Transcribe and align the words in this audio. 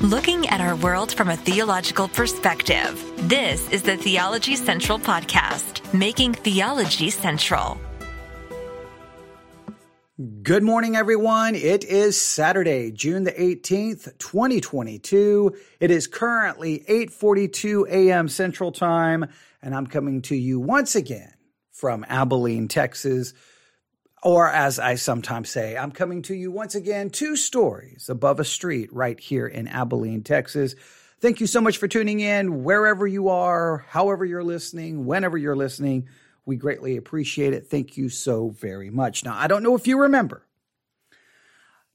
looking 0.00 0.48
at 0.48 0.62
our 0.62 0.76
world 0.76 1.12
from 1.12 1.28
a 1.28 1.36
theological 1.36 2.08
perspective. 2.08 3.04
This 3.28 3.68
is 3.70 3.82
the 3.82 3.98
Theology 3.98 4.56
Central 4.56 4.98
Podcast, 4.98 5.92
making 5.92 6.32
theology 6.32 7.10
central. 7.10 7.78
Good 10.42 10.62
morning, 10.62 10.96
everyone. 10.96 11.54
It 11.54 11.84
is 11.84 12.18
Saturday, 12.18 12.90
June 12.92 13.24
the 13.24 13.32
18th, 13.32 14.16
2022. 14.18 15.54
It 15.80 15.90
is 15.90 16.06
currently 16.06 16.82
8:42 16.88 17.86
a.m. 17.90 18.28
Central 18.28 18.72
Time, 18.72 19.26
and 19.62 19.74
I'm 19.74 19.86
coming 19.86 20.22
to 20.22 20.34
you 20.34 20.60
once 20.60 20.94
again 20.94 21.34
from 21.72 22.06
Abilene, 22.08 22.68
Texas. 22.68 23.34
Or 24.22 24.48
as 24.48 24.78
I 24.78 24.96
sometimes 24.96 25.48
say, 25.48 25.76
I'm 25.76 25.92
coming 25.92 26.20
to 26.22 26.34
you 26.34 26.50
once 26.50 26.74
again, 26.74 27.08
two 27.08 27.36
stories 27.36 28.10
above 28.10 28.38
a 28.38 28.44
street 28.44 28.92
right 28.92 29.18
here 29.18 29.46
in 29.46 29.66
Abilene, 29.66 30.22
Texas. 30.22 30.74
Thank 31.20 31.40
you 31.40 31.46
so 31.46 31.60
much 31.60 31.78
for 31.78 31.88
tuning 31.88 32.20
in 32.20 32.62
wherever 32.62 33.06
you 33.06 33.30
are, 33.30 33.84
however 33.88 34.24
you're 34.24 34.44
listening, 34.44 35.06
whenever 35.06 35.38
you're 35.38 35.56
listening. 35.56 36.08
We 36.44 36.56
greatly 36.56 36.98
appreciate 36.98 37.54
it. 37.54 37.68
Thank 37.68 37.96
you 37.96 38.10
so 38.10 38.50
very 38.50 38.90
much. 38.90 39.24
Now, 39.24 39.36
I 39.38 39.46
don't 39.46 39.62
know 39.62 39.74
if 39.74 39.86
you 39.86 40.00
remember, 40.02 40.46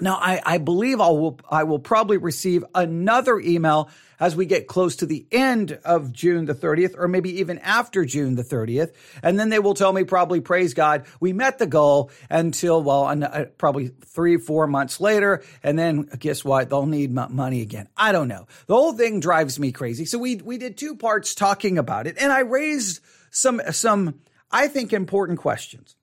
Now, 0.00 0.16
I, 0.16 0.40
I 0.44 0.58
believe 0.58 1.00
I 1.00 1.08
will, 1.08 1.38
I 1.50 1.64
will 1.64 1.78
probably 1.78 2.16
receive 2.16 2.64
another 2.74 3.38
email 3.38 3.90
as 4.20 4.36
we 4.36 4.44
get 4.44 4.66
close 4.66 4.96
to 4.96 5.06
the 5.06 5.26
end 5.32 5.78
of 5.82 6.12
June 6.12 6.44
the 6.44 6.54
30th, 6.54 6.94
or 6.98 7.08
maybe 7.08 7.40
even 7.40 7.58
after 7.60 8.04
June 8.04 8.34
the 8.34 8.44
30th. 8.44 8.92
And 9.22 9.40
then 9.40 9.48
they 9.48 9.58
will 9.58 9.72
tell 9.72 9.92
me 9.92 10.04
probably, 10.04 10.40
praise 10.40 10.74
God, 10.74 11.06
we 11.20 11.32
met 11.32 11.58
the 11.58 11.66
goal 11.66 12.10
until, 12.28 12.82
well, 12.82 13.06
uh, 13.06 13.46
probably 13.56 13.88
three, 13.88 14.36
four 14.36 14.66
months 14.66 15.00
later. 15.00 15.42
And 15.62 15.78
then 15.78 16.02
guess 16.18 16.44
what? 16.44 16.68
They'll 16.68 16.86
need 16.86 17.12
money 17.12 17.62
again. 17.62 17.88
I 17.96 18.12
don't 18.12 18.28
know. 18.28 18.46
The 18.66 18.74
whole 18.74 18.92
thing 18.92 19.20
drives 19.20 19.58
me 19.58 19.72
crazy. 19.72 20.04
So 20.04 20.18
we, 20.18 20.36
we 20.36 20.58
did 20.58 20.76
two 20.76 20.96
parts 20.96 21.34
talking 21.34 21.78
about 21.78 22.06
it 22.06 22.16
and 22.20 22.30
I 22.30 22.40
raised 22.40 23.00
some, 23.30 23.60
some, 23.70 24.20
I 24.50 24.68
think 24.68 24.92
important 24.92 25.38
questions. 25.38 25.96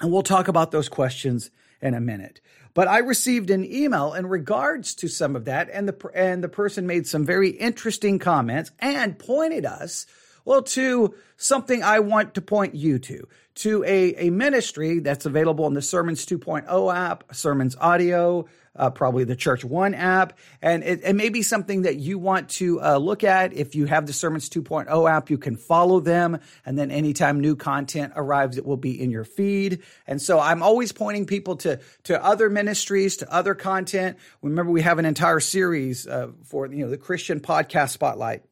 And 0.00 0.12
we'll 0.12 0.22
talk 0.22 0.48
about 0.48 0.70
those 0.70 0.88
questions 0.88 1.50
in 1.80 1.94
a 1.94 2.00
minute. 2.00 2.40
But 2.74 2.88
I 2.88 2.98
received 2.98 3.50
an 3.50 3.64
email 3.64 4.14
in 4.14 4.26
regards 4.26 4.94
to 4.96 5.08
some 5.08 5.36
of 5.36 5.44
that, 5.44 5.68
and 5.72 5.88
the 5.88 6.10
and 6.14 6.42
the 6.42 6.48
person 6.48 6.86
made 6.86 7.06
some 7.06 7.26
very 7.26 7.50
interesting 7.50 8.18
comments 8.18 8.70
and 8.78 9.18
pointed 9.18 9.66
us 9.66 10.06
well 10.44 10.62
to 10.62 11.14
something 11.36 11.82
I 11.82 12.00
want 12.00 12.34
to 12.34 12.40
point 12.40 12.74
you 12.74 12.98
to 12.98 13.28
to 13.54 13.84
a, 13.84 14.26
a 14.26 14.30
ministry 14.30 15.00
that's 15.00 15.26
available 15.26 15.66
in 15.66 15.74
the 15.74 15.82
Sermons 15.82 16.24
2.0 16.24 16.94
app, 16.94 17.34
Sermons 17.34 17.76
Audio, 17.78 18.46
uh, 18.74 18.90
probably 18.90 19.24
the 19.24 19.36
Church 19.36 19.64
One 19.64 19.94
app, 19.94 20.38
and 20.62 20.82
it, 20.82 21.00
it 21.04 21.14
may 21.14 21.28
be 21.28 21.42
something 21.42 21.82
that 21.82 21.96
you 21.96 22.18
want 22.18 22.48
to 22.50 22.80
uh, 22.82 22.96
look 22.96 23.22
at. 23.22 23.52
If 23.52 23.74
you 23.74 23.86
have 23.86 24.06
the 24.06 24.12
Sermons 24.12 24.48
2.0 24.48 25.10
app, 25.10 25.28
you 25.28 25.38
can 25.38 25.56
follow 25.56 26.00
them, 26.00 26.38
and 26.64 26.78
then 26.78 26.90
anytime 26.90 27.40
new 27.40 27.54
content 27.54 28.14
arrives, 28.16 28.56
it 28.56 28.64
will 28.64 28.78
be 28.78 29.00
in 29.00 29.10
your 29.10 29.24
feed. 29.24 29.82
And 30.06 30.20
so 30.20 30.40
I'm 30.40 30.62
always 30.62 30.92
pointing 30.92 31.26
people 31.26 31.56
to 31.56 31.80
to 32.04 32.24
other 32.24 32.48
ministries, 32.48 33.18
to 33.18 33.32
other 33.32 33.54
content. 33.54 34.16
Remember, 34.40 34.72
we 34.72 34.82
have 34.82 34.98
an 34.98 35.04
entire 35.04 35.40
series 35.40 36.06
uh, 36.06 36.28
for 36.44 36.66
you 36.66 36.84
know 36.84 36.90
the 36.90 36.98
Christian 36.98 37.40
Podcast 37.40 37.90
Spotlight, 37.90 38.42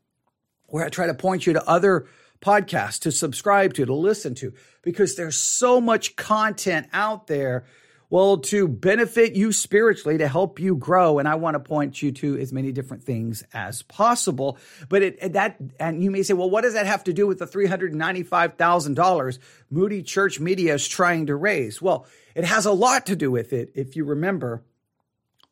where 0.67 0.85
I 0.85 0.91
try 0.91 1.07
to 1.07 1.15
point 1.15 1.47
you 1.47 1.55
to 1.55 1.69
other 1.69 2.07
podcasts 2.41 3.01
to 3.01 3.13
subscribe 3.13 3.75
to, 3.75 3.85
to 3.85 3.95
listen 3.95 4.35
to, 4.35 4.53
because 4.83 5.15
there's 5.15 5.37
so 5.37 5.81
much 5.81 6.17
content 6.17 6.89
out 6.93 7.27
there 7.27 7.65
well, 8.11 8.39
to 8.39 8.67
benefit 8.67 9.35
you 9.35 9.53
spiritually, 9.53 10.19
to 10.19 10.27
help 10.27 10.59
you 10.59 10.75
grow. 10.75 11.21
And 11.21 11.29
I 11.29 11.37
want 11.37 11.55
to 11.55 11.61
point 11.61 12.03
you 12.03 12.11
to 12.13 12.37
as 12.39 12.53
many 12.53 12.73
different 12.73 13.05
things 13.05 13.45
as 13.55 13.83
possible. 13.83 14.59
But 14.89 15.03
it, 15.03 15.33
that, 15.33 15.59
and 15.79 16.03
you 16.03 16.11
may 16.11 16.25
say, 16.25 16.35
well, 16.35 16.51
what 16.51 16.63
does 16.63 16.75
that 16.75 16.87
have 16.87 17.05
to 17.05 17.13
do 17.13 17.29
with 17.29 17.39
the 17.39 17.47
$395,000 17.47 19.39
Moody 19.71 20.03
Church 20.03 20.41
Media 20.41 20.75
is 20.75 20.87
trying 20.87 21.27
to 21.27 21.37
raise? 21.37 21.81
Well, 21.81 22.07
it 22.35 22.45
has 22.45 22.67
a 22.67 22.73
lot 22.73 23.07
to 23.07 23.17
do 23.17 23.31
with 23.31 23.53
it. 23.53 23.71
If 23.77 23.95
you 23.95 24.05
remember 24.05 24.65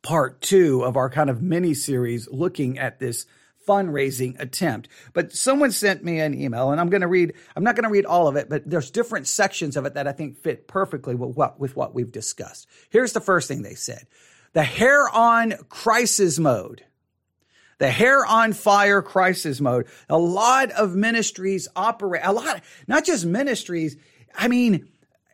part 0.02 0.40
two 0.40 0.82
of 0.84 0.96
our 0.96 1.10
kind 1.10 1.30
of 1.30 1.40
mini 1.40 1.74
series 1.74 2.28
looking 2.28 2.78
at 2.78 2.98
this 2.98 3.26
fundraising 3.68 4.40
attempt. 4.40 4.88
But 5.12 5.32
someone 5.32 5.70
sent 5.70 6.02
me 6.02 6.20
an 6.20 6.34
email, 6.34 6.70
and 6.70 6.80
I'm 6.80 6.88
going 6.88 7.02
to 7.02 7.06
read. 7.06 7.34
I'm 7.54 7.62
not 7.64 7.76
going 7.76 7.84
to 7.84 7.90
read 7.90 8.06
all 8.06 8.26
of 8.26 8.36
it, 8.36 8.48
but 8.48 8.68
there's 8.68 8.90
different 8.90 9.26
sections 9.26 9.76
of 9.76 9.84
it 9.84 9.94
that 9.94 10.08
I 10.08 10.12
think 10.12 10.38
fit 10.38 10.66
perfectly 10.66 11.14
with 11.14 11.36
what 11.36 11.60
with 11.60 11.76
what 11.76 11.94
we've 11.94 12.10
discussed. 12.10 12.66
Here's 12.90 13.12
the 13.12 13.20
first 13.20 13.46
thing 13.46 13.62
they 13.62 13.74
said: 13.74 14.06
the 14.54 14.64
hair 14.64 15.08
on 15.08 15.52
crisis 15.68 16.38
mode. 16.38 16.84
The 17.78 17.90
hair 17.90 18.26
on 18.26 18.54
fire 18.54 19.02
crisis 19.02 19.60
mode. 19.60 19.86
A 20.08 20.18
lot 20.18 20.72
of 20.72 20.96
ministries 20.96 21.68
operate, 21.76 22.22
a 22.24 22.32
lot, 22.32 22.60
not 22.88 23.04
just 23.04 23.24
ministries. 23.24 23.96
I 24.34 24.48
mean, 24.48 24.88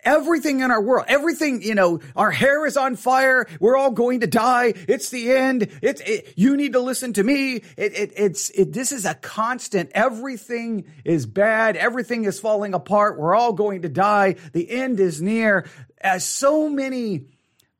everything 0.05 0.61
in 0.61 0.71
our 0.71 0.81
world, 0.81 1.06
everything, 1.09 1.62
you 1.62 1.75
know, 1.75 2.01
our 2.15 2.31
hair 2.31 2.67
is 2.67 2.77
on 2.77 2.97
fire. 2.97 3.47
We're 3.61 3.77
all 3.77 3.91
going 3.91 4.21
to 4.21 4.27
die. 4.27 4.75
It's 4.89 5.11
the 5.11 5.33
end. 5.33 5.69
It's, 5.83 6.01
it, 6.03 6.35
you 6.37 6.56
need 6.56 6.75
to 6.75 6.81
listen 6.81 7.12
to 7.15 7.25
me. 7.25 7.56
It, 7.77 7.99
it, 7.99 8.12
it's, 8.17 8.51
it, 8.51 8.73
this 8.73 8.93
is 8.93 9.05
a 9.05 9.15
constant. 9.15 9.91
Everything 9.95 10.85
is 11.05 11.27
bad. 11.27 11.77
Everything 11.77 12.25
is 12.25 12.41
falling 12.41 12.75
apart. 12.75 13.19
We're 13.19 13.35
all 13.35 13.53
going 13.53 13.83
to 13.83 13.89
die. 13.89 14.37
The 14.53 14.71
end 14.71 15.01
is 15.01 15.21
near. 15.21 15.67
As 16.01 16.27
so 16.27 16.69
many 16.69 17.27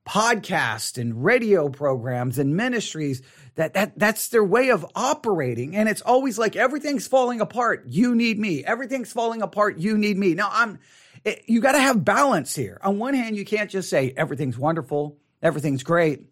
podcasts 0.07 0.99
and 0.99 1.25
radio 1.25 1.69
programs 1.69 2.39
and 2.39 2.57
ministries 2.57 3.23
that, 3.55 3.75
that 3.75 3.99
that's 3.99 4.29
their 4.29 4.45
way 4.45 4.71
of 4.71 4.85
operating. 4.95 5.77
And 5.77 5.89
it's 5.89 6.03
always 6.03 6.39
like 6.39 6.57
everything's 6.57 7.07
falling 7.07 7.41
apart. 7.41 7.85
You 7.87 8.15
need 8.15 8.39
me. 8.39 8.65
Everything's 8.65 9.13
falling 9.13 9.43
apart. 9.43 9.79
You 9.79 9.97
need 9.97 10.19
me. 10.19 10.35
Now 10.35 10.51
I'm, 10.53 10.79
it, 11.25 11.45
you 11.47 11.61
got 11.61 11.73
to 11.73 11.81
have 11.81 12.05
balance 12.05 12.55
here. 12.55 12.79
On 12.83 12.99
one 12.99 13.15
hand, 13.15 13.37
you 13.37 13.45
can't 13.45 13.71
just 13.71 13.89
say 13.89 14.13
everything's 14.17 14.59
wonderful. 14.59 15.19
Everything's 15.43 15.83
great. 15.83 16.23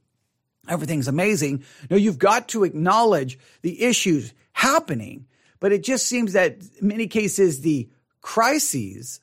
Everything's 0.69 1.09
amazing. 1.09 1.65
No, 1.91 1.97
you've 1.97 2.19
got 2.19 2.49
to 2.49 2.65
acknowledge 2.65 3.39
the 3.63 3.83
issues 3.83 4.33
happening. 4.53 5.27
But 5.61 5.73
it 5.73 5.83
just 5.83 6.07
seems 6.07 6.35
that 6.35 6.59
in 6.81 6.89
many 6.89 7.07
cases, 7.07 7.61
the 7.61 7.89
crises, 8.21 9.21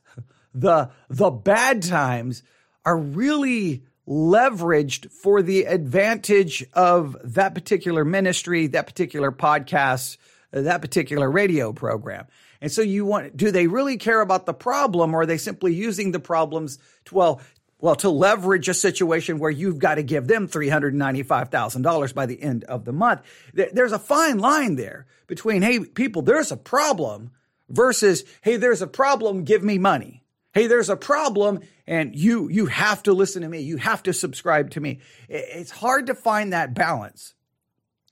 the, 0.53 0.89
the 1.09 1.29
bad 1.29 1.83
times 1.83 2.43
are 2.85 2.97
really 2.97 3.83
leveraged 4.07 5.11
for 5.11 5.41
the 5.41 5.65
advantage 5.65 6.65
of 6.73 7.15
that 7.23 7.53
particular 7.53 8.03
ministry, 8.03 8.67
that 8.67 8.87
particular 8.87 9.31
podcast, 9.31 10.17
that 10.51 10.81
particular 10.81 11.29
radio 11.29 11.71
program. 11.71 12.25
And 12.61 12.71
so 12.71 12.81
you 12.81 13.05
want, 13.05 13.37
do 13.37 13.51
they 13.51 13.67
really 13.67 13.97
care 13.97 14.21
about 14.21 14.45
the 14.45 14.53
problem 14.53 15.13
or 15.13 15.21
are 15.21 15.25
they 15.25 15.37
simply 15.37 15.73
using 15.73 16.11
the 16.11 16.19
problems 16.19 16.77
to, 17.05 17.15
well, 17.15 17.41
well, 17.81 17.95
to 17.95 18.09
leverage 18.09 18.67
a 18.67 18.73
situation 18.73 19.39
where 19.39 19.51
you've 19.51 19.79
got 19.79 19.95
to 19.95 20.03
give 20.03 20.27
them 20.27 20.47
$395,000 20.47 22.13
by 22.13 22.25
the 22.25 22.41
end 22.41 22.65
of 22.65 22.83
the 22.83 22.91
month. 22.91 23.21
There's 23.53 23.93
a 23.93 23.99
fine 23.99 24.39
line 24.39 24.75
there 24.75 25.05
between, 25.27 25.61
hey, 25.61 25.79
people, 25.79 26.21
there's 26.21 26.51
a 26.51 26.57
problem 26.57 27.31
versus, 27.69 28.25
hey, 28.41 28.57
there's 28.57 28.81
a 28.81 28.87
problem, 28.87 29.45
give 29.45 29.63
me 29.63 29.77
money. 29.77 30.23
Hey, 30.53 30.67
there's 30.67 30.89
a 30.89 30.97
problem 30.97 31.61
and 31.87 32.15
you, 32.15 32.49
you 32.49 32.65
have 32.65 33.03
to 33.03 33.13
listen 33.13 33.43
to 33.43 33.49
me. 33.49 33.61
You 33.61 33.77
have 33.77 34.03
to 34.03 34.13
subscribe 34.13 34.71
to 34.71 34.81
me. 34.81 34.99
It's 35.29 35.71
hard 35.71 36.07
to 36.07 36.15
find 36.15 36.51
that 36.51 36.73
balance 36.73 37.33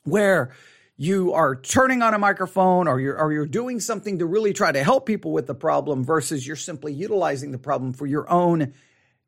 where 0.04 0.54
you 0.98 1.34
are 1.34 1.56
turning 1.56 2.02
on 2.02 2.16
a 2.16 2.20
microphone 2.20 2.88
or 2.88 3.00
you're, 3.00 3.18
or 3.18 3.32
you're 3.32 3.46
doing 3.46 3.80
something 3.80 4.18
to 4.20 4.26
really 4.26 4.52
try 4.52 4.72
to 4.72 4.84
help 4.84 5.06
people 5.06 5.32
with 5.32 5.46
the 5.46 5.54
problem 5.54 6.04
versus 6.04 6.46
you're 6.46 6.56
simply 6.56 6.92
utilizing 6.92 7.52
the 7.52 7.60
problem 7.60 7.94
for 7.94 8.08
your 8.08 8.28
own, 8.30 8.74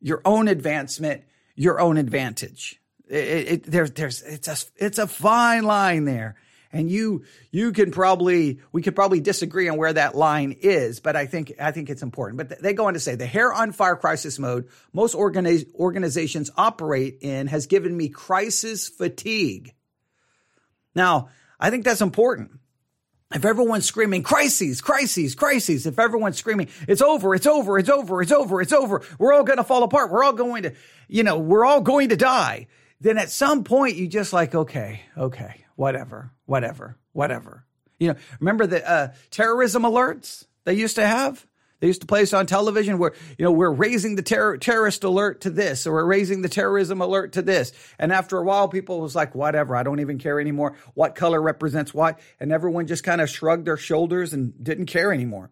your 0.02 0.22
own 0.26 0.48
advancement, 0.48 1.24
your 1.56 1.80
own 1.80 1.98
advantage. 1.98 2.82
It, 3.08 3.48
it, 3.48 3.64
there's, 3.64 3.92
there's, 3.92 4.24
it's 4.24 4.48
a, 4.48 4.58
it's 4.84 4.98
a 4.98 5.06
fine 5.06 5.64
line 5.64 6.06
there. 6.06 6.36
And 6.72 6.90
you 6.90 7.24
you 7.50 7.72
can 7.72 7.90
probably 7.90 8.60
we 8.72 8.84
could 8.84 8.94
probably 8.94 9.22
disagree 9.22 9.68
on 9.70 9.78
where 9.78 9.92
that 9.92 10.14
line 10.14 10.56
is 10.62 11.00
but 11.00 11.16
i 11.16 11.26
think 11.26 11.54
i 11.60 11.72
think 11.72 11.90
it's 11.90 12.04
important. 12.04 12.38
But 12.38 12.62
they 12.62 12.74
go 12.74 12.86
on 12.86 12.94
to 12.94 13.00
say 13.00 13.16
the 13.16 13.26
hair 13.26 13.52
on 13.52 13.72
fire 13.72 13.96
crisis 13.96 14.38
mode 14.38 14.70
most 14.94 15.16
organiz- 15.16 15.66
organizations 15.74 16.52
operate 16.56 17.18
in 17.22 17.48
has 17.48 17.66
given 17.66 17.98
me 17.98 18.10
crisis 18.10 18.88
fatigue. 18.88 19.74
Now 20.94 21.30
i 21.60 21.70
think 21.70 21.84
that's 21.84 22.02
important 22.02 22.52
if 23.34 23.46
everyone's 23.46 23.86
screaming 23.86 24.24
crises, 24.24 24.82
crises, 24.82 25.36
crises, 25.36 25.86
if 25.86 26.00
everyone's 26.00 26.38
screaming, 26.38 26.68
it's 26.88 27.02
over, 27.02 27.36
it's 27.36 27.46
over, 27.46 27.78
it's 27.78 27.90
over, 27.90 28.22
it's 28.22 28.32
over, 28.32 28.60
it's 28.60 28.74
over, 28.74 29.04
we're 29.20 29.34
all 29.34 29.44
going 29.44 29.58
to 29.58 29.64
fall 29.64 29.84
apart. 29.84 30.10
We're 30.10 30.24
all 30.24 30.34
going 30.34 30.64
to, 30.64 30.74
you 31.08 31.22
know, 31.22 31.38
we're 31.38 31.64
all 31.64 31.82
going 31.82 32.10
to 32.10 32.18
die. 32.18 32.68
Then 33.00 33.20
at 33.20 33.30
some 33.30 33.64
point 33.64 33.98
you 33.98 34.08
just 34.08 34.34
like, 34.34 34.56
okay, 34.56 35.02
okay, 35.16 35.66
whatever, 35.76 36.32
whatever, 36.46 36.98
whatever. 37.14 37.66
You 38.00 38.10
know, 38.10 38.20
remember 38.40 38.66
the 38.66 38.90
uh, 38.90 39.14
terrorism 39.30 39.84
alerts 39.84 40.46
they 40.64 40.74
used 40.74 40.96
to 40.96 41.06
have? 41.06 41.46
They 41.80 41.88
used 41.88 42.02
to 42.02 42.08
place 42.08 42.34
on 42.34 42.46
television 42.46 42.98
where, 42.98 43.14
you 43.38 43.46
know, 43.46 43.52
we're 43.52 43.72
raising 43.72 44.16
the 44.16 44.22
terror, 44.22 44.58
terrorist 44.58 45.04
alert 45.04 45.42
to 45.42 45.50
this, 45.50 45.88
or 45.88 45.94
we're 45.94 46.06
raising 46.06 46.42
the 46.42 46.50
terrorism 46.50 47.00
alert 47.00 47.34
to 47.34 47.42
this. 47.42 47.72
And 47.98 48.12
after 48.12 48.38
a 48.38 48.44
while, 48.44 48.68
people 48.68 49.00
was 49.00 49.16
like, 49.16 49.34
whatever, 49.34 49.76
I 49.76 49.84
don't 49.84 50.02
even 50.02 50.18
care 50.18 50.40
anymore. 50.40 50.76
What 50.94 51.16
color 51.16 51.42
represents 51.42 51.94
what? 51.94 52.20
And 52.40 52.52
everyone 52.52 52.88
just 52.88 53.04
kind 53.04 53.22
of 53.22 53.30
shrugged 53.30 53.66
their 53.66 53.78
shoulders 53.78 54.34
and 54.34 54.62
didn't 54.62 54.88
care 54.88 55.14
anymore. 55.14 55.52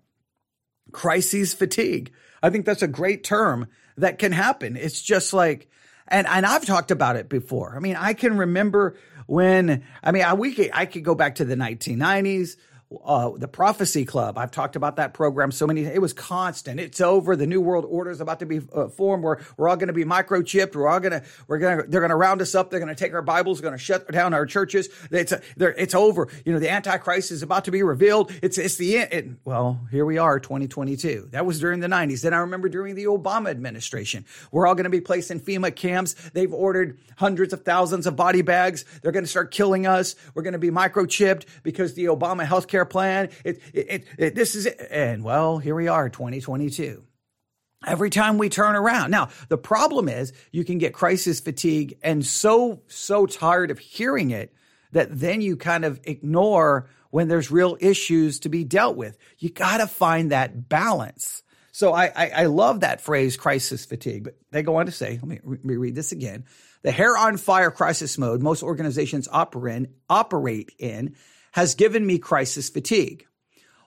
Crises 0.92 1.54
fatigue. 1.54 2.12
I 2.44 2.50
think 2.50 2.66
that's 2.66 2.82
a 2.82 2.88
great 2.88 3.24
term 3.24 3.68
that 3.98 4.20
can 4.20 4.34
happen. 4.34 4.76
It's 4.76 5.02
just 5.02 5.34
like, 5.34 5.70
and, 6.10 6.28
and 6.28 6.46
I've 6.46 6.66
talked 6.66 6.92
about 6.92 7.16
it 7.16 7.30
before. 7.30 7.76
I 7.76 7.80
mean, 7.80 7.96
I 7.96 8.14
can 8.14 8.38
remember 8.38 8.98
when, 9.28 9.84
I 10.04 10.12
mean, 10.12 10.24
I, 10.24 10.34
we 10.34 10.54
could, 10.54 10.72
I 10.74 10.86
could 10.86 11.04
go 11.04 11.16
back 11.16 11.36
to 11.36 11.46
the 11.46 11.56
1990s 11.56 12.58
uh, 13.04 13.32
the 13.36 13.48
Prophecy 13.48 14.06
Club. 14.06 14.38
I've 14.38 14.52
talked 14.52 14.76
about 14.76 14.96
that 14.96 15.14
program 15.14 15.52
so 15.52 15.68
many. 15.68 15.84
It 15.84 16.02
was 16.02 16.14
constant. 16.14 16.80
It's 16.80 17.02
over. 17.02 17.36
The 17.36 17.48
New 17.48 17.60
World 17.60 17.86
Order 17.88 18.12
is 18.12 18.22
about 18.22 18.40
to 18.40 18.46
be 18.46 18.62
uh, 18.74 18.88
formed. 18.88 19.24
We're 19.24 19.38
we're 19.58 19.68
all 19.68 19.76
going 19.76 19.88
to 19.88 19.94
be 19.94 20.06
microchipped. 20.06 20.76
We're 20.76 20.88
all 20.88 21.00
going 21.00 21.12
to 21.12 21.24
we're 21.48 21.58
going 21.58 21.78
to 21.78 21.84
they're 21.88 22.00
going 22.00 22.12
to 22.12 22.16
round 22.16 22.42
us 22.42 22.56
up. 22.56 22.70
They're 22.70 22.80
going 22.80 22.94
to 22.94 22.96
take 22.96 23.14
our 23.14 23.22
Bibles. 23.22 23.60
They're 23.60 23.70
going 23.70 23.78
to 23.78 23.84
shut 23.84 24.10
down 24.12 24.34
our 24.34 24.46
churches. 24.46 24.88
It's 25.12 25.34
a, 25.34 25.42
it's 25.58 25.96
over. 25.96 26.30
You 26.46 26.54
know, 26.54 26.60
the 26.60 26.70
Antichrist 26.70 27.32
is 27.32 27.44
about 27.44 27.66
to 27.66 27.72
be 27.72 27.84
revealed. 27.84 28.32
It's 28.42 28.58
it's 28.58 28.78
the 28.78 29.00
end. 29.00 29.12
It, 29.12 29.28
well, 29.44 29.82
here 29.92 30.06
we 30.06 30.18
are, 30.18 30.40
2022. 30.40 31.30
That 31.32 31.46
was 31.46 31.60
during 31.60 31.82
the 31.82 31.88
90s. 31.88 32.22
Then 32.22 32.34
I 32.34 32.40
remember 32.40 32.70
during 32.70 32.96
the 32.96 33.06
Obama 33.06 33.50
administration, 33.50 34.26
we're 34.52 34.66
all 34.66 34.76
going 34.76 34.86
to 34.86 34.90
be 34.90 35.02
placed 35.02 35.30
in 35.30 35.42
FEMA 35.42 35.76
camps. 35.76 36.14
They've 36.30 36.54
ordered 36.54 37.00
hundreds 37.18 37.52
of 37.52 37.64
thousands 37.64 38.08
of 38.08 38.16
body 38.16 38.42
bags. 38.42 38.86
They're 39.02 39.12
going 39.12 39.26
to 39.26 39.30
start 39.30 39.52
killing 39.52 39.88
us. 39.88 40.16
We're 40.34 40.44
going 40.44 40.54
to 40.54 40.60
be 40.60 40.70
microchipped 40.70 41.46
because 41.64 41.94
the 41.94 42.06
Obama 42.06 42.46
healthcare 42.46 42.77
plan. 42.86 43.30
It, 43.44 43.62
it, 43.74 44.08
it, 44.18 44.36
this 44.36 44.56
is 44.56 44.66
it. 44.66 44.88
And 44.90 45.24
well, 45.24 45.58
here 45.58 45.76
we 45.76 45.88
are, 45.88 46.10
2022. 46.10 47.04
Every 47.86 48.10
time 48.10 48.38
we 48.38 48.50
turn 48.50 48.76
around. 48.76 49.12
Now, 49.12 49.30
the 49.50 49.58
problem 49.58 50.10
is 50.10 50.34
you 50.52 50.64
can 50.64 50.80
get 50.80 50.94
crisis 50.94 51.40
fatigue 51.40 51.98
and 52.02 52.26
so, 52.26 52.82
so 52.88 53.26
tired 53.26 53.70
of 53.70 53.80
hearing 53.80 54.32
it 54.32 54.54
that 54.92 55.20
then 55.20 55.42
you 55.42 55.58
kind 55.58 55.86
of 55.86 56.00
ignore 56.04 56.90
when 57.12 57.28
there's 57.28 57.52
real 57.52 57.78
issues 57.80 58.40
to 58.40 58.50
be 58.50 58.64
dealt 58.64 58.98
with. 58.98 59.18
You 59.38 59.50
got 59.50 59.78
to 59.78 59.88
find 59.88 60.32
that 60.32 60.70
balance. 60.70 61.44
So 61.72 61.94
I, 61.94 62.06
I, 62.16 62.30
I, 62.30 62.46
love 62.46 62.80
that 62.80 63.02
phrase, 63.02 63.38
crisis 63.38 63.86
fatigue. 63.86 64.24
But 64.24 64.38
they 64.52 64.64
go 64.64 64.78
on 64.78 64.88
to 64.88 64.92
say, 64.92 65.20
let 65.22 65.28
me, 65.28 65.40
let 65.44 65.64
me 65.64 65.76
read 65.76 65.94
this 65.94 66.12
again. 66.12 66.46
The 66.82 66.92
hair 66.92 67.16
on 67.16 67.38
fire 67.38 67.70
crisis 67.70 68.18
mode 68.18 68.42
most 68.42 68.64
organizations 68.64 69.28
operate, 69.32 69.88
operate 70.10 70.72
in 70.80 71.16
has 71.58 71.74
given 71.74 72.06
me 72.06 72.20
crisis 72.20 72.70
fatigue. 72.70 73.26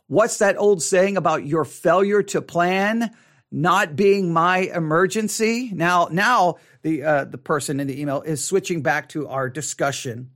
What's 0.08 0.38
that 0.38 0.56
old 0.58 0.82
saying 0.82 1.16
about 1.16 1.46
your 1.46 1.64
failure 1.64 2.20
to 2.24 2.42
plan 2.42 3.14
not 3.52 3.94
being 3.94 4.32
my 4.32 4.58
emergency? 4.74 5.70
Now, 5.72 6.08
now 6.10 6.56
the 6.82 7.04
uh, 7.04 7.24
the 7.26 7.38
person 7.38 7.78
in 7.78 7.86
the 7.86 8.00
email 8.00 8.22
is 8.22 8.44
switching 8.44 8.82
back 8.82 9.10
to 9.10 9.28
our 9.28 9.48
discussion 9.48 10.32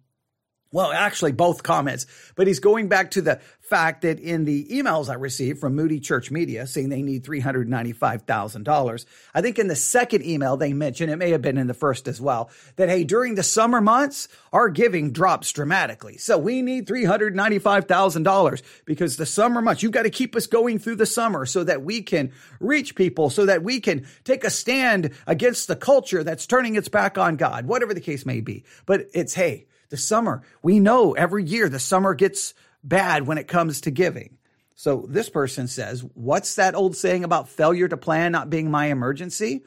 well, 0.74 0.90
actually, 0.90 1.30
both 1.30 1.62
comments, 1.62 2.04
but 2.34 2.48
he's 2.48 2.58
going 2.58 2.88
back 2.88 3.12
to 3.12 3.22
the 3.22 3.40
fact 3.60 4.02
that 4.02 4.18
in 4.18 4.44
the 4.44 4.64
emails 4.66 5.08
I 5.08 5.14
received 5.14 5.60
from 5.60 5.76
Moody 5.76 6.00
Church 6.00 6.32
Media 6.32 6.66
saying 6.66 6.88
they 6.88 7.00
need 7.00 7.24
$395,000, 7.24 9.04
I 9.32 9.40
think 9.40 9.60
in 9.60 9.68
the 9.68 9.76
second 9.76 10.26
email 10.26 10.56
they 10.56 10.72
mentioned, 10.72 11.12
it 11.12 11.16
may 11.16 11.30
have 11.30 11.42
been 11.42 11.58
in 11.58 11.68
the 11.68 11.74
first 11.74 12.08
as 12.08 12.20
well, 12.20 12.50
that 12.74 12.88
hey, 12.88 13.04
during 13.04 13.36
the 13.36 13.44
summer 13.44 13.80
months, 13.80 14.26
our 14.52 14.68
giving 14.68 15.12
drops 15.12 15.52
dramatically. 15.52 16.16
So 16.18 16.38
we 16.38 16.60
need 16.60 16.88
$395,000 16.88 18.62
because 18.84 19.16
the 19.16 19.26
summer 19.26 19.62
months, 19.62 19.84
you've 19.84 19.92
got 19.92 20.02
to 20.02 20.10
keep 20.10 20.34
us 20.34 20.48
going 20.48 20.80
through 20.80 20.96
the 20.96 21.06
summer 21.06 21.46
so 21.46 21.62
that 21.62 21.84
we 21.84 22.02
can 22.02 22.32
reach 22.58 22.96
people, 22.96 23.30
so 23.30 23.46
that 23.46 23.62
we 23.62 23.78
can 23.78 24.08
take 24.24 24.42
a 24.42 24.50
stand 24.50 25.12
against 25.28 25.68
the 25.68 25.76
culture 25.76 26.24
that's 26.24 26.48
turning 26.48 26.74
its 26.74 26.88
back 26.88 27.16
on 27.16 27.36
God, 27.36 27.66
whatever 27.66 27.94
the 27.94 28.00
case 28.00 28.26
may 28.26 28.40
be. 28.40 28.64
But 28.86 29.08
it's, 29.14 29.34
hey, 29.34 29.66
the 29.88 29.96
summer. 29.96 30.42
We 30.62 30.80
know 30.80 31.12
every 31.12 31.44
year 31.44 31.68
the 31.68 31.78
summer 31.78 32.14
gets 32.14 32.54
bad 32.82 33.26
when 33.26 33.38
it 33.38 33.48
comes 33.48 33.82
to 33.82 33.90
giving. 33.90 34.38
So 34.74 35.06
this 35.08 35.28
person 35.28 35.68
says, 35.68 36.04
What's 36.14 36.56
that 36.56 36.74
old 36.74 36.96
saying 36.96 37.24
about 37.24 37.48
failure 37.48 37.88
to 37.88 37.96
plan 37.96 38.32
not 38.32 38.50
being 38.50 38.70
my 38.70 38.86
emergency? 38.86 39.62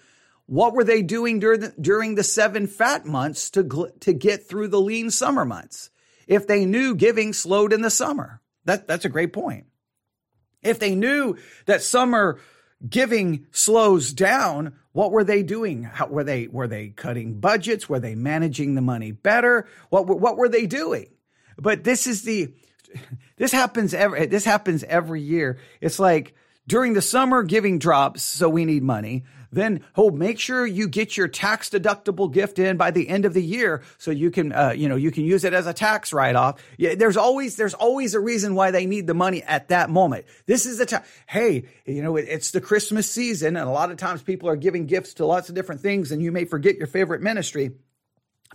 What 0.45 0.73
were 0.73 0.83
they 0.83 1.01
doing 1.01 1.39
during 1.39 1.59
the, 1.59 1.73
during 1.79 2.15
the 2.15 2.23
seven 2.23 2.67
fat 2.67 3.05
months 3.05 3.49
to, 3.51 3.91
to 4.01 4.13
get 4.13 4.47
through 4.47 4.69
the 4.69 4.81
lean 4.81 5.11
summer 5.11 5.43
months? 5.43 5.89
If 6.25 6.47
they 6.47 6.65
knew 6.65 6.95
giving 6.95 7.33
slowed 7.33 7.73
in 7.73 7.81
the 7.81 7.89
summer, 7.89 8.41
that, 8.65 8.87
that's 8.87 9.05
a 9.05 9.09
great 9.09 9.33
point. 9.33 9.65
If 10.61 10.79
they 10.79 10.95
knew 10.95 11.37
that 11.65 11.81
summer 11.81 12.39
giving 12.87 13.47
slows 13.51 14.13
down, 14.13 14.75
what 14.97 15.11
were 15.11 15.23
they 15.23 15.43
doing? 15.43 15.83
How, 15.83 16.07
were 16.07 16.23
they 16.23 16.47
were 16.47 16.67
they 16.67 16.87
cutting 16.87 17.39
budgets? 17.39 17.87
Were 17.87 17.99
they 17.99 18.15
managing 18.15 18.73
the 18.73 18.81
money 18.81 19.11
better? 19.11 19.67
What 19.91 20.07
what 20.07 20.37
were 20.37 20.49
they 20.49 20.65
doing? 20.65 21.09
But 21.55 21.83
this 21.83 22.07
is 22.07 22.23
the 22.23 22.51
this 23.37 23.51
happens 23.51 23.93
every 23.93 24.25
this 24.25 24.43
happens 24.43 24.83
every 24.83 25.21
year. 25.21 25.59
It's 25.81 25.99
like 25.99 26.33
during 26.67 26.93
the 26.93 27.03
summer 27.03 27.43
giving 27.43 27.77
drops, 27.77 28.23
so 28.23 28.49
we 28.49 28.65
need 28.65 28.81
money 28.81 29.25
then 29.51 29.83
oh, 29.95 30.09
make 30.09 30.39
sure 30.39 30.65
you 30.65 30.87
get 30.87 31.17
your 31.17 31.27
tax 31.27 31.69
deductible 31.69 32.31
gift 32.31 32.59
in 32.59 32.77
by 32.77 32.91
the 32.91 33.07
end 33.07 33.25
of 33.25 33.33
the 33.33 33.43
year 33.43 33.83
so 33.97 34.11
you 34.11 34.31
can, 34.31 34.51
uh, 34.51 34.73
you 34.75 34.89
know, 34.89 34.95
you 34.95 35.11
can 35.11 35.23
use 35.23 35.43
it 35.43 35.53
as 35.53 35.67
a 35.67 35.73
tax 35.73 36.13
write 36.13 36.35
off. 36.35 36.61
Yeah, 36.77 36.95
there's 36.95 37.17
always, 37.17 37.55
there's 37.55 37.73
always 37.73 38.13
a 38.13 38.19
reason 38.19 38.55
why 38.55 38.71
they 38.71 38.85
need 38.85 39.07
the 39.07 39.13
money 39.13 39.43
at 39.43 39.69
that 39.69 39.89
moment. 39.89 40.25
This 40.45 40.65
is 40.65 40.77
the 40.77 40.85
time. 40.85 41.03
Hey, 41.27 41.65
you 41.85 42.01
know, 42.01 42.15
it, 42.17 42.25
it's 42.27 42.51
the 42.51 42.61
Christmas 42.61 43.09
season 43.09 43.55
and 43.55 43.67
a 43.67 43.71
lot 43.71 43.91
of 43.91 43.97
times 43.97 44.21
people 44.21 44.49
are 44.49 44.55
giving 44.55 44.85
gifts 44.85 45.15
to 45.15 45.25
lots 45.25 45.49
of 45.49 45.55
different 45.55 45.81
things 45.81 46.11
and 46.11 46.21
you 46.21 46.31
may 46.31 46.45
forget 46.45 46.77
your 46.77 46.87
favorite 46.87 47.21
ministry. 47.21 47.71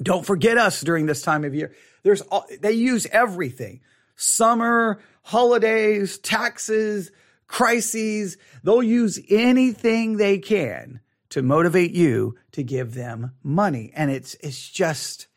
Don't 0.03 0.25
forget 0.25 0.59
us 0.59 0.81
during 0.81 1.07
this 1.07 1.23
time 1.23 1.45
of 1.45 1.55
year. 1.55 1.75
There's 2.03 2.23
they 2.61 2.73
use 2.73 3.07
everything. 3.07 3.81
Summer, 4.17 5.01
holidays, 5.23 6.19
taxes, 6.19 7.11
crises. 7.52 8.38
They'll 8.64 8.82
use 8.82 9.21
anything 9.28 10.16
they 10.16 10.38
can 10.38 11.00
to 11.28 11.42
motivate 11.42 11.92
you 11.92 12.35
to 12.52 12.64
give 12.64 12.94
them 12.94 13.32
money. 13.44 13.92
And 13.94 14.11
it's, 14.11 14.35
it's 14.40 14.68
just, 14.68 15.28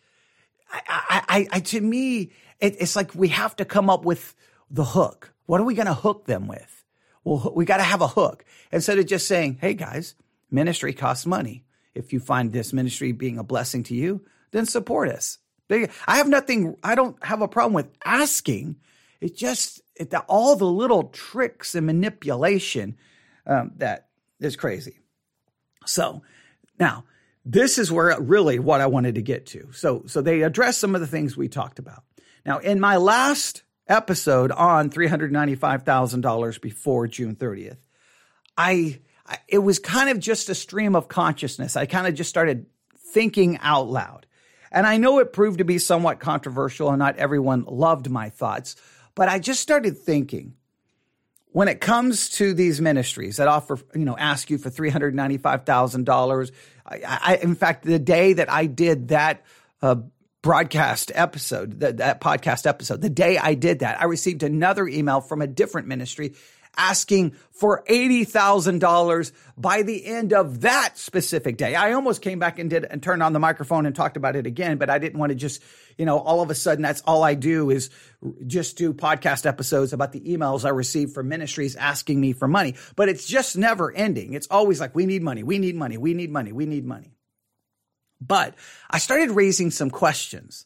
I, 0.71 1.21
I, 1.27 1.47
I 1.51 1.59
to 1.59 1.81
me, 1.81 2.31
it, 2.59 2.77
it's 2.79 2.95
like 2.95 3.13
we 3.13 3.27
have 3.27 3.55
to 3.57 3.65
come 3.65 3.89
up 3.89 4.05
with 4.05 4.33
the 4.71 4.85
hook. 4.85 5.33
What 5.45 5.61
are 5.61 5.65
we 5.65 5.75
going 5.75 5.87
to 5.87 5.93
hook 5.93 6.25
them 6.25 6.47
with? 6.47 6.83
Well, 7.23 7.51
we 7.55 7.65
got 7.65 7.77
to 7.77 7.83
have 7.83 8.01
a 8.01 8.07
hook 8.07 8.45
instead 8.71 8.97
of 8.97 9.05
just 9.05 9.27
saying, 9.27 9.57
Hey 9.59 9.73
guys, 9.73 10.15
ministry 10.49 10.93
costs 10.93 11.25
money. 11.25 11.65
If 11.93 12.13
you 12.13 12.19
find 12.19 12.51
this 12.51 12.73
ministry 12.73 13.11
being 13.11 13.37
a 13.37 13.43
blessing 13.43 13.83
to 13.83 13.95
you, 13.95 14.25
then 14.51 14.65
support 14.65 15.09
us. 15.09 15.37
I 15.69 16.17
have 16.17 16.27
nothing, 16.27 16.75
I 16.83 16.95
don't 16.95 17.21
have 17.23 17.41
a 17.41 17.47
problem 17.47 17.73
with 17.73 17.87
asking. 18.05 18.77
It 19.25 19.35
just, 19.35 19.81
it, 19.95 20.13
all 20.29 20.55
the 20.55 20.65
little 20.65 21.05
tricks 21.05 21.73
and 21.73 21.87
manipulation 21.87 22.95
um, 23.47 23.71
that 23.77 24.09
is 24.39 24.55
crazy. 24.55 24.99
So 25.87 26.21
now, 26.79 27.05
this 27.43 27.79
is 27.79 27.91
where 27.91 28.15
really 28.21 28.59
what 28.59 28.81
I 28.81 28.85
wanted 28.85 29.15
to 29.15 29.23
get 29.23 29.47
to. 29.47 29.71
So, 29.71 30.03
so 30.05 30.21
they 30.21 30.43
address 30.43 30.77
some 30.77 30.93
of 30.93 31.01
the 31.01 31.07
things 31.07 31.35
we 31.35 31.47
talked 31.47 31.79
about. 31.79 32.03
Now, 32.45 32.59
in 32.59 32.79
my 32.79 32.97
last 32.97 33.63
episode 33.87 34.51
on 34.51 34.91
$395,000 34.91 36.61
before 36.61 37.07
June 37.07 37.35
30th, 37.35 37.77
I, 38.55 38.99
I, 39.25 39.39
it 39.47 39.57
was 39.57 39.79
kind 39.79 40.11
of 40.11 40.19
just 40.19 40.49
a 40.49 40.55
stream 40.55 40.95
of 40.95 41.07
consciousness. 41.07 41.75
I 41.75 41.87
kind 41.87 42.05
of 42.05 42.13
just 42.13 42.29
started 42.29 42.67
thinking 43.11 43.57
out 43.57 43.87
loud. 43.87 44.27
And 44.71 44.85
I 44.85 44.97
know 44.97 45.17
it 45.17 45.33
proved 45.33 45.59
to 45.59 45.65
be 45.65 45.79
somewhat 45.79 46.19
controversial 46.19 46.89
and 46.89 46.99
not 46.99 47.15
everyone 47.15 47.63
loved 47.63 48.09
my 48.09 48.29
thoughts, 48.29 48.75
but 49.15 49.29
I 49.29 49.39
just 49.39 49.61
started 49.61 49.97
thinking 49.97 50.55
when 51.47 51.69
it 51.69 51.79
comes 51.79 52.29
to 52.31 52.53
these 52.53 52.81
ministries 52.81 53.37
that 53.37 53.47
offer, 53.47 53.79
you 53.93 54.03
know, 54.03 54.17
ask 54.17 54.49
you 54.49 54.57
for 54.57 54.69
$395,000. 54.69 56.51
I, 56.85 56.99
I, 57.03 57.35
in 57.37 57.55
fact, 57.55 57.85
the 57.85 57.97
day 57.97 58.33
that 58.33 58.51
I 58.51 58.65
did 58.65 59.07
that, 59.07 59.45
uh, 59.81 59.95
broadcast 60.41 61.13
episode, 61.15 61.79
that, 61.79 61.97
that 61.97 62.19
podcast 62.21 62.67
episode, 62.67 63.01
the 63.01 63.09
day 63.09 63.37
I 63.37 63.53
did 63.53 63.79
that, 63.79 63.99
I 64.01 64.05
received 64.05 64.43
another 64.43 64.85
email 64.87 65.21
from 65.21 65.41
a 65.41 65.47
different 65.47 65.87
ministry 65.87 66.35
asking 66.77 67.35
for 67.51 67.83
$80,000 67.89 69.31
by 69.57 69.81
the 69.81 70.05
end 70.05 70.33
of 70.33 70.61
that 70.61 70.97
specific 70.97 71.57
day. 71.57 71.75
I 71.75 71.93
almost 71.93 72.21
came 72.21 72.39
back 72.39 72.59
and 72.59 72.69
did 72.69 72.85
and 72.85 73.01
turned 73.01 73.23
on 73.23 73.33
the 73.33 73.39
microphone 73.39 73.85
and 73.85 73.95
talked 73.95 74.17
about 74.17 74.35
it 74.35 74.45
again, 74.45 74.77
but 74.77 74.89
I 74.89 74.99
didn't 74.99 75.19
want 75.19 75.29
to 75.29 75.35
just, 75.35 75.63
you 75.97 76.05
know, 76.05 76.19
all 76.19 76.41
of 76.41 76.49
a 76.49 76.55
sudden 76.55 76.81
that's 76.81 77.01
all 77.01 77.23
I 77.23 77.33
do 77.33 77.69
is 77.69 77.89
just 78.45 78.77
do 78.77 78.93
podcast 78.93 79.45
episodes 79.45 79.93
about 79.93 80.11
the 80.11 80.21
emails 80.21 80.65
I 80.65 80.69
receive 80.69 81.11
from 81.11 81.29
ministries 81.29 81.75
asking 81.75 82.19
me 82.19 82.33
for 82.33 82.47
money. 82.47 82.75
But 82.95 83.09
it's 83.09 83.25
just 83.25 83.57
never 83.57 83.91
ending. 83.91 84.33
It's 84.33 84.47
always 84.51 84.79
like, 84.79 84.95
we 84.95 85.05
need 85.05 85.23
money, 85.23 85.43
we 85.43 85.59
need 85.59 85.75
money, 85.75 85.97
we 85.97 86.13
need 86.13 86.31
money, 86.31 86.51
we 86.51 86.65
need 86.65 86.85
money. 86.85 87.15
But 88.21 88.55
I 88.89 88.99
started 88.99 89.31
raising 89.31 89.71
some 89.71 89.89
questions 89.89 90.65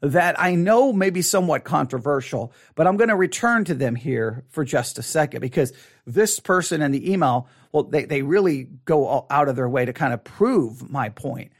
that 0.00 0.40
I 0.40 0.54
know 0.54 0.92
may 0.92 1.10
be 1.10 1.22
somewhat 1.22 1.64
controversial, 1.64 2.52
but 2.74 2.86
I'm 2.86 2.96
going 2.96 3.08
to 3.08 3.16
return 3.16 3.64
to 3.66 3.74
them 3.74 3.94
here 3.94 4.44
for 4.48 4.64
just 4.64 4.98
a 4.98 5.02
second 5.02 5.40
because 5.40 5.72
this 6.06 6.40
person 6.40 6.80
in 6.80 6.90
the 6.90 7.12
email, 7.12 7.48
well, 7.72 7.84
they, 7.84 8.04
they 8.06 8.22
really 8.22 8.64
go 8.84 9.26
out 9.30 9.48
of 9.48 9.56
their 9.56 9.68
way 9.68 9.84
to 9.84 9.92
kind 9.92 10.12
of 10.12 10.24
prove 10.24 10.90
my 10.90 11.10
point. 11.10 11.52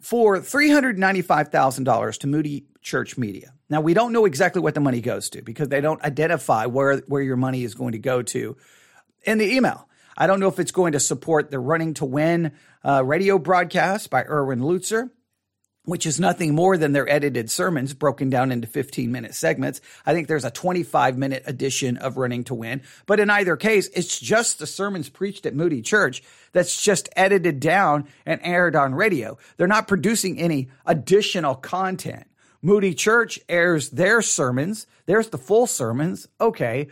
For 0.00 0.38
$395,000 0.38 2.18
to 2.18 2.26
Moody 2.26 2.64
Church 2.80 3.16
Media. 3.16 3.52
Now, 3.70 3.80
we 3.80 3.94
don't 3.94 4.12
know 4.12 4.24
exactly 4.24 4.60
what 4.60 4.74
the 4.74 4.80
money 4.80 5.00
goes 5.00 5.30
to 5.30 5.42
because 5.42 5.68
they 5.68 5.80
don't 5.80 6.02
identify 6.02 6.66
where, 6.66 6.98
where 7.06 7.22
your 7.22 7.36
money 7.36 7.62
is 7.62 7.74
going 7.74 7.92
to 7.92 7.98
go 7.98 8.22
to 8.22 8.56
in 9.22 9.38
the 9.38 9.54
email. 9.54 9.88
I 10.16 10.26
don't 10.26 10.40
know 10.40 10.48
if 10.48 10.58
it's 10.58 10.72
going 10.72 10.92
to 10.92 11.00
support 11.00 11.50
the 11.50 11.58
Running 11.58 11.94
to 11.94 12.04
Win 12.04 12.52
uh, 12.84 13.04
radio 13.04 13.38
broadcast 13.38 14.10
by 14.10 14.24
Erwin 14.24 14.60
Lutzer 14.60 15.10
which 15.84 16.06
is 16.06 16.20
nothing 16.20 16.54
more 16.54 16.76
than 16.76 16.92
their 16.92 17.08
edited 17.08 17.50
sermons 17.50 17.92
broken 17.92 18.30
down 18.30 18.52
into 18.52 18.68
15 18.68 19.10
minute 19.10 19.34
segments. 19.34 19.80
I 20.06 20.12
think 20.12 20.28
there's 20.28 20.44
a 20.44 20.50
25 20.50 21.18
minute 21.18 21.42
edition 21.46 21.96
of 21.96 22.16
Running 22.16 22.44
to 22.44 22.54
Win. 22.54 22.82
But 23.06 23.18
in 23.18 23.30
either 23.30 23.56
case, 23.56 23.88
it's 23.88 24.18
just 24.18 24.58
the 24.58 24.66
sermons 24.66 25.08
preached 25.08 25.44
at 25.44 25.54
Moody 25.54 25.82
Church 25.82 26.22
that's 26.52 26.80
just 26.80 27.08
edited 27.16 27.58
down 27.58 28.06
and 28.24 28.40
aired 28.44 28.76
on 28.76 28.94
radio. 28.94 29.38
They're 29.56 29.66
not 29.66 29.88
producing 29.88 30.38
any 30.38 30.70
additional 30.86 31.56
content. 31.56 32.26
Moody 32.62 32.94
Church 32.94 33.40
airs 33.48 33.90
their 33.90 34.22
sermons. 34.22 34.86
There's 35.06 35.30
the 35.30 35.38
full 35.38 35.66
sermons. 35.66 36.28
Okay. 36.40 36.86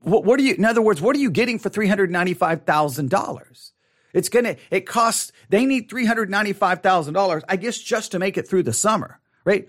What, 0.00 0.24
what 0.24 0.38
are 0.38 0.44
you, 0.44 0.54
in 0.54 0.64
other 0.64 0.82
words, 0.82 1.02
what 1.02 1.16
are 1.16 1.20
you 1.20 1.32
getting 1.32 1.58
for 1.58 1.68
$395,000? 1.68 3.72
It's 4.14 4.30
going 4.30 4.44
to, 4.46 4.56
it 4.70 4.86
costs, 4.86 5.32
they 5.50 5.66
need 5.66 5.90
$395,000, 5.90 7.42
I 7.46 7.56
guess, 7.56 7.76
just 7.76 8.12
to 8.12 8.18
make 8.18 8.38
it 8.38 8.48
through 8.48 8.62
the 8.62 8.72
summer, 8.72 9.20
right? 9.44 9.68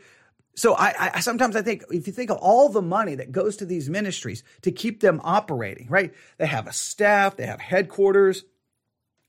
So 0.55 0.73
I, 0.73 1.11
I, 1.15 1.19
sometimes 1.19 1.57
I 1.57 1.61
think 1.61 1.83
if 1.91 2.07
you 2.07 2.13
think 2.13 2.29
of 2.29 2.37
all 2.37 2.69
the 2.69 2.81
money 2.81 3.15
that 3.15 3.31
goes 3.31 3.57
to 3.57 3.65
these 3.65 3.89
ministries 3.89 4.43
to 4.61 4.71
keep 4.71 5.01
them 5.01 5.19
operating, 5.23 5.87
right? 5.89 6.13
They 6.37 6.45
have 6.45 6.67
a 6.67 6.71
staff, 6.71 7.35
they 7.35 7.45
have 7.45 7.59
headquarters, 7.59 8.45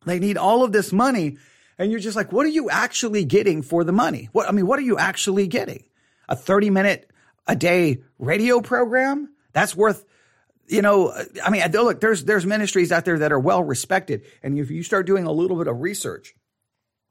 they 0.04 0.20
need 0.20 0.36
all 0.36 0.62
of 0.62 0.70
this 0.70 0.92
money. 0.92 1.38
And 1.78 1.90
you're 1.90 2.00
just 2.00 2.16
like, 2.16 2.30
what 2.30 2.46
are 2.46 2.50
you 2.50 2.70
actually 2.70 3.24
getting 3.24 3.62
for 3.62 3.82
the 3.82 3.92
money? 3.92 4.28
What, 4.32 4.48
I 4.48 4.52
mean, 4.52 4.66
what 4.66 4.78
are 4.78 4.82
you 4.82 4.98
actually 4.98 5.48
getting? 5.48 5.84
A 6.28 6.36
30 6.36 6.70
minute 6.70 7.10
a 7.46 7.56
day 7.56 8.02
radio 8.18 8.60
program? 8.60 9.30
That's 9.52 9.74
worth 9.74 10.04
you 10.68 10.82
know, 10.82 11.12
I 11.44 11.50
mean, 11.50 11.62
look, 11.72 12.00
there's 12.00 12.24
there's 12.24 12.46
ministries 12.46 12.92
out 12.92 13.04
there 13.04 13.18
that 13.18 13.32
are 13.32 13.40
well 13.40 13.62
respected, 13.62 14.22
and 14.42 14.58
if 14.58 14.70
you 14.70 14.82
start 14.82 15.06
doing 15.06 15.24
a 15.24 15.32
little 15.32 15.56
bit 15.56 15.68
of 15.68 15.80
research 15.80 16.34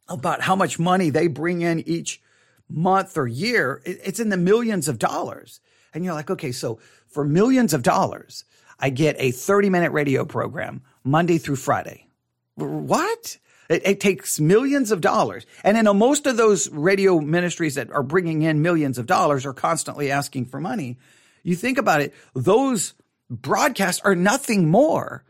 about 0.08 0.42
how 0.42 0.56
much 0.56 0.78
money 0.78 1.10
they 1.10 1.28
bring 1.28 1.62
in 1.62 1.88
each 1.88 2.22
month 2.70 3.18
or 3.18 3.28
year, 3.28 3.82
it's 3.86 4.20
in 4.20 4.30
the 4.30 4.38
millions 4.38 4.88
of 4.88 5.00
dollars. 5.00 5.60
And 5.94 6.04
you're 6.04 6.14
like, 6.14 6.30
okay, 6.30 6.52
so 6.52 6.80
for 7.08 7.24
millions 7.24 7.74
of 7.74 7.84
dollars, 7.84 8.44
I 8.80 8.90
get 8.90 9.16
a 9.20 9.32
30 9.32 9.70
minute 9.70 9.92
radio 9.92 10.26
program 10.26 10.82
Monday 11.04 11.38
through 11.38 11.56
Friday. 11.56 12.08
What? 12.56 13.38
It, 13.70 13.82
it, 13.86 14.00
takes 14.00 14.40
millions 14.40 14.92
of 14.92 15.02
dollars. 15.02 15.46
And 15.64 15.76
in 15.76 15.98
most 15.98 16.28
of 16.28 16.38
those 16.38 16.70
radio 16.70 17.20
ministries 17.20 17.76
that 17.76 17.90
are 17.92 18.04
bringing 18.04 18.44
in 18.44 18.62
millions 18.62 19.00
of 19.00 19.08
dollars 19.08 19.46
are 19.46 19.54
constantly 19.54 20.12
asking 20.12 20.46
for 20.46 20.60
money. 20.60 21.00
You 21.42 21.56
think 21.56 21.80
about 21.80 22.02
it, 22.02 22.14
those 22.36 22.94
broadcasts 23.30 24.02
are 24.04 24.16
nothing 24.16 24.70
more 24.70 25.24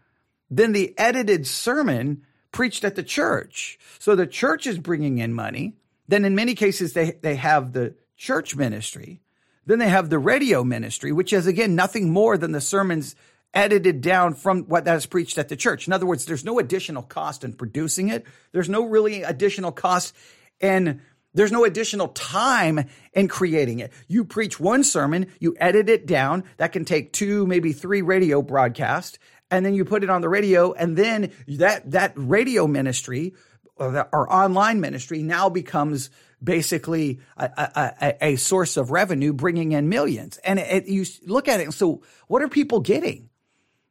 than 0.49 0.71
the 0.71 0.97
edited 0.97 1.47
sermon 1.47 2.23
preached 2.51 2.83
at 2.83 2.95
the 2.95 3.03
church. 3.03 3.77
So 3.99 4.15
the 4.15 4.27
church 4.27 4.67
is 4.67 4.77
bringing 4.77 5.17
in 5.17 5.33
money. 5.33 5.75
Then 6.07 6.23
in 6.25 6.35
many 6.35 6.55
cases, 6.55 6.93
they, 6.93 7.11
they 7.21 7.35
have 7.35 7.73
the 7.73 7.95
church 8.15 8.55
ministry. 8.55 9.21
Then 9.65 9.79
they 9.79 9.89
have 9.89 10.09
the 10.09 10.19
radio 10.19 10.63
ministry, 10.63 11.11
which 11.11 11.33
is 11.33 11.47
again 11.47 11.75
nothing 11.75 12.11
more 12.11 12.37
than 12.37 12.51
the 12.51 12.61
sermons 12.61 13.15
edited 13.53 14.01
down 14.01 14.33
from 14.33 14.63
what 14.63 14.85
that 14.85 14.97
is 14.97 15.05
preached 15.05 15.37
at 15.37 15.49
the 15.49 15.55
church. 15.55 15.87
In 15.87 15.93
other 15.93 16.05
words, 16.05 16.25
there's 16.25 16.45
no 16.45 16.59
additional 16.59 17.01
cost 17.01 17.43
in 17.43 17.53
producing 17.53 18.09
it. 18.09 18.25
There's 18.51 18.69
no 18.69 18.83
really 18.83 19.23
additional 19.23 19.71
cost 19.71 20.13
in 20.59 21.01
there's 21.36 21.51
no 21.51 21.65
additional 21.65 22.08
time 22.10 22.88
in 23.13 23.27
creating 23.27 23.80
it. 23.80 23.92
You 24.08 24.25
preach 24.25 24.60
one 24.60 24.84
sermon, 24.84 25.27
you 25.39 25.56
edit 25.60 25.89
it 25.89 26.08
down. 26.08 26.46
That 26.58 26.72
can 26.72 26.86
take 26.86 27.13
two, 27.13 27.46
maybe 27.46 27.74
three 27.74 28.01
radio 28.01 28.42
broadcasts. 28.42 29.20
And 29.51 29.65
then 29.65 29.75
you 29.75 29.86
put 29.86 30.04
it 30.04 30.10
on 30.10 30.22
the 30.22 30.30
radio. 30.30 30.72
And 30.74 30.98
then 30.98 31.32
that, 31.48 31.92
that 31.92 32.13
radio 32.15 32.65
ministry 32.68 33.36
or, 33.75 33.92
the, 33.92 34.08
or 34.12 34.32
online 34.32 34.80
ministry 34.80 35.22
now 35.22 35.50
becomes 35.50 36.10
basically 36.42 37.20
a, 37.38 37.94
a, 38.01 38.15
a, 38.22 38.36
source 38.38 38.77
of 38.77 38.92
revenue, 38.92 39.34
bringing 39.34 39.74
in 39.74 39.89
millions. 39.89 40.38
And 40.38 40.60
it, 40.60 40.86
it, 40.86 40.88
you 40.88 41.06
look 41.25 41.48
at 41.48 41.60
it. 41.60 41.74
So 41.74 42.01
what 42.27 42.42
are 42.42 42.48
people 42.48 42.80
getting? 42.80 43.30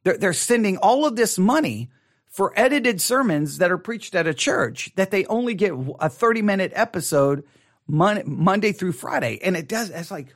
They're, 0.03 0.17
they're 0.17 0.33
sending 0.33 0.77
all 0.77 1.05
of 1.05 1.15
this 1.15 1.37
money 1.37 1.89
for 2.35 2.51
edited 2.59 2.99
sermons 2.99 3.59
that 3.59 3.71
are 3.71 3.77
preached 3.77 4.13
at 4.13 4.27
a 4.27 4.33
church 4.33 4.91
that 4.97 5.09
they 5.09 5.25
only 5.27 5.53
get 5.53 5.71
a 6.01 6.09
30 6.09 6.41
minute 6.41 6.73
episode 6.75 7.45
Monday 7.87 8.73
through 8.73 8.91
Friday. 8.91 9.39
And 9.41 9.55
it 9.55 9.69
does, 9.69 9.89
it's 9.89 10.11
like 10.11 10.35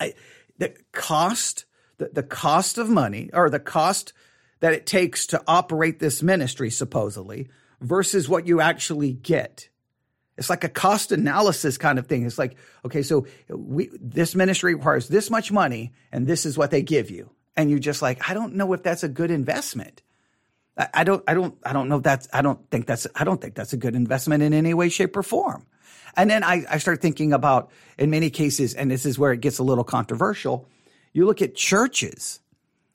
I, 0.00 0.14
the 0.56 0.74
cost, 0.92 1.66
the, 1.98 2.08
the 2.10 2.22
cost 2.22 2.78
of 2.78 2.88
money 2.88 3.28
or 3.34 3.50
the 3.50 3.60
cost 3.60 4.14
that 4.60 4.72
it 4.72 4.86
takes 4.86 5.26
to 5.26 5.42
operate 5.46 5.98
this 5.98 6.22
ministry, 6.22 6.70
supposedly, 6.70 7.50
versus 7.82 8.26
what 8.26 8.46
you 8.46 8.62
actually 8.62 9.12
get. 9.12 9.68
It's 10.38 10.48
like 10.48 10.64
a 10.64 10.70
cost 10.70 11.12
analysis 11.12 11.76
kind 11.76 11.98
of 11.98 12.06
thing. 12.06 12.24
It's 12.24 12.38
like, 12.38 12.56
okay, 12.86 13.02
so 13.02 13.26
we, 13.50 13.90
this 14.00 14.34
ministry 14.34 14.74
requires 14.74 15.06
this 15.08 15.28
much 15.28 15.52
money 15.52 15.92
and 16.12 16.26
this 16.26 16.46
is 16.46 16.56
what 16.56 16.70
they 16.70 16.80
give 16.80 17.10
you. 17.10 17.28
And 17.58 17.68
you're 17.68 17.78
just 17.78 18.00
like, 18.00 18.30
I 18.30 18.32
don't 18.32 18.54
know 18.54 18.72
if 18.72 18.82
that's 18.82 19.02
a 19.02 19.08
good 19.08 19.30
investment. 19.30 20.00
I 20.94 21.04
don't, 21.04 21.22
I 21.26 21.34
don't, 21.34 21.56
I 21.64 21.72
don't 21.72 21.88
know 21.88 21.98
that's, 21.98 22.28
I 22.32 22.42
don't 22.42 22.70
think 22.70 22.86
that's, 22.86 23.06
I 23.14 23.24
don't 23.24 23.40
think 23.40 23.54
that's 23.54 23.72
a 23.72 23.76
good 23.76 23.94
investment 23.94 24.42
in 24.42 24.52
any 24.52 24.74
way, 24.74 24.88
shape, 24.88 25.16
or 25.16 25.22
form. 25.22 25.66
And 26.16 26.30
then 26.30 26.42
I, 26.42 26.64
I 26.68 26.78
start 26.78 27.00
thinking 27.00 27.32
about, 27.32 27.70
in 27.98 28.10
many 28.10 28.30
cases, 28.30 28.74
and 28.74 28.90
this 28.90 29.06
is 29.06 29.18
where 29.18 29.32
it 29.32 29.40
gets 29.40 29.58
a 29.58 29.62
little 29.62 29.84
controversial, 29.84 30.68
you 31.12 31.26
look 31.26 31.42
at 31.42 31.54
churches 31.54 32.40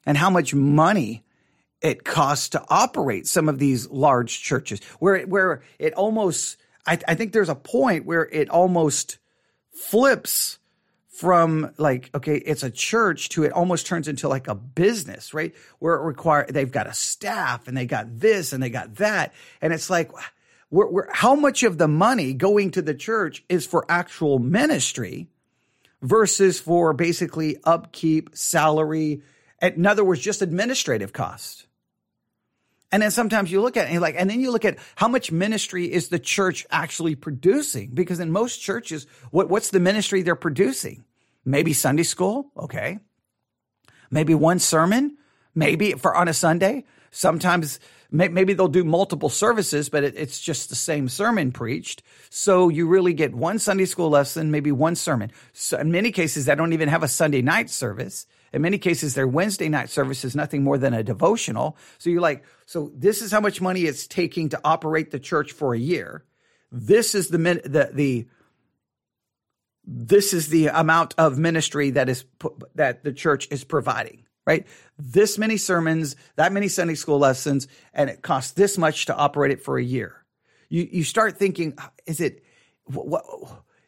and 0.06 0.18
how 0.18 0.30
much 0.30 0.54
money 0.54 1.24
it 1.82 2.04
costs 2.04 2.50
to 2.50 2.64
operate 2.70 3.28
some 3.28 3.50
of 3.50 3.60
these 3.60 3.90
large 3.90 4.42
churches, 4.42 4.82
where 5.00 5.16
it, 5.16 5.30
where 5.30 5.62
it 5.80 5.94
almost, 5.94 6.58
I, 6.86 6.98
I 7.08 7.16
think 7.16 7.34
there's 7.34 7.50
a 7.50 7.56
point 7.56 8.06
where 8.06 8.24
it 8.24 8.50
almost 8.50 9.18
flips 9.72 10.60
from 11.16 11.72
like 11.78 12.10
okay 12.14 12.36
it's 12.36 12.64
a 12.64 12.70
church 12.70 13.30
to 13.30 13.44
it 13.46 13.54
almost 13.54 13.86
turns 13.86 14.10
into 14.10 14.28
like 14.28 14.50
a 14.50 14.56
business 14.56 15.34
right? 15.34 15.56
Where 15.80 15.96
it 15.96 16.04
require 16.04 16.46
they've 16.50 16.72
got 16.72 16.88
a 16.88 16.94
staff 16.94 17.68
and 17.68 17.78
they 17.78 17.86
got 17.86 18.20
this 18.20 18.52
and 18.52 18.62
they 18.62 18.70
got 18.70 18.96
that. 18.96 19.34
And 19.62 19.72
it's 19.72 19.90
like 19.90 20.12
we're, 20.70 20.90
we're, 20.90 21.14
how 21.14 21.36
much 21.36 21.64
of 21.64 21.78
the 21.78 21.88
money 21.88 22.34
going 22.34 22.72
to 22.72 22.82
the 22.82 22.94
church 22.94 23.44
is 23.48 23.66
for 23.66 23.86
actual 23.88 24.40
ministry 24.40 25.28
versus 26.02 26.60
for 26.60 26.92
basically 26.92 27.58
upkeep 27.64 28.32
salary 28.34 29.22
in 29.62 29.86
other 29.86 30.04
words 30.04 30.20
just 30.20 30.42
administrative 30.42 31.14
cost 31.14 31.65
and 32.92 33.02
then 33.02 33.12
sometimes 33.12 33.52
you 33.52 33.62
look 33.62 33.78
at 33.78 33.88
it 33.88 33.92
and 33.92 34.02
like, 34.02 34.16
and 34.18 34.30
then 34.30 34.40
you 34.40 34.52
look 34.52 34.66
at 34.66 34.78
how 34.96 35.08
much 35.08 35.32
ministry 35.32 35.92
is 35.92 36.10
the 36.10 36.20
church 36.20 36.66
actually 36.72 37.16
producing? 37.16 37.92
Because 37.94 38.20
in 38.20 38.32
most 38.32 38.58
churches, 38.58 39.08
what, 39.32 39.50
what's 39.50 39.72
the 39.72 39.80
ministry 39.80 40.22
they're 40.22 40.36
producing? 40.36 41.04
Maybe 41.44 41.74
Sunday 41.74 42.04
school. 42.04 42.52
Okay. 42.58 43.00
Maybe 44.12 44.36
one 44.36 44.60
sermon, 44.60 45.18
maybe 45.56 45.94
for 45.94 46.16
on 46.16 46.28
a 46.28 46.34
Sunday. 46.34 46.84
Sometimes 47.12 47.80
maybe 48.12 48.54
they'll 48.54 48.68
do 48.68 48.84
multiple 48.84 49.30
services, 49.30 49.90
but 49.90 50.04
it's 50.04 50.40
just 50.40 50.70
the 50.70 50.76
same 50.76 51.10
sermon 51.10 51.52
preached. 51.52 52.04
So 52.30 52.70
you 52.70 52.88
really 52.88 53.14
get 53.14 53.34
one 53.34 53.60
Sunday 53.60 53.86
school 53.86 54.10
lesson, 54.10 54.52
maybe 54.52 54.72
one 54.72 54.96
sermon. 54.96 55.32
So 55.54 55.80
in 55.80 55.92
many 55.92 56.12
cases, 56.12 56.46
they 56.46 56.56
don't 56.56 56.74
even 56.74 56.90
have 56.90 57.04
a 57.04 57.08
Sunday 57.08 57.42
night 57.42 57.70
service. 57.70 58.28
In 58.54 58.62
many 58.62 58.78
cases, 58.78 59.16
their 59.16 59.28
Wednesday 59.28 59.70
night 59.70 59.90
service 59.90 60.24
is 60.24 60.36
nothing 60.36 60.64
more 60.64 60.78
than 60.78 60.94
a 60.94 61.04
devotional. 61.04 61.78
So 61.98 62.10
you're 62.10 62.22
like, 62.22 62.44
so 62.66 62.92
this 62.96 63.22
is 63.22 63.32
how 63.32 63.42
much 63.42 63.60
money 63.60 63.82
it's 63.82 64.08
taking 64.08 64.50
to 64.50 64.62
operate 64.64 65.12
the 65.12 65.20
church 65.20 65.52
for 65.52 65.74
a 65.74 65.80
year. 65.80 66.24
This 66.72 67.16
is 67.16 67.30
the 67.30 67.38
the 67.38 67.90
the 67.94 68.28
this 69.88 70.34
is 70.34 70.48
the 70.48 70.68
amount 70.68 71.14
of 71.18 71.38
ministry 71.38 71.92
that 71.92 72.10
is 72.10 72.26
that 72.76 73.04
the 73.04 73.14
church 73.14 73.48
is 73.52 73.64
providing. 73.64 74.25
Right, 74.46 74.68
this 75.00 75.40
many 75.40 75.58
sermons, 75.58 76.16
that 76.36 76.54
many 76.54 76.68
Sunday 76.68 76.94
school 76.94 77.18
lessons, 77.18 77.68
and 77.94 78.12
it 78.12 78.22
costs 78.22 78.52
this 78.52 78.78
much 78.78 79.08
to 79.08 79.16
operate 79.16 79.52
it 79.52 79.64
for 79.64 79.80
a 79.80 79.84
year. 79.84 80.24
You 80.70 80.88
you 80.92 81.04
start 81.04 81.38
thinking, 81.38 81.78
is 82.06 82.22
it 82.22 82.44
what? 82.86 83.24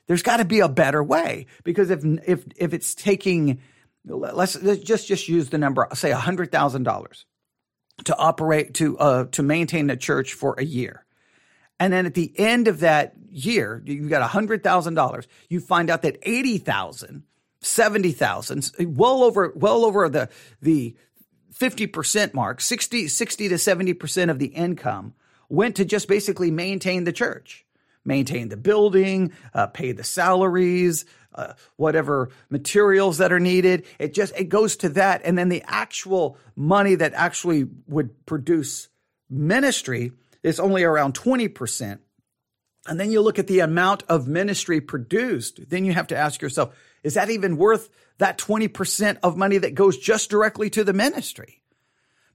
There's 0.07 0.23
got 0.23 0.37
to 0.37 0.45
be 0.45 0.61
a 0.61 0.69
better 0.69 1.03
way 1.03 1.45
because 1.63 1.89
if 1.91 2.03
if 2.25 2.45
if 2.55 2.73
it's 2.73 2.95
taking 2.95 3.59
let's, 4.05 4.61
let's 4.61 4.81
just 4.81 5.07
just 5.07 5.27
use 5.27 5.49
the 5.49 5.57
number 5.57 5.87
say 5.93 6.11
a 6.11 6.17
hundred 6.17 6.51
thousand 6.51 6.83
dollars 6.83 7.25
to 8.05 8.15
operate 8.15 8.75
to 8.75 8.97
uh, 8.97 9.25
to 9.31 9.43
maintain 9.43 9.87
the 9.87 9.97
church 9.97 10.33
for 10.33 10.55
a 10.57 10.63
year 10.63 11.05
and 11.79 11.91
then 11.91 12.05
at 12.05 12.13
the 12.13 12.33
end 12.37 12.67
of 12.67 12.79
that 12.79 13.13
year 13.29 13.81
you 13.85 14.07
got 14.07 14.21
a 14.21 14.27
hundred 14.27 14.63
thousand 14.63 14.93
dollars 14.93 15.27
you 15.49 15.59
find 15.59 15.89
out 15.89 16.03
that 16.03 16.17
eighty 16.23 16.57
thousand 17.67 17.83
seventy 17.83 18.11
thousand 18.11 18.71
well 18.97 19.23
over 19.23 19.53
well 19.55 19.85
over 19.85 20.09
the 20.09 20.29
the 20.61 20.95
50% 21.53 22.33
mark 22.35 22.61
60 22.61 23.07
60 23.07 23.49
to 23.49 23.55
70% 23.55 24.29
of 24.29 24.37
the 24.37 24.47
income 24.47 25.13
went 25.49 25.75
to 25.77 25.85
just 25.85 26.07
basically 26.07 26.51
maintain 26.51 27.03
the 27.03 27.11
church 27.11 27.65
maintain 28.05 28.49
the 28.49 28.57
building 28.57 29.31
uh, 29.53 29.67
pay 29.67 29.91
the 29.91 30.03
salaries 30.03 31.05
uh, 31.37 31.53
whatever 31.75 32.29
materials 32.49 33.19
that 33.19 33.31
are 33.31 33.39
needed. 33.39 33.85
It 33.99 34.13
just 34.13 34.33
it 34.35 34.49
goes 34.49 34.75
to 34.77 34.89
that, 34.89 35.21
and 35.23 35.37
then 35.37 35.49
the 35.49 35.63
actual 35.67 36.37
money 36.55 36.95
that 36.95 37.13
actually 37.13 37.67
would 37.87 38.25
produce 38.25 38.89
ministry 39.29 40.11
is 40.43 40.59
only 40.59 40.83
around 40.83 41.13
twenty 41.13 41.47
percent. 41.47 42.01
And 42.87 42.99
then 42.99 43.11
you 43.11 43.21
look 43.21 43.39
at 43.39 43.47
the 43.47 43.59
amount 43.59 44.03
of 44.09 44.27
ministry 44.27 44.81
produced. 44.81 45.69
Then 45.69 45.85
you 45.85 45.93
have 45.93 46.07
to 46.07 46.17
ask 46.17 46.41
yourself, 46.41 46.75
is 47.03 47.15
that 47.15 47.29
even 47.29 47.57
worth 47.57 47.89
that 48.17 48.37
20% 48.37 49.17
of 49.23 49.37
money 49.37 49.57
that 49.57 49.75
goes 49.75 49.97
just 49.97 50.29
directly 50.29 50.69
to 50.71 50.83
the 50.83 50.93
ministry? 50.93 51.61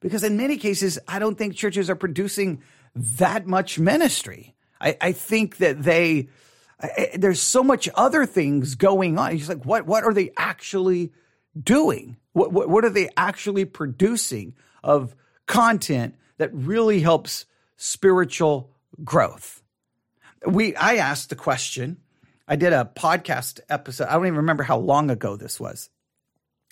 Because 0.00 0.24
in 0.24 0.36
many 0.36 0.56
cases, 0.56 0.98
I 1.08 1.18
don't 1.18 1.38
think 1.38 1.54
churches 1.54 1.88
are 1.88 1.96
producing 1.96 2.62
that 2.94 3.46
much 3.46 3.78
ministry. 3.78 4.54
I, 4.80 4.96
I 5.00 5.12
think 5.12 5.58
that 5.58 5.82
they 5.82 6.28
there's 7.14 7.40
so 7.40 7.62
much 7.62 7.88
other 7.94 8.26
things 8.26 8.74
going 8.74 9.18
on. 9.18 9.32
He's 9.32 9.48
like, 9.48 9.64
what, 9.64 9.86
what 9.86 10.04
are 10.04 10.12
they 10.12 10.32
actually 10.36 11.12
doing? 11.60 12.16
What, 12.32 12.52
what, 12.52 12.68
what 12.68 12.84
are 12.84 12.90
they 12.90 13.08
actually 13.16 13.64
producing 13.64 14.54
of 14.82 15.14
content 15.46 16.16
that 16.38 16.50
really 16.52 17.00
helps 17.00 17.46
spiritual 17.76 18.70
growth? 19.04 19.62
We, 20.46 20.74
I 20.74 20.96
asked 20.96 21.30
the 21.30 21.36
question. 21.36 21.98
I 22.48 22.56
did 22.56 22.72
a 22.72 22.90
podcast 22.94 23.60
episode. 23.68 24.08
I 24.08 24.14
don't 24.14 24.26
even 24.26 24.38
remember 24.38 24.62
how 24.62 24.78
long 24.78 25.10
ago 25.10 25.36
this 25.36 25.60
was. 25.60 25.88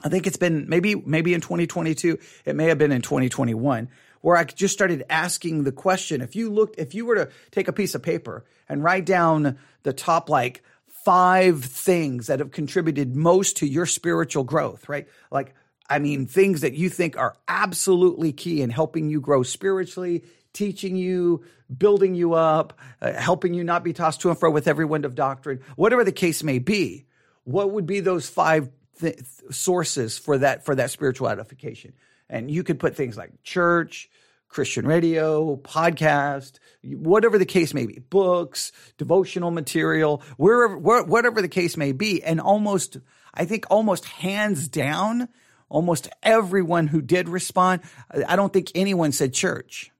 I 0.02 0.09
think 0.09 0.26
it's 0.26 0.37
been 0.37 0.68
maybe, 0.68 0.94
maybe 0.94 1.35
in 1.35 1.40
2022. 1.40 2.18
It 2.44 2.56
may 2.56 2.66
have 2.66 2.78
been 2.78 2.92
in 2.92 3.02
2021 3.02 3.88
where 4.20 4.37
I 4.37 4.44
just 4.44 4.74
started 4.74 5.04
asking 5.09 5.64
the 5.64 5.72
question 5.72 6.20
if 6.20 6.37
you 6.37 6.50
looked, 6.50 6.78
if 6.78 6.94
you 6.94 7.06
were 7.06 7.14
to 7.16 7.30
take 7.50 7.68
a 7.68 7.72
piece 7.72 7.94
of 7.94 8.02
paper 8.02 8.44
and 8.68 8.85
write 8.85 9.06
down 9.06 9.59
the 9.83 9.92
top 9.92 10.28
like 10.28 10.62
five 11.04 11.64
things 11.64 12.26
that 12.26 12.40
have 12.40 12.50
contributed 12.50 13.16
most 13.16 13.59
to 13.59 13.66
your 13.66 13.87
spiritual 13.87 14.44
growth, 14.44 14.88
right? 14.88 15.09
Like, 15.30 15.54
I 15.88 15.98
mean, 15.98 16.26
things 16.26 16.61
that 16.61 16.74
you 16.74 16.88
think 16.88 17.16
are 17.16 17.37
absolutely 17.48 18.33
key 18.33 18.62
in 18.62 18.70
helping 18.70 19.09
you 19.09 19.20
grow 19.20 19.42
spiritually, 19.42 20.24
teaching 20.52 20.96
you, 20.96 21.44
building 21.76 22.14
you 22.14 22.34
up, 22.34 22.78
uh, 23.00 23.12
helping 23.12 23.54
you 23.54 23.64
not 23.64 23.84
be 23.84 23.92
tossed 23.92 24.20
to 24.22 24.30
and 24.30 24.38
fro 24.38 24.50
with 24.50 24.68
every 24.68 24.84
wind 24.84 25.04
of 25.04 25.14
doctrine, 25.14 25.60
whatever 25.76 26.04
the 26.04 26.12
case 26.12 26.42
may 26.42 26.58
be. 26.58 27.06
What 27.44 27.70
would 27.72 27.86
be 27.86 28.00
those 28.00 28.28
five 28.28 28.68
th- 29.00 29.18
sources 29.50 30.18
for 30.18 30.38
that 30.38 30.64
for 30.64 30.74
that 30.74 30.90
spiritual 30.90 31.28
edification? 31.28 31.94
And 32.28 32.50
you 32.50 32.62
could 32.62 32.78
put 32.78 32.96
things 32.96 33.16
like 33.16 33.42
church, 33.42 34.08
Christian 34.50 34.86
radio, 34.86 35.56
podcast, 35.56 36.58
whatever 36.82 37.38
the 37.38 37.46
case 37.46 37.72
may 37.72 37.86
be, 37.86 38.00
books, 38.00 38.72
devotional 38.98 39.50
material, 39.50 40.22
wherever, 40.36 40.76
whatever 40.76 41.40
the 41.40 41.48
case 41.48 41.76
may 41.76 41.92
be. 41.92 42.22
And 42.22 42.40
almost, 42.40 42.98
I 43.32 43.44
think 43.44 43.66
almost 43.70 44.04
hands 44.06 44.68
down, 44.68 45.28
almost 45.68 46.08
everyone 46.22 46.88
who 46.88 47.00
did 47.00 47.28
respond, 47.28 47.82
I 48.26 48.34
don't 48.36 48.52
think 48.52 48.72
anyone 48.74 49.12
said 49.12 49.32
church. 49.32 49.92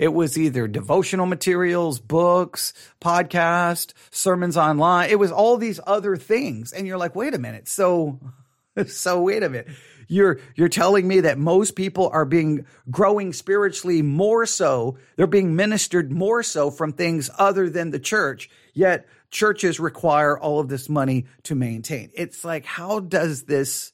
It 0.00 0.14
was 0.14 0.38
either 0.38 0.66
devotional 0.66 1.26
materials, 1.26 2.00
books, 2.00 2.72
podcast, 3.02 3.92
sermons 4.10 4.56
online. 4.56 5.10
It 5.10 5.18
was 5.18 5.30
all 5.30 5.58
these 5.58 5.78
other 5.86 6.16
things. 6.16 6.72
And 6.72 6.86
you're 6.86 6.96
like, 6.96 7.14
wait 7.14 7.34
a 7.34 7.38
minute. 7.38 7.68
So, 7.68 8.18
so 8.86 9.20
wait 9.20 9.42
a 9.42 9.50
minute. 9.50 9.68
You're 10.08 10.40
you're 10.54 10.70
telling 10.70 11.06
me 11.06 11.20
that 11.20 11.36
most 11.36 11.76
people 11.76 12.08
are 12.14 12.24
being 12.24 12.64
growing 12.90 13.34
spiritually 13.34 14.00
more 14.00 14.46
so, 14.46 14.96
they're 15.16 15.26
being 15.26 15.54
ministered 15.54 16.10
more 16.10 16.42
so 16.42 16.70
from 16.70 16.94
things 16.94 17.28
other 17.38 17.68
than 17.68 17.90
the 17.90 18.00
church. 18.00 18.48
Yet 18.72 19.06
churches 19.30 19.78
require 19.78 20.38
all 20.38 20.60
of 20.60 20.70
this 20.70 20.88
money 20.88 21.26
to 21.42 21.54
maintain. 21.54 22.10
It's 22.14 22.42
like 22.42 22.64
how 22.64 23.00
does 23.00 23.42
this 23.42 23.92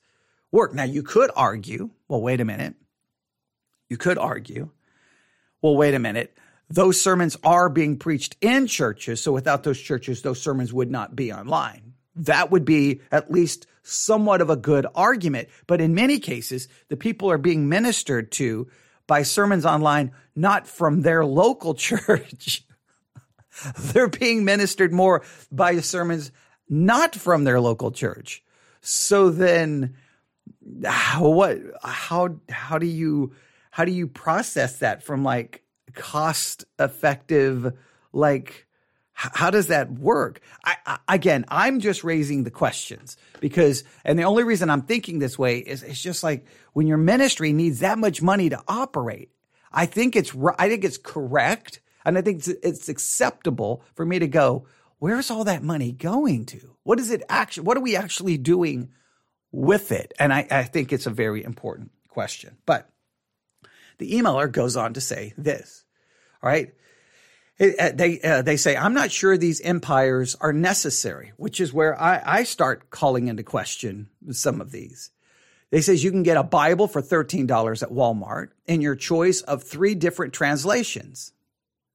work? 0.52 0.72
Now 0.72 0.84
you 0.84 1.02
could 1.02 1.32
argue, 1.34 1.90
well 2.06 2.22
wait 2.22 2.40
a 2.40 2.44
minute. 2.44 2.76
You 3.90 3.96
could 3.96 4.18
argue, 4.18 4.70
well 5.62 5.76
wait 5.76 5.94
a 5.94 5.98
minute 5.98 6.36
those 6.68 7.00
sermons 7.00 7.36
are 7.44 7.68
being 7.68 7.96
preached 7.96 8.36
in 8.40 8.66
churches. 8.66 9.22
So 9.22 9.32
without 9.32 9.62
those 9.62 9.80
churches, 9.80 10.22
those 10.22 10.40
sermons 10.40 10.72
would 10.72 10.90
not 10.90 11.14
be 11.14 11.32
online. 11.32 11.94
That 12.16 12.50
would 12.50 12.64
be 12.64 13.02
at 13.12 13.30
least 13.30 13.66
somewhat 13.82 14.40
of 14.40 14.50
a 14.50 14.56
good 14.56 14.86
argument. 14.94 15.48
But 15.66 15.80
in 15.80 15.94
many 15.94 16.18
cases, 16.18 16.68
the 16.88 16.96
people 16.96 17.30
are 17.30 17.38
being 17.38 17.68
ministered 17.68 18.32
to 18.32 18.68
by 19.06 19.22
sermons 19.22 19.64
online, 19.64 20.12
not 20.34 20.66
from 20.66 21.02
their 21.02 21.24
local 21.24 21.74
church. 21.74 22.64
They're 23.78 24.08
being 24.08 24.44
ministered 24.44 24.92
more 24.92 25.22
by 25.52 25.80
sermons 25.80 26.32
not 26.68 27.14
from 27.14 27.44
their 27.44 27.60
local 27.60 27.92
church. 27.92 28.42
So 28.80 29.30
then 29.30 29.94
what 31.18 31.58
how 31.82 32.36
how 32.48 32.78
do 32.78 32.86
you 32.86 33.32
how 33.76 33.84
do 33.84 33.92
you 33.92 34.06
process 34.06 34.78
that 34.78 35.02
from 35.02 35.22
like 35.22 35.62
cost 35.92 36.64
effective 36.78 37.74
like 38.10 38.66
how 39.12 39.50
does 39.50 39.66
that 39.66 39.90
work? 39.92 40.40
I, 40.64 40.76
I, 40.86 40.98
again, 41.08 41.44
I'm 41.48 41.80
just 41.80 42.02
raising 42.02 42.44
the 42.44 42.50
questions 42.50 43.18
because, 43.38 43.84
and 44.02 44.18
the 44.18 44.22
only 44.22 44.44
reason 44.44 44.70
I'm 44.70 44.80
thinking 44.80 45.18
this 45.18 45.38
way 45.38 45.58
is 45.58 45.82
it's 45.82 46.00
just 46.00 46.22
like 46.22 46.46
when 46.72 46.86
your 46.86 46.96
ministry 46.96 47.52
needs 47.52 47.80
that 47.80 47.98
much 47.98 48.22
money 48.22 48.48
to 48.48 48.62
operate, 48.66 49.30
I 49.70 49.84
think 49.84 50.16
it's, 50.16 50.34
I 50.58 50.70
think 50.70 50.82
it's 50.82 50.96
correct. 50.96 51.80
And 52.02 52.16
I 52.16 52.22
think 52.22 52.38
it's, 52.38 52.48
it's 52.48 52.88
acceptable 52.88 53.82
for 53.94 54.06
me 54.06 54.18
to 54.20 54.26
go, 54.26 54.66
where's 55.00 55.30
all 55.30 55.44
that 55.44 55.62
money 55.62 55.92
going 55.92 56.46
to? 56.46 56.76
What 56.82 56.98
is 56.98 57.10
it 57.10 57.22
actually, 57.28 57.64
what 57.64 57.76
are 57.76 57.82
we 57.82 57.94
actually 57.94 58.38
doing 58.38 58.88
with 59.52 59.92
it? 59.92 60.14
And 60.18 60.32
I, 60.32 60.46
I 60.50 60.62
think 60.62 60.94
it's 60.94 61.06
a 61.06 61.10
very 61.10 61.44
important 61.44 61.90
question. 62.08 62.56
But 62.64 62.88
the 63.98 64.12
emailer 64.12 64.50
goes 64.50 64.76
on 64.76 64.94
to 64.94 65.00
say 65.00 65.34
this. 65.36 65.84
All 66.42 66.50
right. 66.50 66.74
Uh, 67.58 67.90
they 67.94 68.20
uh, 68.20 68.42
they 68.42 68.58
say 68.58 68.76
I'm 68.76 68.92
not 68.92 69.10
sure 69.10 69.38
these 69.38 69.62
empires 69.62 70.36
are 70.40 70.52
necessary, 70.52 71.32
which 71.38 71.58
is 71.58 71.72
where 71.72 71.98
I, 71.98 72.20
I 72.24 72.42
start 72.42 72.90
calling 72.90 73.28
into 73.28 73.42
question 73.42 74.08
some 74.30 74.60
of 74.60 74.72
these. 74.72 75.10
They 75.70 75.80
says 75.80 76.04
you 76.04 76.10
can 76.10 76.22
get 76.22 76.36
a 76.36 76.42
Bible 76.42 76.86
for 76.86 77.02
$13 77.02 77.82
at 77.82 77.90
Walmart 77.90 78.48
in 78.66 78.80
your 78.80 78.94
choice 78.94 79.40
of 79.40 79.62
three 79.62 79.94
different 79.94 80.32
translations. 80.32 81.32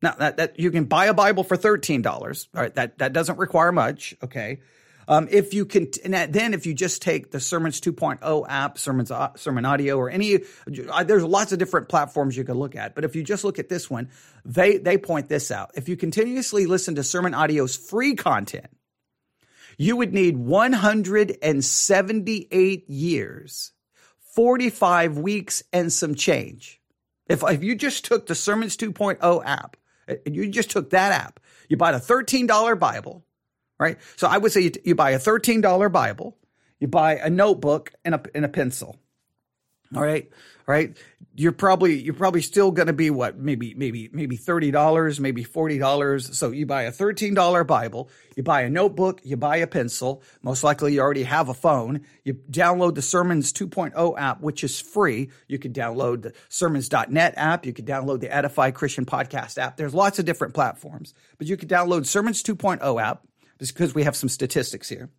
Now 0.01 0.15
that, 0.17 0.37
that 0.37 0.59
you 0.59 0.71
can 0.71 0.85
buy 0.85 1.05
a 1.05 1.13
Bible 1.13 1.43
for 1.43 1.55
$13. 1.55 2.05
All 2.05 2.61
right. 2.61 2.75
That, 2.75 2.97
that 2.97 3.13
doesn't 3.13 3.37
require 3.37 3.71
much. 3.71 4.15
Okay. 4.23 4.59
Um, 5.11 5.27
if 5.29 5.53
you 5.53 5.65
can, 5.65 5.91
then 6.05 6.53
if 6.53 6.65
you 6.65 6.73
just 6.73 7.01
take 7.01 7.31
the 7.31 7.41
Sermons 7.41 7.81
2.0 7.81 8.45
app, 8.47 8.77
Sermons, 8.77 9.11
uh, 9.11 9.35
Sermon 9.35 9.65
Audio, 9.65 9.97
or 9.97 10.09
any, 10.09 10.35
uh, 10.35 11.03
there's 11.03 11.25
lots 11.25 11.51
of 11.51 11.59
different 11.59 11.89
platforms 11.89 12.37
you 12.37 12.45
could 12.45 12.55
look 12.55 12.77
at. 12.77 12.95
But 12.95 13.03
if 13.03 13.13
you 13.13 13.21
just 13.21 13.43
look 13.43 13.59
at 13.59 13.67
this 13.67 13.89
one, 13.89 14.07
they 14.45 14.77
they 14.77 14.97
point 14.97 15.27
this 15.27 15.51
out. 15.51 15.71
If 15.75 15.89
you 15.89 15.97
continuously 15.97 16.65
listen 16.65 16.95
to 16.95 17.03
Sermon 17.03 17.33
Audio's 17.33 17.75
free 17.75 18.15
content, 18.15 18.69
you 19.77 19.97
would 19.97 20.13
need 20.13 20.37
178 20.37 22.89
years, 22.89 23.73
45 24.33 25.17
weeks, 25.17 25.61
and 25.73 25.91
some 25.91 26.15
change. 26.15 26.79
If, 27.27 27.43
if 27.43 27.61
you 27.63 27.75
just 27.75 28.05
took 28.05 28.27
the 28.27 28.35
Sermons 28.35 28.77
2.0 28.77 29.45
app, 29.45 29.75
uh, 30.07 30.13
you 30.25 30.47
just 30.47 30.71
took 30.71 30.91
that 30.91 31.11
app, 31.11 31.41
you 31.67 31.75
bought 31.75 31.95
a 31.95 31.99
$13 31.99 32.79
Bible, 32.79 33.25
right? 33.81 33.97
So 34.15 34.27
I 34.27 34.37
would 34.37 34.51
say 34.51 34.61
you, 34.61 34.71
you 34.85 34.95
buy 34.95 35.11
a 35.11 35.19
$13 35.19 35.91
Bible, 35.91 36.37
you 36.79 36.87
buy 36.87 37.15
a 37.15 37.29
notebook 37.29 37.91
and 38.05 38.15
a, 38.15 38.21
and 38.35 38.45
a 38.45 38.49
pencil. 38.49 38.95
All 39.93 40.01
right. 40.01 40.29
All 40.67 40.73
right. 40.73 40.95
You're 41.35 41.51
probably, 41.51 42.01
you're 42.01 42.13
probably 42.13 42.41
still 42.41 42.71
going 42.71 42.87
to 42.87 42.93
be 42.93 43.09
what? 43.09 43.37
Maybe, 43.37 43.73
maybe, 43.73 44.09
maybe 44.13 44.37
$30, 44.37 45.19
maybe 45.19 45.43
$40. 45.43 46.33
So 46.33 46.51
you 46.51 46.65
buy 46.65 46.83
a 46.83 46.91
$13 46.91 47.67
Bible, 47.67 48.09
you 48.37 48.43
buy 48.43 48.61
a 48.61 48.69
notebook, 48.69 49.21
you 49.23 49.35
buy 49.35 49.57
a 49.57 49.67
pencil. 49.67 50.21
Most 50.43 50.63
likely 50.63 50.93
you 50.93 51.01
already 51.01 51.23
have 51.23 51.49
a 51.49 51.53
phone. 51.53 52.01
You 52.23 52.35
download 52.35 52.95
the 52.95 53.01
Sermons 53.01 53.51
2.0 53.51 54.19
app, 54.19 54.41
which 54.41 54.63
is 54.63 54.79
free. 54.79 55.29
You 55.47 55.57
could 55.57 55.73
download 55.73 56.21
the 56.21 56.33
sermons.net 56.49 57.33
app. 57.35 57.65
You 57.65 57.73
could 57.73 57.87
download 57.87 58.19
the 58.21 58.33
Edify 58.33 58.71
Christian 58.71 59.05
podcast 59.05 59.57
app. 59.57 59.75
There's 59.75 59.95
lots 59.95 60.19
of 60.19 60.25
different 60.25 60.53
platforms, 60.53 61.13
but 61.37 61.47
you 61.47 61.57
could 61.57 61.69
download 61.69 62.05
Sermons 62.05 62.43
2.0 62.43 63.01
app 63.01 63.25
just 63.61 63.75
because 63.75 63.93
we 63.93 64.03
have 64.03 64.15
some 64.15 64.27
statistics 64.27 64.89
here. 64.89 65.11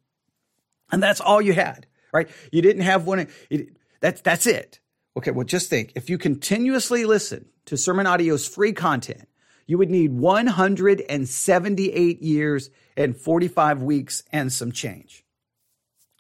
And 0.91 1.01
that's 1.01 1.21
all 1.21 1.41
you 1.41 1.53
had, 1.53 1.87
right? 2.13 2.29
You 2.51 2.61
didn't 2.61 2.83
have 2.83 3.07
one. 3.07 3.29
It, 3.49 3.77
that's, 4.01 4.21
that's 4.21 4.49
it. 4.49 4.81
Okay. 5.17 5.31
Well, 5.31 5.47
just 5.47 5.71
think 5.71 5.93
if 5.95 6.11
you 6.11 6.19
continuously 6.19 7.05
listen 7.05 7.47
to 7.67 7.77
Sermon 7.77 8.05
Audio's 8.05 8.49
free 8.49 8.73
content, 8.73 9.29
you 9.69 9.79
would 9.79 9.91
need 9.91 10.13
178 10.13 12.21
years 12.21 12.71
and 12.97 13.17
45 13.17 13.83
weeks 13.83 14.25
and 14.33 14.53
some 14.53 14.73
change. 14.73 15.25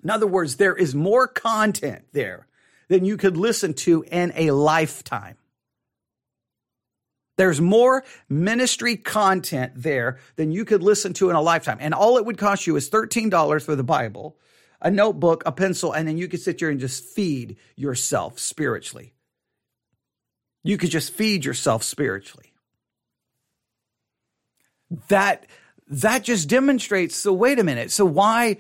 In 0.04 0.10
other 0.10 0.28
words, 0.28 0.56
there 0.56 0.76
is 0.76 0.94
more 0.94 1.26
content 1.26 2.04
there 2.12 2.46
than 2.86 3.04
you 3.04 3.16
could 3.16 3.36
listen 3.36 3.74
to 3.74 4.04
in 4.04 4.32
a 4.36 4.52
lifetime. 4.52 5.38
There's 7.36 7.60
more 7.60 8.04
ministry 8.28 8.96
content 8.96 9.72
there 9.74 10.18
than 10.36 10.52
you 10.52 10.64
could 10.64 10.82
listen 10.82 11.14
to 11.14 11.30
in 11.30 11.36
a 11.36 11.40
lifetime. 11.40 11.78
And 11.80 11.94
all 11.94 12.18
it 12.18 12.26
would 12.26 12.38
cost 12.38 12.66
you 12.66 12.76
is 12.76 12.90
$13 12.90 13.62
for 13.62 13.74
the 13.74 13.82
Bible, 13.82 14.36
a 14.80 14.90
notebook, 14.90 15.42
a 15.46 15.52
pencil, 15.52 15.92
and 15.92 16.06
then 16.06 16.18
you 16.18 16.28
could 16.28 16.40
sit 16.40 16.60
here 16.60 16.70
and 16.70 16.78
just 16.78 17.04
feed 17.04 17.56
yourself 17.74 18.38
spiritually. 18.38 19.14
You 20.62 20.76
could 20.76 20.90
just 20.90 21.12
feed 21.14 21.44
yourself 21.44 21.82
spiritually. 21.82 22.52
That 25.08 25.46
that 25.88 26.22
just 26.22 26.48
demonstrates 26.48 27.16
so 27.16 27.32
wait 27.32 27.58
a 27.58 27.64
minute. 27.64 27.90
So 27.90 28.04
why 28.04 28.58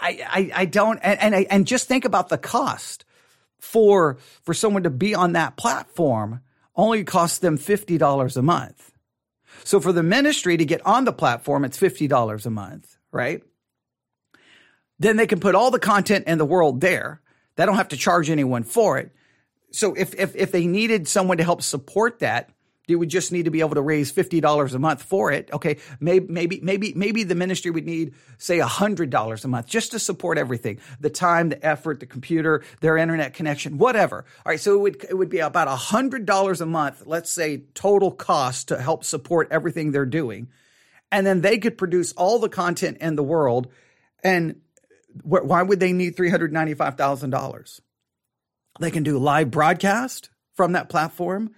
I 0.00 0.20
I, 0.26 0.50
I 0.54 0.64
don't 0.64 0.98
and 0.98 1.34
and, 1.34 1.46
and 1.50 1.66
just 1.66 1.88
think 1.88 2.06
about 2.06 2.30
the 2.30 2.38
cost 2.38 3.04
for 3.60 4.16
for 4.42 4.54
someone 4.54 4.84
to 4.84 4.90
be 4.90 5.14
on 5.14 5.32
that 5.32 5.56
platform 5.56 6.40
only 6.78 7.04
costs 7.04 7.38
them 7.38 7.58
$50 7.58 8.36
a 8.36 8.42
month. 8.42 8.92
So 9.64 9.80
for 9.80 9.92
the 9.92 10.02
ministry 10.02 10.56
to 10.56 10.64
get 10.64 10.86
on 10.86 11.04
the 11.04 11.12
platform, 11.12 11.64
it's 11.64 11.78
$50 11.78 12.46
a 12.46 12.50
month, 12.50 12.96
right? 13.12 13.42
Then 14.98 15.16
they 15.16 15.26
can 15.26 15.40
put 15.40 15.54
all 15.54 15.70
the 15.70 15.78
content 15.78 16.26
in 16.26 16.38
the 16.38 16.44
world 16.44 16.80
there. 16.80 17.20
They 17.56 17.66
don't 17.66 17.76
have 17.76 17.88
to 17.88 17.96
charge 17.96 18.30
anyone 18.30 18.62
for 18.62 18.98
it. 18.98 19.12
So 19.72 19.94
if, 19.94 20.14
if, 20.14 20.36
if 20.36 20.52
they 20.52 20.66
needed 20.66 21.08
someone 21.08 21.38
to 21.38 21.44
help 21.44 21.62
support 21.62 22.20
that, 22.20 22.50
you 22.88 22.98
would 22.98 23.10
just 23.10 23.30
need 23.32 23.44
to 23.44 23.50
be 23.50 23.60
able 23.60 23.74
to 23.74 23.82
raise 23.82 24.12
$50 24.12 24.74
a 24.74 24.78
month 24.78 25.02
for 25.02 25.30
it. 25.30 25.50
Okay. 25.52 25.76
Maybe, 26.00 26.26
maybe, 26.28 26.60
maybe, 26.62 26.92
maybe 26.94 27.22
the 27.22 27.34
ministry 27.34 27.70
would 27.70 27.84
need, 27.86 28.14
say, 28.38 28.58
$100 28.58 29.44
a 29.44 29.48
month 29.48 29.66
just 29.66 29.92
to 29.92 29.98
support 29.98 30.38
everything 30.38 30.80
the 30.98 31.10
time, 31.10 31.50
the 31.50 31.64
effort, 31.64 32.00
the 32.00 32.06
computer, 32.06 32.64
their 32.80 32.96
internet 32.96 33.34
connection, 33.34 33.78
whatever. 33.78 34.24
All 34.44 34.50
right. 34.50 34.60
So 34.60 34.74
it 34.74 34.80
would, 34.80 35.04
it 35.10 35.14
would 35.14 35.28
be 35.28 35.40
about 35.40 35.68
$100 35.68 36.60
a 36.60 36.66
month, 36.66 37.02
let's 37.06 37.30
say, 37.30 37.64
total 37.74 38.10
cost 38.10 38.68
to 38.68 38.80
help 38.80 39.04
support 39.04 39.48
everything 39.50 39.92
they're 39.92 40.06
doing. 40.06 40.48
And 41.12 41.26
then 41.26 41.42
they 41.42 41.58
could 41.58 41.78
produce 41.78 42.12
all 42.12 42.38
the 42.38 42.48
content 42.48 42.98
in 43.00 43.16
the 43.16 43.22
world. 43.22 43.68
And 44.22 44.60
wh- 45.22 45.44
why 45.44 45.62
would 45.62 45.80
they 45.80 45.92
need 45.92 46.16
$395,000? 46.16 47.80
They 48.80 48.90
can 48.90 49.02
do 49.02 49.18
live 49.18 49.50
broadcast 49.50 50.30
from 50.54 50.72
that 50.72 50.88
platform. 50.88 51.50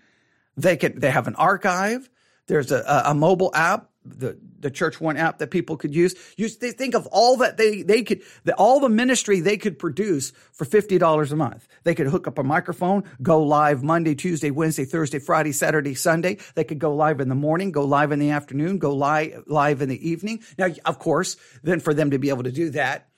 They 0.60 0.76
can 0.76 0.98
they 0.98 1.10
have 1.10 1.26
an 1.26 1.36
archive. 1.36 2.08
There's 2.46 2.72
a, 2.72 3.02
a 3.06 3.14
mobile 3.14 3.50
app, 3.54 3.90
the 4.04 4.38
the 4.58 4.70
Church 4.70 5.00
One 5.00 5.16
app 5.16 5.38
that 5.38 5.50
people 5.50 5.76
could 5.76 5.94
use. 5.94 6.14
You 6.36 6.48
they 6.48 6.72
think 6.72 6.94
of 6.94 7.06
all 7.12 7.38
that 7.38 7.56
they 7.56 7.82
they 7.82 8.02
could 8.02 8.22
the, 8.44 8.54
all 8.54 8.80
the 8.80 8.88
ministry 8.88 9.40
they 9.40 9.56
could 9.56 9.78
produce 9.78 10.32
for 10.52 10.64
fifty 10.64 10.98
dollars 10.98 11.32
a 11.32 11.36
month. 11.36 11.68
They 11.84 11.94
could 11.94 12.08
hook 12.08 12.26
up 12.26 12.38
a 12.38 12.42
microphone, 12.42 13.04
go 13.22 13.42
live 13.42 13.82
Monday, 13.82 14.14
Tuesday, 14.14 14.50
Wednesday, 14.50 14.84
Thursday, 14.84 15.18
Friday, 15.18 15.52
Saturday, 15.52 15.94
Sunday. 15.94 16.38
They 16.54 16.64
could 16.64 16.78
go 16.78 16.94
live 16.94 17.20
in 17.20 17.28
the 17.28 17.34
morning, 17.34 17.70
go 17.72 17.84
live 17.84 18.12
in 18.12 18.18
the 18.18 18.30
afternoon, 18.30 18.78
go 18.78 18.94
live 18.94 19.44
live 19.46 19.80
in 19.82 19.88
the 19.88 20.08
evening. 20.08 20.42
Now, 20.58 20.68
of 20.84 20.98
course, 20.98 21.36
then 21.62 21.80
for 21.80 21.94
them 21.94 22.10
to 22.10 22.18
be 22.18 22.30
able 22.30 22.44
to 22.44 22.52
do 22.52 22.70
that, 22.70 23.09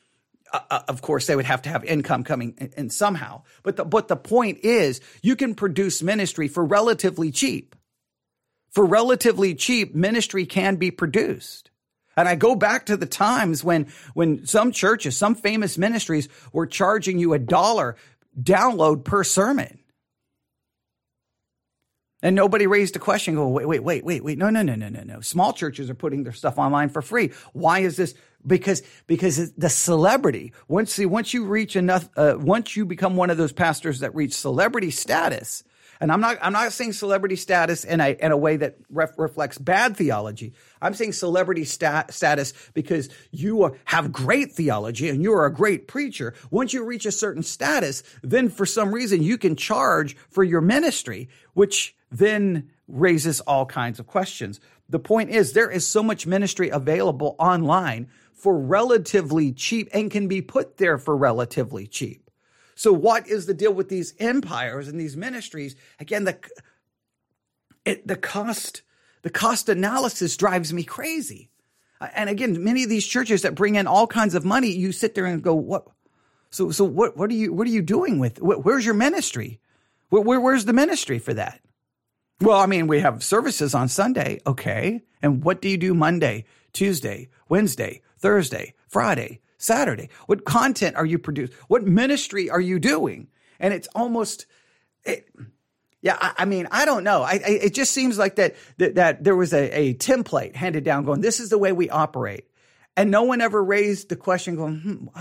uh, 0.53 0.61
uh, 0.71 0.83
of 0.89 1.03
course, 1.03 1.27
they 1.27 1.37
would 1.37 1.45
have 1.45 1.63
to 1.63 1.69
have 1.69 1.85
income 1.85 2.25
coming 2.25 2.71
in, 2.77 2.91
somehow. 2.91 3.43
But 3.63 3.77
the, 3.77 3.85
but 3.85 4.09
the 4.09 4.17
point 4.17 4.59
is, 4.63 5.01
you 5.23 5.37
can 5.37 5.55
produce 5.55 6.03
ministry 6.03 6.49
for 6.49 6.65
relatively 6.65 7.31
cheap. 7.31 7.75
For 8.71 8.85
relatively 8.85 9.55
cheap, 9.55 9.95
ministry 9.95 10.47
can 10.47 10.77
be 10.77 10.91
produced. 10.91 11.71
And 12.17 12.29
I 12.29 12.35
go 12.35 12.55
back 12.55 12.87
to 12.87 12.97
the 12.97 13.07
times 13.07 13.65
when, 13.65 13.89
when 14.15 14.47
some 14.47 14.73
churches, 14.73 15.17
some 15.17 15.35
famous 15.35 15.79
ministries 15.79 16.29
were 16.53 16.67
charging 16.67 17.19
you 17.19 17.33
a 17.33 17.39
dollar 17.39 17.97
download 18.41 19.05
per 19.05 19.25
sermon. 19.25 19.79
And 22.23 22.37
nobody 22.37 22.67
raised 22.69 22.95
a 22.95 23.01
question. 23.01 23.35
Go, 23.35 23.49
wait, 23.49 23.67
wait, 23.67 23.83
wait, 23.83 24.05
wait, 24.05 24.23
wait. 24.23 24.39
No, 24.39 24.49
no, 24.49 24.63
no, 24.63 24.77
no, 24.77 24.89
no, 24.89 25.03
no. 25.03 25.21
Small 25.21 25.53
churches 25.53 25.91
are 25.91 25.95
putting 25.95 26.23
their 26.23 26.33
stuff 26.33 26.57
online 26.57 26.89
for 26.89 27.03
free. 27.03 27.33
Why 27.53 27.81
is 27.81 27.97
this? 27.97 28.15
Because 28.47 28.83
because 29.07 29.53
the 29.53 29.69
celebrity. 29.69 30.53
Once 30.67 30.95
see, 30.95 31.07
once 31.07 31.33
you 31.33 31.45
reach 31.45 31.77
enough, 31.77 32.09
uh, 32.17 32.35
once 32.39 32.77
you 32.77 32.85
become 32.85 33.15
one 33.15 33.31
of 33.31 33.37
those 33.37 33.53
pastors 33.53 34.01
that 34.01 34.15
reach 34.15 34.33
celebrity 34.35 34.91
status, 34.91 35.63
and 36.03 36.11
I'm 36.11 36.21
not 36.21 36.39
I'm 36.43 36.53
not 36.53 36.73
saying 36.73 36.95
celebrity 36.95 37.37
status 37.37 37.85
in 37.85 38.01
a 38.01 38.17
in 38.19 38.33
a 38.33 38.37
way 38.37 38.57
that 38.57 38.75
ref, 38.91 39.17
reflects 39.17 39.57
bad 39.57 39.97
theology. 39.97 40.53
I'm 40.81 40.95
saying 40.95 41.13
celebrity 41.13 41.65
stat, 41.65 42.13
status 42.13 42.53
because 42.75 43.09
you 43.31 43.63
are, 43.63 43.75
have 43.85 44.11
great 44.11 44.51
theology 44.51 45.09
and 45.09 45.23
you 45.23 45.33
are 45.33 45.47
a 45.47 45.53
great 45.53 45.87
preacher. 45.87 46.35
Once 46.51 46.73
you 46.73 46.85
reach 46.85 47.07
a 47.07 47.13
certain 47.13 47.45
status, 47.45 48.03
then 48.23 48.49
for 48.49 48.67
some 48.67 48.93
reason 48.93 49.23
you 49.23 49.39
can 49.39 49.55
charge 49.55 50.17
for 50.29 50.43
your 50.43 50.61
ministry, 50.61 51.29
which 51.55 51.95
then 52.11 52.71
raises 52.89 53.41
all 53.41 53.65
kinds 53.65 54.01
of 54.01 54.09
questions. 54.09 54.59
The 54.89 54.99
point 54.99 55.31
is 55.31 55.53
there 55.53 55.71
is 55.71 55.87
so 55.87 56.03
much 56.03 56.27
ministry 56.27 56.69
available 56.69 57.37
online 57.39 58.09
for 58.35 58.59
relatively 58.59 59.53
cheap 59.53 59.89
and 59.93 60.11
can 60.11 60.29
be 60.29 60.43
put 60.43 60.77
there 60.79 60.99
for 60.99 61.17
relatively 61.17 61.87
cheap. 61.87 62.31
So 62.75 62.93
what 62.93 63.29
is 63.29 63.47
the 63.47 63.55
deal 63.55 63.73
with 63.73 63.89
these 63.89 64.15
empires 64.19 64.89
and 64.89 64.99
these 64.99 65.17
ministries? 65.17 65.77
Again, 66.01 66.25
the 66.25 66.39
it, 67.85 68.07
the 68.07 68.17
cost 68.17 68.83
the 69.23 69.31
cost 69.31 69.69
analysis 69.69 70.37
drives 70.37 70.73
me 70.73 70.83
crazy. 70.83 71.51
Uh, 72.01 72.09
and 72.15 72.29
again, 72.29 72.63
many 72.65 72.83
of 72.83 72.89
these 72.89 73.07
churches 73.07 73.43
that 73.43 73.55
bring 73.55 73.77
in 73.77 73.87
all 73.87 74.07
kinds 74.07 74.35
of 74.35 74.45
money, 74.45 74.71
you 74.71 74.93
sit 74.93 75.15
there 75.15 75.27
and 75.27 75.43
go, 75.43 75.55
"What? 75.55 75.87
So, 76.51 76.71
so 76.71 76.85
what? 76.85 77.17
What 77.17 77.31
are 77.31 77.35
you? 77.35 77.53
What 77.53 77.67
are 77.67 77.71
you 77.71 77.83
doing 77.83 78.19
with? 78.19 78.41
Where's 78.41 78.85
your 78.85 78.95
ministry? 78.95 79.61
Where, 80.09 80.23
where, 80.23 80.41
where's 80.41 80.65
the 80.65 80.73
ministry 80.73 81.19
for 81.19 81.35
that? 81.35 81.61
Well, 82.41 82.59
I 82.59 82.67
mean, 82.67 82.89
we 82.89 83.01
have 83.01 83.23
services 83.23 83.75
on 83.75 83.89
Sunday. 83.89 84.41
Okay. 84.47 85.03
And 85.23 85.45
what 85.45 85.63
do 85.63 85.69
you 85.69 85.79
do 85.79 85.95
Monday, 85.95 86.45
Tuesday, 86.73 87.29
Wednesday, 87.49 88.03
Thursday, 88.23 88.75
Friday, 88.89 89.41
Saturday? 89.59 90.09
What 90.27 90.45
content 90.45 90.97
are 90.97 91.05
you 91.05 91.19
producing? 91.19 91.55
What 91.69 91.85
ministry 91.85 92.49
are 92.49 92.61
you 92.61 92.79
doing? 92.79 93.29
And 93.61 93.75
it's 93.75 93.89
almost, 93.95 94.47
it, 95.05 95.29
yeah, 96.01 96.17
I, 96.21 96.33
I, 96.39 96.45
mean, 96.47 96.69
I 96.71 96.85
don't 96.85 97.05
know. 97.05 97.23
I, 97.23 97.33
I, 97.33 97.51
it 97.63 97.75
just 97.75 97.93
seems 97.93 98.17
like 98.17 98.37
that, 98.37 98.57
that, 98.79 98.95
that 98.95 99.25
there 99.25 99.37
was 99.37 99.53
a, 99.53 99.71
a 99.77 99.95
template 99.95 100.57
handed 100.57 100.85
down 100.85 101.05
going, 101.05 101.21
this 101.21 101.41
is 101.41 101.51
the 101.51 101.59
way 101.59 101.73
we 101.73 101.91
operate. 101.91 102.47
And 102.97 103.11
no 103.11 103.25
one 103.25 103.41
ever 103.41 103.63
raised 103.63 104.09
the 104.09 104.17
question 104.17 104.57
going, 104.57 104.81
hmm, 104.81 105.21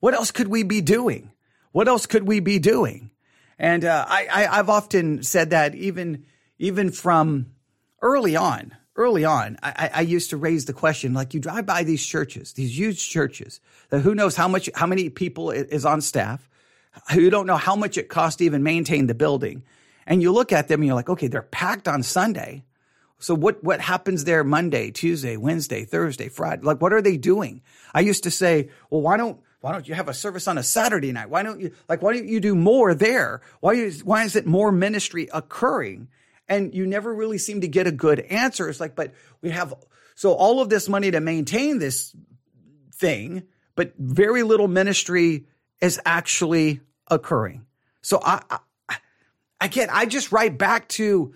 what 0.00 0.14
else 0.14 0.30
could 0.30 0.48
we 0.48 0.62
be 0.62 0.80
doing? 0.80 1.32
What 1.72 1.88
else 1.88 2.06
could 2.06 2.26
we 2.26 2.40
be 2.40 2.58
doing? 2.58 3.10
And 3.58 3.84
uh, 3.84 4.04
I, 4.08 4.48
have 4.52 4.70
often 4.70 5.22
said 5.22 5.50
that 5.50 5.74
even, 5.74 6.24
even 6.58 6.92
from 6.92 7.52
early 8.00 8.36
on, 8.36 8.76
early 8.98 9.24
on, 9.24 9.56
I, 9.62 9.90
I 9.94 10.00
used 10.02 10.30
to 10.30 10.36
raise 10.36 10.66
the 10.66 10.72
question, 10.72 11.14
like 11.14 11.32
you 11.32 11.40
drive 11.40 11.64
by 11.64 11.84
these 11.84 12.04
churches, 12.04 12.52
these 12.52 12.76
huge 12.76 13.08
churches 13.08 13.60
that 13.90 14.00
who 14.00 14.14
knows 14.14 14.36
how 14.36 14.48
much, 14.48 14.68
how 14.74 14.86
many 14.86 15.08
people 15.08 15.50
is 15.50 15.86
on 15.86 16.00
staff, 16.00 16.48
who 17.12 17.30
don't 17.30 17.46
know 17.46 17.56
how 17.56 17.76
much 17.76 17.96
it 17.96 18.08
costs 18.08 18.38
to 18.38 18.44
even 18.44 18.62
maintain 18.62 19.06
the 19.06 19.14
building. 19.14 19.62
And 20.06 20.20
you 20.20 20.32
look 20.32 20.52
at 20.52 20.68
them 20.68 20.80
and 20.80 20.86
you're 20.86 20.96
like, 20.96 21.08
okay, 21.08 21.28
they're 21.28 21.42
packed 21.42 21.86
on 21.86 22.02
Sunday. 22.02 22.64
So 23.20 23.34
what, 23.34 23.62
what 23.62 23.80
happens 23.80 24.24
there 24.24 24.42
Monday, 24.42 24.90
Tuesday, 24.90 25.36
Wednesday, 25.36 25.84
Thursday, 25.84 26.28
Friday? 26.28 26.62
Like, 26.62 26.80
what 26.80 26.92
are 26.92 27.02
they 27.02 27.16
doing? 27.16 27.62
I 27.94 28.00
used 28.00 28.24
to 28.24 28.30
say, 28.30 28.70
well, 28.90 29.00
why 29.00 29.16
don't, 29.16 29.38
why 29.60 29.72
don't 29.72 29.88
you 29.88 29.94
have 29.94 30.08
a 30.08 30.14
service 30.14 30.48
on 30.48 30.58
a 30.58 30.62
Saturday 30.62 31.12
night? 31.12 31.30
Why 31.30 31.42
don't 31.42 31.60
you, 31.60 31.72
like, 31.88 32.02
why 32.02 32.14
don't 32.14 32.28
you 32.28 32.40
do 32.40 32.54
more 32.54 32.94
there? 32.94 33.42
Why 33.60 33.74
is, 33.74 34.02
why 34.04 34.24
is 34.24 34.34
it 34.34 34.46
more 34.46 34.72
ministry 34.72 35.28
occurring? 35.32 36.08
And 36.48 36.74
you 36.74 36.86
never 36.86 37.12
really 37.14 37.38
seem 37.38 37.60
to 37.60 37.68
get 37.68 37.86
a 37.86 37.92
good 37.92 38.20
answer. 38.20 38.68
It's 38.68 38.80
like, 38.80 38.94
but 38.94 39.12
we 39.42 39.50
have, 39.50 39.74
so 40.14 40.32
all 40.32 40.60
of 40.60 40.68
this 40.68 40.88
money 40.88 41.10
to 41.10 41.20
maintain 41.20 41.78
this 41.78 42.14
thing, 42.94 43.42
but 43.74 43.92
very 43.98 44.42
little 44.42 44.68
ministry 44.68 45.46
is 45.80 46.00
actually 46.04 46.80
occurring. 47.10 47.66
So 48.02 48.20
I, 48.22 48.42
I 48.88 48.96
again, 49.60 49.88
I 49.92 50.06
just 50.06 50.32
write 50.32 50.56
back 50.58 50.88
to, 50.88 51.34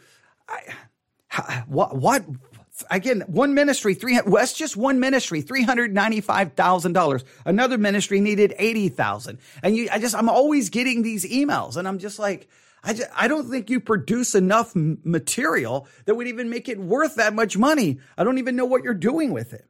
I, 0.48 1.64
what, 1.66 1.96
what, 1.96 2.24
again, 2.90 3.22
one 3.26 3.54
ministry, 3.54 3.94
three, 3.94 4.20
West 4.26 4.56
just 4.56 4.76
one 4.76 5.00
ministry, 5.00 5.42
$395,000. 5.42 7.24
Another 7.44 7.78
ministry 7.78 8.20
needed 8.20 8.54
80,000. 8.58 9.38
And 9.62 9.76
you, 9.76 9.88
I 9.90 9.98
just, 9.98 10.14
I'm 10.14 10.28
always 10.28 10.70
getting 10.70 11.02
these 11.02 11.24
emails 11.24 11.76
and 11.76 11.86
I'm 11.86 11.98
just 11.98 12.18
like, 12.18 12.48
I, 12.84 12.94
just, 12.94 13.08
I 13.14 13.28
don't 13.28 13.48
think 13.48 13.70
you 13.70 13.80
produce 13.80 14.34
enough 14.34 14.72
material 14.74 15.86
that 16.04 16.14
would 16.14 16.26
even 16.26 16.50
make 16.50 16.68
it 16.68 16.78
worth 16.80 17.16
that 17.16 17.34
much 17.34 17.56
money. 17.56 18.00
I 18.18 18.24
don't 18.24 18.38
even 18.38 18.56
know 18.56 18.64
what 18.64 18.82
you're 18.82 18.94
doing 18.94 19.32
with 19.32 19.52
it. 19.52 19.68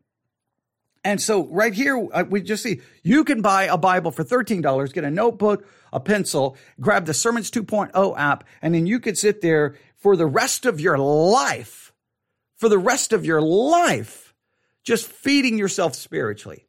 And 1.04 1.20
so 1.20 1.46
right 1.48 1.74
here, 1.74 2.08
uh, 2.12 2.24
we 2.28 2.42
just 2.42 2.62
see 2.62 2.80
you 3.02 3.24
can 3.24 3.42
buy 3.42 3.64
a 3.64 3.76
Bible 3.76 4.12
for 4.12 4.24
$13, 4.24 4.92
get 4.92 5.04
a 5.04 5.10
notebook, 5.10 5.66
a 5.92 6.00
pencil, 6.00 6.56
grab 6.80 7.06
the 7.06 7.14
Sermons 7.14 7.50
2.0 7.50 8.18
app, 8.18 8.44
and 8.62 8.74
then 8.74 8.86
you 8.86 9.00
could 9.00 9.18
sit 9.18 9.40
there 9.40 9.74
for 9.96 10.16
the 10.16 10.26
rest 10.26 10.64
of 10.64 10.80
your 10.80 10.98
life, 10.98 11.91
for 12.62 12.68
the 12.68 12.78
rest 12.78 13.12
of 13.12 13.24
your 13.24 13.42
life, 13.42 14.32
just 14.84 15.08
feeding 15.08 15.58
yourself 15.58 15.96
spiritually, 15.96 16.68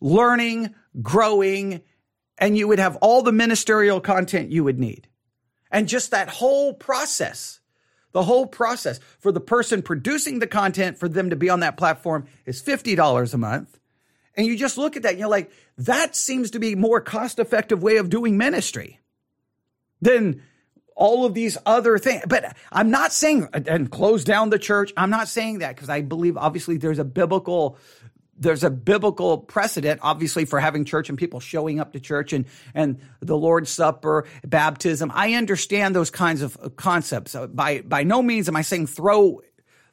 learning, 0.00 0.74
growing, 1.02 1.82
and 2.38 2.56
you 2.56 2.66
would 2.66 2.78
have 2.78 2.96
all 3.02 3.20
the 3.20 3.30
ministerial 3.30 4.00
content 4.00 4.50
you 4.50 4.64
would 4.64 4.78
need. 4.78 5.06
And 5.70 5.86
just 5.86 6.12
that 6.12 6.30
whole 6.30 6.72
process, 6.72 7.60
the 8.12 8.22
whole 8.22 8.46
process 8.46 9.00
for 9.18 9.30
the 9.30 9.38
person 9.38 9.82
producing 9.82 10.38
the 10.38 10.46
content 10.46 10.96
for 10.96 11.10
them 11.10 11.28
to 11.28 11.36
be 11.36 11.50
on 11.50 11.60
that 11.60 11.76
platform 11.76 12.26
is 12.46 12.62
$50 12.62 13.34
a 13.34 13.36
month. 13.36 13.78
And 14.34 14.46
you 14.46 14.56
just 14.56 14.78
look 14.78 14.96
at 14.96 15.02
that 15.02 15.10
and 15.10 15.18
you're 15.18 15.28
like, 15.28 15.52
that 15.76 16.16
seems 16.16 16.52
to 16.52 16.58
be 16.58 16.74
more 16.74 17.02
cost 17.02 17.38
effective 17.38 17.82
way 17.82 17.98
of 17.98 18.08
doing 18.08 18.38
ministry 18.38 18.98
than 20.00 20.40
all 20.98 21.24
of 21.24 21.32
these 21.32 21.56
other 21.64 21.96
things. 21.96 22.24
But 22.26 22.56
I'm 22.70 22.90
not 22.90 23.12
saying 23.12 23.48
and 23.54 23.90
close 23.90 24.24
down 24.24 24.50
the 24.50 24.58
church. 24.58 24.92
I'm 24.96 25.10
not 25.10 25.28
saying 25.28 25.60
that 25.60 25.76
because 25.76 25.88
I 25.88 26.02
believe 26.02 26.36
obviously 26.36 26.76
there's 26.76 26.98
a 26.98 27.04
biblical 27.04 27.78
there's 28.40 28.62
a 28.62 28.70
biblical 28.70 29.38
precedent, 29.38 30.00
obviously, 30.02 30.44
for 30.44 30.60
having 30.60 30.84
church 30.84 31.08
and 31.08 31.18
people 31.18 31.40
showing 31.40 31.80
up 31.80 31.92
to 31.92 32.00
church 32.00 32.32
and, 32.32 32.44
and 32.72 33.00
the 33.18 33.36
Lord's 33.36 33.70
Supper, 33.70 34.26
baptism. 34.46 35.10
I 35.12 35.34
understand 35.34 35.96
those 35.96 36.10
kinds 36.10 36.42
of 36.42 36.76
concepts. 36.76 37.34
Uh, 37.34 37.48
by, 37.48 37.80
by 37.80 38.04
no 38.04 38.22
means 38.22 38.48
am 38.48 38.54
I 38.54 38.62
saying 38.62 38.86
throw, 38.86 39.42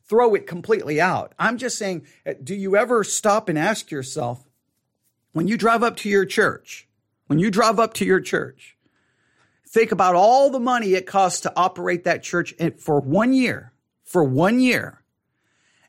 throw 0.04 0.36
it 0.36 0.46
completely 0.46 1.02
out. 1.02 1.34
I'm 1.40 1.58
just 1.58 1.80
saying, 1.80 2.06
uh, 2.24 2.34
do 2.44 2.54
you 2.54 2.76
ever 2.76 3.04
stop 3.04 3.50
and 3.50 3.58
ask 3.58 3.90
yourself, 3.90 4.48
when 5.34 5.48
you 5.48 5.58
drive 5.58 5.82
up 5.82 5.98
to 5.98 6.10
your 6.10 6.26
church, 6.26 6.88
when 7.26 7.40
you 7.40 7.50
drive 7.50 7.80
up 7.80 7.96
to 7.96 8.06
your 8.06 8.22
church, 8.22 8.75
think 9.76 9.92
about 9.92 10.16
all 10.16 10.50
the 10.50 10.60
money 10.60 10.94
it 10.94 11.06
costs 11.06 11.42
to 11.42 11.52
operate 11.54 12.06
that 12.06 12.24
church 12.24 12.54
for 12.80 13.02
one 13.02 13.34
year, 13.34 13.74
for 14.06 14.24
one 14.24 14.62
year. 14.62 15.04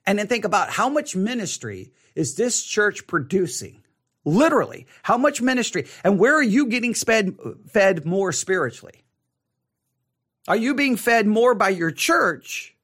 And 0.05 0.19
then 0.19 0.27
think 0.27 0.45
about 0.45 0.71
how 0.71 0.89
much 0.89 1.15
ministry 1.15 1.93
is 2.17 2.35
this 2.35 2.65
church 2.65 3.07
producing? 3.07 3.85
Literally, 4.25 4.89
how 5.05 5.17
much 5.17 5.41
ministry 5.41 5.87
and 6.03 6.19
where 6.19 6.35
are 6.35 6.43
you 6.43 6.67
getting 6.67 6.95
fed, 6.95 7.37
fed 7.69 8.05
more 8.05 8.33
spiritually? 8.33 9.05
Are 10.49 10.57
you 10.57 10.75
being 10.75 10.97
fed 10.97 11.29
more 11.29 11.55
by 11.55 11.69
your 11.69 11.93
church? 11.93 12.75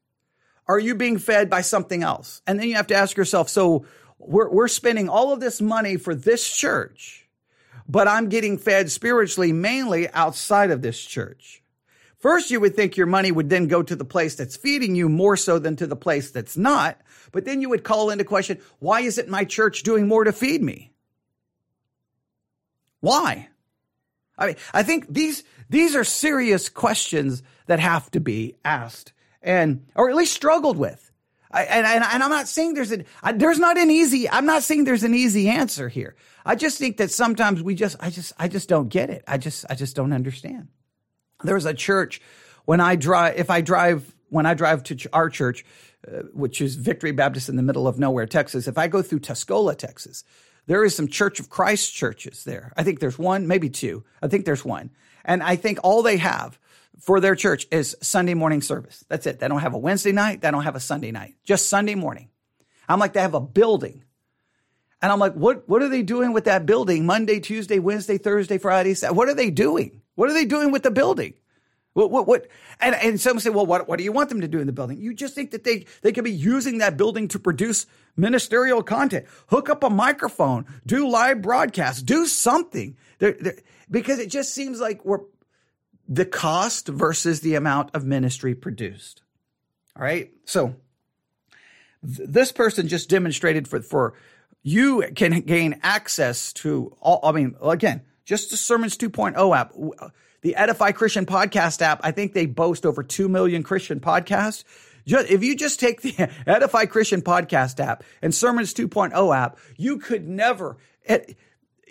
Are 0.69 0.79
you 0.79 0.95
being 0.95 1.19
fed 1.19 1.51
by 1.51 1.63
something 1.63 2.05
else? 2.05 2.43
And 2.47 2.61
then 2.61 2.69
you 2.69 2.77
have 2.77 2.87
to 2.87 2.95
ask 2.95 3.17
yourself, 3.17 3.49
so 3.49 3.87
we're, 4.21 4.49
we're 4.49 4.69
spending 4.69 5.09
all 5.09 5.33
of 5.33 5.41
this 5.41 5.61
money 5.61 5.97
for 5.97 6.15
this 6.15 6.49
church, 6.49 7.22
but 7.89 8.09
I'm 8.09 8.29
getting 8.29 8.59
fed 8.59 8.91
spiritually 8.91 9.53
mainly 9.53 10.09
outside 10.11 10.71
of 10.71 10.83
this 10.83 11.01
church. 11.01 11.63
First, 12.19 12.51
you 12.51 12.61
would 12.61 12.77
think 12.77 12.97
your 12.97 13.07
money 13.07 13.33
would 13.33 13.51
then 13.51 13.67
go 13.67 13.83
to 13.83 13.97
the 13.97 14.05
place 14.05 14.37
that's 14.37 14.57
feeding 14.57 14.95
you 14.95 15.09
more 15.09 15.37
so 15.37 15.59
than 15.59 15.75
to 15.77 15.89
the 15.89 15.97
place 15.97 16.31
that's 16.31 16.57
not. 16.57 17.01
But 17.33 17.45
then 17.45 17.61
you 17.61 17.69
would 17.71 17.83
call 17.83 18.11
into 18.11 18.25
question, 18.25 18.61
why 18.79 19.01
isn't 19.01 19.29
my 19.29 19.45
church 19.45 19.83
doing 19.83 20.07
more 20.07 20.23
to 20.23 20.33
feed 20.33 20.63
me? 20.63 20.93
Why? 23.01 23.49
I 24.39 24.47
mean, 24.47 24.57
I 24.73 24.85
think 24.85 25.13
these, 25.13 25.43
these 25.69 25.97
are 25.97 26.05
serious 26.05 26.69
questions 26.69 27.43
that 27.67 27.81
have 27.81 28.11
to 28.13 28.21
be 28.21 28.57
asked 28.65 29.13
and, 29.43 29.87
or 29.95 30.09
at 30.09 30.17
least 30.17 30.33
struggled 30.33 30.77
with. 30.79 31.12
And, 31.53 31.87
and, 31.87 32.05
and, 32.05 32.23
I'm 32.23 32.31
not 32.31 32.49
saying 32.49 32.75
there's 32.75 32.93
an, 32.93 33.05
I, 33.23 33.33
there's 33.33 33.59
not 33.59 33.77
an 33.77 33.91
easy, 33.91 34.29
I'm 34.29 34.47
not 34.47 34.63
saying 34.63 34.85
there's 34.85 35.03
an 35.03 35.15
easy 35.15 35.49
answer 35.49 35.89
here. 35.89 36.17
I 36.47 36.55
just 36.55 36.79
think 36.79 36.97
that 36.97 37.11
sometimes 37.11 37.63
we 37.63 37.75
just, 37.75 37.97
I 38.01 38.11
just, 38.11 38.33
I 38.39 38.49
just 38.49 38.69
don't 38.69 38.89
get 38.89 39.11
it. 39.11 39.23
I 39.27 39.39
just, 39.39 39.67
I 39.69 39.75
just 39.75 39.95
don't 39.95 40.13
understand. 40.13 40.69
There's 41.45 41.67
a 41.67 41.75
church 41.75 42.23
when 42.65 42.81
I 42.81 42.97
drive, 42.97 43.39
if 43.39 43.51
I 43.51 43.61
drive, 43.61 44.15
when 44.31 44.47
I 44.47 44.55
drive 44.55 44.83
to 44.85 45.09
our 45.13 45.29
church, 45.29 45.65
uh, 46.07 46.23
which 46.33 46.61
is 46.61 46.77
Victory 46.77 47.13
Baptist 47.13 47.49
in 47.49 47.57
the 47.57 47.63
middle 47.63 47.87
of 47.87 47.99
nowhere, 47.99 48.27
Texas, 48.27 48.67
if 48.67 48.79
I 48.79 48.89
go 48.89 49.03
through 49.03 49.21
Tuscola, 49.21 49.77
Texas, 49.77 50.25
there 50.67 50.85
is 50.85 50.95
some 50.95 51.09
Church 51.09 51.41
of 51.41 51.51
Christ 51.51 51.93
churches 51.93 52.45
there. 52.45 52.73
I 52.77 52.83
think 52.83 53.01
there's 53.01 53.19
one, 53.19 53.47
maybe 53.47 53.69
two. 53.69 54.05
I 54.23 54.29
think 54.29 54.45
there's 54.45 54.65
one. 54.65 54.91
And 55.25 55.43
I 55.43 55.57
think 55.57 55.81
all 55.83 56.03
they 56.03 56.17
have 56.17 56.59
for 57.03 57.19
their 57.19 57.35
church 57.35 57.67
is 57.71 57.97
Sunday 58.01 58.35
morning 58.35 58.63
service. 58.63 59.05
That's 59.09 59.27
it. 59.27 59.41
They 59.41 59.49
don't 59.49 59.61
have 59.61 59.75
a 59.75 59.79
Wednesday 59.79 60.13
night. 60.13 60.41
They 60.41 60.51
don't 60.51 60.63
have 60.63 60.77
a 60.77 60.81
Sunday 60.81 61.11
night, 61.11 61.35
just 61.45 61.69
Sunday 61.69 61.97
morning. 61.97 62.31
I'm 62.89 63.01
like, 63.01 63.13
they 63.13 63.21
have 63.21 63.35
a 63.35 63.41
building. 63.41 64.05
And 65.03 65.11
I'm 65.11 65.19
like, 65.19 65.35
what, 65.35 65.69
what 65.69 65.83
are 65.83 65.89
they 65.89 66.03
doing 66.03 66.33
with 66.33 66.45
that 66.45 66.65
building 66.65 67.05
Monday, 67.05 67.41
Tuesday, 67.41 67.81
Wednesday, 67.81 68.19
Thursday, 68.19 68.57
Friday? 68.57 68.95
Saturday? 68.95 69.17
What 69.17 69.29
are 69.29 69.35
they 69.35 69.51
doing? 69.51 70.01
What 70.15 70.31
are 70.31 70.33
they 70.33 70.45
doing 70.45 70.71
with 70.71 70.85
the 70.85 70.93
building? 70.93 71.35
What, 71.95 72.13
what, 72.13 72.29
what? 72.29 72.47
And, 72.81 72.95
and 72.95 73.21
some 73.21 73.41
say, 73.41 73.51
well, 73.51 73.67
what, 73.67 73.89
what 73.89 73.99
do 73.99 74.05
you 74.05 74.13
want 74.13 74.29
them 74.29 74.41
to 74.41 74.49
do 74.49 74.61
in 74.61 74.69
the 74.69 74.73
building? 74.73 75.01
You 75.01 75.13
just 75.13 75.35
think 75.35 75.51
that 75.51 75.65
they, 75.65 75.87
they 76.03 76.13
could 76.13 76.25
be 76.25 76.31
using 76.31 76.79
that 76.79 76.97
building 76.97 77.27
to 77.29 77.41
produce 77.41 77.87
ministerial 78.17 78.83
content, 78.83 79.27
hook 79.49 79.69
up 79.69 79.83
a 79.83 79.91
microphone, 79.91 80.67
do 80.87 81.09
live 81.09 81.43
broadcasts, 81.43 82.01
do 82.01 82.27
something. 82.27 82.97
They're, 83.19 83.37
they're, 83.41 83.59
because 83.91 84.21
it 84.21 84.31
just 84.31 84.55
seems 84.55 84.81
like 84.81 85.05
we're 85.05 85.21
the 86.13 86.27
cost 86.27 86.89
versus 86.89 87.41
the 87.41 87.55
amount 87.55 87.91
of 87.95 88.05
ministry 88.05 88.55
produced. 88.55 89.23
All 89.97 90.03
right. 90.03 90.31
So 90.45 90.75
th- 92.05 92.29
this 92.29 92.53
person 92.53 92.87
just 92.87 93.09
demonstrated 93.09 93.67
for, 93.67 93.81
for 93.81 94.15
you 94.63 95.05
can 95.15 95.41
gain 95.41 95.81
access 95.83 96.53
to 96.55 96.95
all, 97.01 97.21
I 97.23 97.33
mean, 97.33 97.57
again, 97.63 98.03
just 98.27 98.51
the 98.51 98.59
Sermons 98.59 98.99
2.0 98.99 99.57
app, 99.57 99.73
the 100.43 100.55
Edify 100.55 100.93
Christian 100.93 101.25
podcast 101.25 101.81
app. 101.81 102.01
I 102.05 102.11
think 102.11 102.35
they 102.35 102.45
boast 102.45 102.85
over 102.85 103.03
2 103.03 103.27
million 103.31 103.63
Christian 103.63 103.99
podcasts. 103.99 104.65
Just, 105.07 105.31
if 105.31 105.43
you 105.43 105.57
just 105.57 105.81
take 105.81 106.03
the 106.03 106.31
Edify 106.47 106.85
Christian 106.85 107.23
podcast 107.23 107.81
app 107.81 108.05
and 108.21 108.35
Sermons 108.35 108.75
2.0 108.75 109.35
app, 109.35 109.59
you 109.79 109.97
could 109.97 110.29
never, 110.29 110.77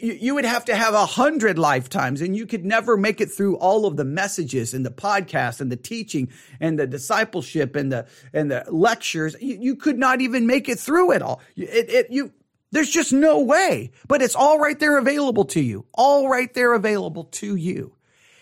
you, 0.02 0.14
you 0.14 0.36
would 0.36 0.46
have 0.46 0.66
to 0.66 0.76
have 0.76 0.94
a 0.94 1.06
hundred 1.06 1.58
lifetimes 1.60 2.22
and 2.22 2.36
you 2.36 2.46
could 2.46 2.66
never 2.66 2.98
make 2.98 3.22
it 3.22 3.32
through 3.32 3.58
all 3.58 3.86
of 3.86 3.98
the 3.98 4.04
messages 4.04 4.74
and 4.74 4.86
the 4.86 4.92
podcast 4.92 5.62
and 5.62 5.72
the 5.72 5.76
teaching 5.78 6.30
and 6.60 6.80
the 6.80 6.88
discipleship 6.88 7.76
and 7.76 7.92
the, 7.92 8.08
and 8.34 8.52
the 8.52 8.66
lectures. 8.70 9.36
You, 9.40 9.58
you 9.60 9.76
could 9.76 9.98
not 9.98 10.22
even 10.22 10.48
make 10.48 10.68
it 10.70 10.80
through 10.80 11.12
it 11.12 11.22
all. 11.22 11.42
It, 11.56 11.90
it, 11.90 12.08
you, 12.10 12.34
there's 12.72 12.90
just 12.90 13.14
no 13.14 13.40
way, 13.40 13.92
but 14.08 14.22
it's 14.22 14.36
all 14.36 14.60
right 14.60 14.80
there 14.80 14.98
available 14.98 15.46
to 15.46 15.62
you, 15.62 15.86
all 15.94 16.30
right 16.30 16.54
there 16.54 16.74
available 16.74 17.26
to 17.26 17.56
you. 17.56 17.96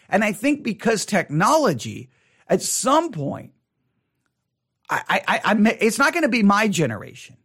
And 0.08 0.24
I 0.24 0.32
think 0.32 0.64
because 0.64 1.06
technology 1.06 2.10
at 2.48 2.62
some 2.62 3.12
point, 3.12 3.52
I, 4.90 5.22
I, 5.28 5.42
I, 5.46 5.78
it's 5.80 6.00
not 6.00 6.14
going 6.14 6.24
to 6.24 6.30
be 6.30 6.42
my 6.42 6.68
generation. 6.68 7.38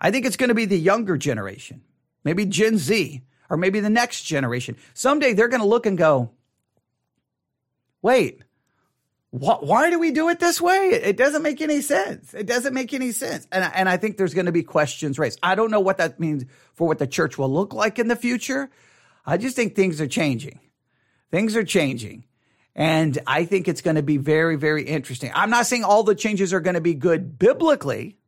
I 0.00 0.10
think 0.10 0.26
it's 0.26 0.36
going 0.36 0.48
to 0.48 0.54
be 0.54 0.66
the 0.66 0.78
younger 0.78 1.16
generation, 1.16 1.82
maybe 2.22 2.44
Gen 2.44 2.78
Z 2.78 3.22
or 3.50 3.56
maybe 3.56 3.80
the 3.80 3.90
next 3.90 4.22
generation. 4.22 4.76
Someday 4.94 5.32
they're 5.32 5.48
going 5.48 5.62
to 5.62 5.66
look 5.66 5.86
and 5.86 5.96
go, 5.96 6.30
wait, 8.02 8.42
wh- 9.30 9.62
why 9.62 9.90
do 9.90 9.98
we 9.98 10.10
do 10.10 10.28
it 10.28 10.38
this 10.38 10.60
way? 10.60 10.90
It 10.90 11.16
doesn't 11.16 11.42
make 11.42 11.60
any 11.60 11.80
sense. 11.80 12.34
It 12.34 12.46
doesn't 12.46 12.74
make 12.74 12.92
any 12.92 13.12
sense. 13.12 13.46
And, 13.52 13.70
and 13.74 13.88
I 13.88 13.96
think 13.96 14.16
there's 14.16 14.34
going 14.34 14.46
to 14.46 14.52
be 14.52 14.62
questions 14.62 15.18
raised. 15.18 15.38
I 15.42 15.54
don't 15.54 15.70
know 15.70 15.80
what 15.80 15.98
that 15.98 16.20
means 16.20 16.44
for 16.74 16.86
what 16.86 16.98
the 16.98 17.06
church 17.06 17.38
will 17.38 17.52
look 17.52 17.72
like 17.72 17.98
in 17.98 18.08
the 18.08 18.16
future. 18.16 18.70
I 19.24 19.36
just 19.36 19.56
think 19.56 19.74
things 19.74 20.00
are 20.00 20.06
changing. 20.06 20.60
Things 21.30 21.56
are 21.56 21.64
changing. 21.64 22.24
And 22.74 23.18
I 23.26 23.46
think 23.46 23.68
it's 23.68 23.80
going 23.80 23.96
to 23.96 24.02
be 24.02 24.18
very, 24.18 24.56
very 24.56 24.84
interesting. 24.84 25.32
I'm 25.34 25.50
not 25.50 25.66
saying 25.66 25.82
all 25.82 26.02
the 26.02 26.14
changes 26.14 26.52
are 26.52 26.60
going 26.60 26.74
to 26.74 26.80
be 26.80 26.94
good 26.94 27.38
biblically. 27.38 28.18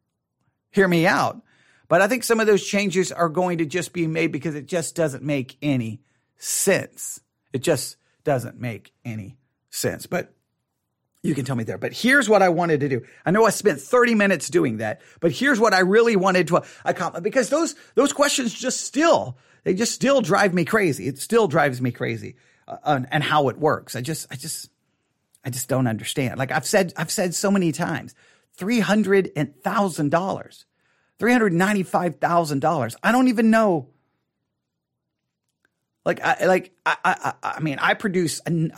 Hear 0.70 0.88
me 0.88 1.06
out. 1.06 1.42
But 1.88 2.02
I 2.02 2.08
think 2.08 2.22
some 2.22 2.38
of 2.38 2.46
those 2.46 2.64
changes 2.64 3.10
are 3.10 3.28
going 3.28 3.58
to 3.58 3.66
just 3.66 3.92
be 3.92 4.06
made 4.06 4.30
because 4.30 4.54
it 4.54 4.66
just 4.66 4.94
doesn't 4.94 5.24
make 5.24 5.56
any 5.62 6.02
sense. 6.36 7.20
It 7.52 7.62
just 7.62 7.96
doesn't 8.24 8.60
make 8.60 8.92
any 9.04 9.38
sense. 9.70 10.06
But 10.06 10.34
you 11.22 11.34
can 11.34 11.44
tell 11.44 11.56
me 11.56 11.64
there. 11.64 11.78
But 11.78 11.94
here's 11.94 12.28
what 12.28 12.42
I 12.42 12.50
wanted 12.50 12.80
to 12.80 12.88
do. 12.88 13.02
I 13.24 13.30
know 13.30 13.46
I 13.46 13.50
spent 13.50 13.80
30 13.80 14.14
minutes 14.14 14.48
doing 14.48 14.78
that, 14.78 15.00
but 15.20 15.32
here's 15.32 15.58
what 15.58 15.74
I 15.74 15.80
really 15.80 16.14
wanted 16.14 16.46
to 16.48 16.62
accomplish 16.84 17.22
because 17.22 17.48
those, 17.48 17.74
those 17.94 18.12
questions 18.12 18.54
just 18.54 18.82
still, 18.82 19.36
they 19.64 19.74
just 19.74 19.92
still 19.92 20.20
drive 20.20 20.54
me 20.54 20.64
crazy. 20.64 21.08
It 21.08 21.18
still 21.18 21.48
drives 21.48 21.80
me 21.80 21.90
crazy 21.90 22.36
uh, 22.68 22.76
and, 22.84 23.08
and 23.10 23.24
how 23.24 23.48
it 23.48 23.58
works. 23.58 23.96
I 23.96 24.00
just, 24.00 24.28
I 24.30 24.36
just, 24.36 24.70
I 25.44 25.50
just 25.50 25.68
don't 25.68 25.86
understand. 25.86 26.38
Like 26.38 26.52
I've 26.52 26.66
said, 26.66 26.92
I've 26.96 27.10
said 27.10 27.34
so 27.34 27.50
many 27.50 27.72
times, 27.72 28.14
$300,000 28.58 30.64
$395,000. 31.20 32.96
I 33.02 33.12
don't 33.12 33.28
even 33.28 33.50
know. 33.50 33.88
Like, 36.04 36.20
I, 36.22 36.46
like, 36.46 36.72
I, 36.86 36.96
I, 37.04 37.34
I 37.42 37.60
mean, 37.60 37.78
I 37.80 37.94
produce 37.94 38.40
a, 38.46 38.70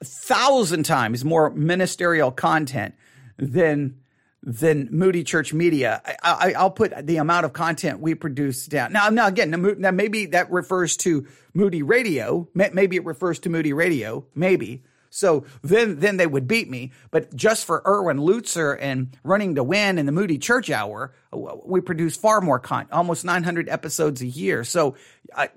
a 0.00 0.04
thousand 0.04 0.84
times 0.84 1.24
more 1.24 1.50
ministerial 1.50 2.30
content 2.30 2.94
than, 3.36 4.00
than 4.42 4.88
Moody 4.90 5.22
Church 5.22 5.52
Media. 5.52 6.02
I, 6.22 6.54
will 6.60 6.70
put 6.70 7.06
the 7.06 7.18
amount 7.18 7.46
of 7.46 7.52
content 7.52 8.00
we 8.00 8.14
produce 8.14 8.66
down. 8.66 8.92
Now, 8.92 9.10
now 9.10 9.26
again, 9.26 9.76
now 9.78 9.90
maybe 9.90 10.26
that 10.26 10.50
refers 10.50 10.96
to 10.98 11.26
Moody 11.52 11.82
Radio. 11.82 12.48
Maybe 12.54 12.96
it 12.96 13.04
refers 13.04 13.38
to 13.40 13.50
Moody 13.50 13.72
Radio. 13.72 14.24
Maybe. 14.34 14.82
So 15.14 15.44
then, 15.62 16.00
then 16.00 16.16
they 16.16 16.26
would 16.26 16.48
beat 16.48 16.68
me. 16.68 16.90
But 17.12 17.34
just 17.36 17.66
for 17.66 17.82
Erwin 17.86 18.18
Lutzer 18.18 18.76
and 18.78 19.16
Running 19.22 19.54
to 19.54 19.62
Win 19.62 19.98
and 19.98 20.08
the 20.08 20.12
Moody 20.12 20.38
Church 20.38 20.70
Hour, 20.70 21.14
we 21.32 21.80
produce 21.80 22.16
far 22.16 22.40
more 22.40 22.58
content, 22.58 22.92
almost 22.92 23.24
900 23.24 23.68
episodes 23.68 24.22
a 24.22 24.26
year. 24.26 24.64
So 24.64 24.96
I, 25.34 25.50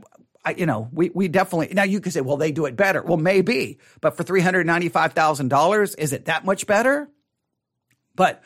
I, 0.46 0.52
you 0.52 0.68
know, 0.68 0.90
we, 0.94 1.10
we 1.10 1.28
definitely, 1.28 1.74
now 1.74 1.84
you 1.84 2.00
could 2.02 2.14
say, 2.14 2.22
well, 2.22 2.38
they 2.38 2.52
do 2.52 2.68
it 2.68 2.76
better. 2.76 3.02
Well, 3.02 3.18
maybe, 3.18 3.80
but 4.00 4.16
for 4.16 4.24
$395,000, 4.24 5.96
is 5.98 6.14
it 6.14 6.26
that 6.26 6.46
much 6.46 6.68
better? 6.68 7.10
But 8.14 8.44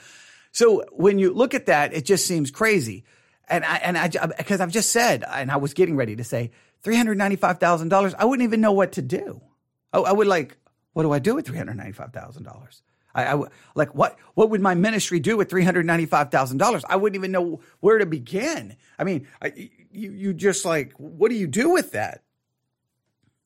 so 0.54 0.86
when 0.94 1.20
you 1.20 1.34
look 1.34 1.54
at 1.54 1.66
that, 1.66 1.94
it 1.94 2.06
just 2.06 2.26
seems 2.26 2.52
crazy. 2.52 3.04
And 3.50 3.66
I, 3.66 3.76
and 3.78 3.98
I, 3.98 4.08
because 4.38 4.62
I've 4.62 4.72
just 4.72 4.92
said, 4.94 5.26
and 5.28 5.52
I 5.52 5.58
was 5.58 5.74
getting 5.74 5.98
ready 5.98 6.16
to 6.16 6.24
say 6.24 6.52
$395,000, 6.86 8.16
I 8.18 8.24
wouldn't 8.24 8.48
even 8.48 8.62
know 8.62 8.72
what 8.72 8.94
to 8.94 9.02
do. 9.02 9.42
I, 9.92 10.00
I 10.00 10.14
would 10.14 10.28
like, 10.28 10.58
what 10.94 11.04
do 11.04 11.12
I 11.12 11.20
do 11.20 11.36
with 11.36 11.46
three 11.46 11.58
hundred 11.58 11.78
ninety-five 11.78 12.14
thousand 12.14 12.44
dollars? 12.44 12.82
I, 13.14 13.34
I 13.34 13.42
like 13.76 13.94
what 13.96 14.18
what 14.34 14.50
would 14.50 14.62
my 14.62 14.74
ministry 14.74 15.20
do 15.20 15.38
with 15.38 15.50
three 15.50 15.64
hundred 15.64 15.86
ninety-five 15.86 16.32
thousand 16.32 16.58
dollars? 16.58 16.84
I 16.88 16.96
wouldn't 16.96 17.18
even 17.18 17.32
know 17.32 17.62
where 17.80 17.98
to 17.98 18.06
begin. 18.06 18.78
I 18.98 19.04
mean, 19.04 19.28
I, 19.42 19.70
you 19.92 20.12
you 20.12 20.34
just 20.34 20.66
like 20.66 20.94
what 20.98 21.30
do 21.30 21.36
you 21.36 21.48
do 21.48 21.70
with 21.70 21.92
that? 21.92 22.24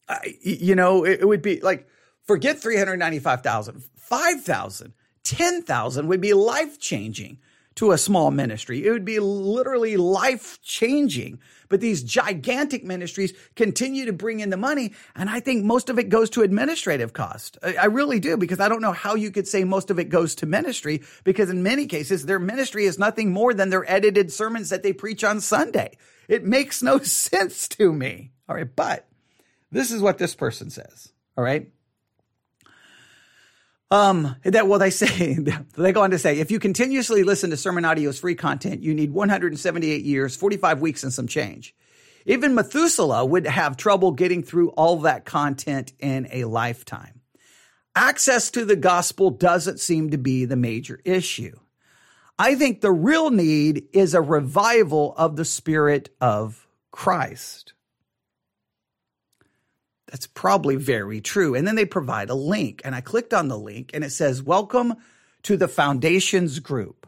I, 0.08 0.36
you 0.42 0.76
know, 0.76 1.04
it, 1.04 1.22
it 1.22 1.28
would 1.28 1.42
be 1.42 1.60
like 1.62 1.88
forget 2.24 2.60
three 2.60 2.78
hundred 2.78 2.98
ninety-five 2.98 3.42
thousand, 3.42 3.84
five 3.96 4.44
thousand, 4.44 4.94
ten 5.24 5.64
thousand 5.64 6.08
would 6.08 6.22
be 6.22 6.34
life 6.34 6.80
changing 6.80 7.40
to 7.76 7.92
a 7.92 7.98
small 7.98 8.32
ministry. 8.32 8.86
It 8.86 8.92
would 8.92 9.06
be 9.06 9.20
literally 9.20 9.98
life 9.98 10.62
changing. 10.62 11.40
But 11.68 11.82
these 11.82 12.04
gigantic 12.04 12.84
ministries 12.84 13.34
continue 13.56 14.06
to 14.06 14.14
bring 14.14 14.40
in 14.40 14.50
the 14.50 14.58
money. 14.58 14.94
And 15.16 15.30
I 15.30 15.40
think 15.40 15.66
most 15.66 15.90
of 15.90 16.00
it 16.00 16.10
goes 16.10 16.30
to 16.32 16.42
administrative 16.42 17.14
cost. 17.14 17.58
I, 17.64 17.86
really 17.88 18.20
do, 18.20 18.38
because 18.38 18.60
I 18.60 18.70
don't 18.70 18.82
know 18.82 18.92
how 18.92 19.16
you 19.16 19.32
could 19.32 19.48
say 19.48 19.64
most 19.64 19.90
of 19.90 20.00
it 20.00 20.06
goes 20.06 20.36
to 20.36 20.46
ministry, 20.46 21.04
because 21.24 21.50
in 21.50 21.64
many 21.64 21.88
cases, 21.88 22.26
their 22.26 22.40
ministry 22.40 22.86
is 22.86 23.00
nothing 23.00 23.32
more 23.32 23.54
than 23.54 23.70
their 23.70 23.90
edited 23.92 24.32
sermons 24.32 24.70
that 24.70 24.84
they 24.84 24.94
preach 24.94 25.24
on 25.24 25.42
Sunday. 25.42 25.98
It 26.28 26.46
makes 26.46 26.82
no 26.82 27.00
sense 27.04 27.68
to 27.70 27.92
me. 27.92 28.32
All 28.48 28.56
right. 28.56 28.74
But 28.74 29.08
this 29.72 29.92
is 29.92 30.02
what 30.02 30.18
this 30.18 30.36
person 30.36 30.70
says. 30.70 31.12
All 31.38 31.44
right. 31.44 31.70
Um, 33.92 34.36
that 34.44 34.68
well, 34.68 34.80
they 34.80 34.90
say 34.90 35.34
they 35.78 35.92
go 35.92 36.04
on 36.04 36.12
to 36.12 36.20
say 36.20 36.40
if 36.40 36.52
you 36.52 36.60
continuously 36.60 37.24
listen 37.24 37.50
to 37.52 37.56
SermonAudio's 37.56 38.20
free 38.20 38.36
content, 38.36 38.82
you 38.82 38.94
need 38.94 39.12
178 39.12 40.04
years, 40.04 40.36
45 40.36 40.82
weeks, 40.82 41.04
and 41.04 41.14
some 41.14 41.28
change. 41.28 41.76
Even 42.26 42.56
Methuselah 42.56 43.24
would 43.24 43.46
have 43.46 43.78
trouble 43.78 44.12
getting 44.12 44.42
through 44.42 44.70
all 44.70 44.98
that 45.02 45.26
content 45.26 45.94
in 46.00 46.28
a 46.32 46.46
lifetime. 46.46 47.22
Access 47.96 48.50
to 48.52 48.66
the 48.66 48.76
gospel 48.76 49.30
doesn't 49.30 49.80
seem 49.80 50.10
to 50.10 50.18
be 50.18 50.46
the 50.46 50.56
major 50.56 51.00
issue. 51.06 51.56
I 52.38 52.56
think 52.56 52.82
the 52.82 52.92
real 52.92 53.30
need 53.30 53.88
is 53.94 54.14
a 54.14 54.22
revival 54.22 55.14
of 55.16 55.36
the 55.36 55.46
Spirit 55.46 56.10
of 56.20 56.68
Christ. 56.92 57.75
That's 60.08 60.28
probably 60.28 60.76
very 60.76 61.20
true. 61.22 61.56
And 61.56 61.68
then 61.68 61.76
they 61.76 61.86
provide 61.86 62.30
a 62.30 62.36
link. 62.36 62.82
And 62.86 62.94
I 62.94 63.02
clicked 63.02 63.34
on 63.34 63.48
the 63.48 63.58
link 63.58 63.92
and 63.94 64.04
it 64.04 64.12
says, 64.12 64.44
Welcome 64.44 64.96
to 65.44 65.58
the 65.58 65.68
Foundations 65.68 66.60
Group. 66.60 67.08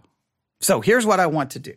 So 0.59 0.81
here's 0.81 1.05
what 1.05 1.19
I 1.19 1.27
want 1.27 1.51
to 1.51 1.59
do. 1.59 1.73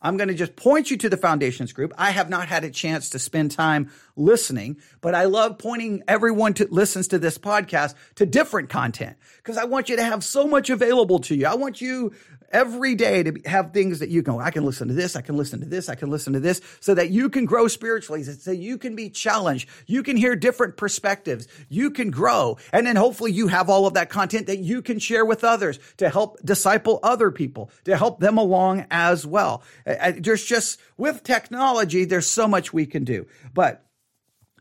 I'm 0.00 0.16
going 0.16 0.28
to 0.28 0.34
just 0.34 0.54
point 0.54 0.90
you 0.92 0.96
to 0.98 1.08
the 1.08 1.16
foundations 1.16 1.72
group. 1.72 1.92
I 1.98 2.12
have 2.12 2.30
not 2.30 2.46
had 2.46 2.62
a 2.62 2.70
chance 2.70 3.10
to 3.10 3.18
spend 3.18 3.50
time 3.50 3.90
listening, 4.14 4.76
but 5.00 5.14
I 5.14 5.24
love 5.24 5.58
pointing 5.58 6.04
everyone 6.06 6.54
to 6.54 6.68
listens 6.70 7.08
to 7.08 7.18
this 7.18 7.36
podcast 7.36 7.94
to 8.14 8.24
different 8.24 8.68
content 8.68 9.16
because 9.38 9.56
I 9.56 9.64
want 9.64 9.88
you 9.88 9.96
to 9.96 10.04
have 10.04 10.22
so 10.22 10.46
much 10.46 10.70
available 10.70 11.18
to 11.20 11.34
you. 11.34 11.46
I 11.46 11.56
want 11.56 11.80
you 11.80 12.12
every 12.50 12.94
day 12.94 13.22
to 13.22 13.40
have 13.46 13.72
things 13.72 13.98
that 13.98 14.08
you 14.08 14.22
can, 14.22 14.40
I 14.40 14.50
can 14.50 14.64
listen 14.64 14.88
to 14.88 14.94
this, 14.94 15.16
I 15.16 15.20
can 15.20 15.36
listen 15.36 15.60
to 15.60 15.66
this, 15.66 15.88
I 15.88 15.94
can 15.94 16.10
listen 16.10 16.32
to 16.32 16.40
this, 16.40 16.60
so 16.80 16.94
that 16.94 17.10
you 17.10 17.28
can 17.28 17.44
grow 17.44 17.68
spiritually, 17.68 18.22
so 18.22 18.50
you 18.50 18.78
can 18.78 18.96
be 18.96 19.10
challenged, 19.10 19.68
you 19.86 20.02
can 20.02 20.16
hear 20.16 20.36
different 20.36 20.76
perspectives, 20.76 21.46
you 21.68 21.90
can 21.90 22.10
grow, 22.10 22.56
and 22.72 22.86
then 22.86 22.96
hopefully 22.96 23.32
you 23.32 23.48
have 23.48 23.68
all 23.68 23.86
of 23.86 23.94
that 23.94 24.10
content 24.10 24.46
that 24.46 24.58
you 24.58 24.82
can 24.82 24.98
share 24.98 25.24
with 25.24 25.44
others 25.44 25.78
to 25.98 26.08
help 26.08 26.38
disciple 26.44 27.00
other 27.02 27.30
people, 27.30 27.70
to 27.84 27.96
help 27.96 28.20
them 28.20 28.38
along 28.38 28.86
as 28.90 29.26
well. 29.26 29.62
There's 29.84 30.44
just, 30.44 30.80
with 30.96 31.22
technology, 31.22 32.04
there's 32.04 32.26
so 32.26 32.48
much 32.48 32.72
we 32.72 32.86
can 32.86 33.04
do. 33.04 33.26
But 33.52 33.84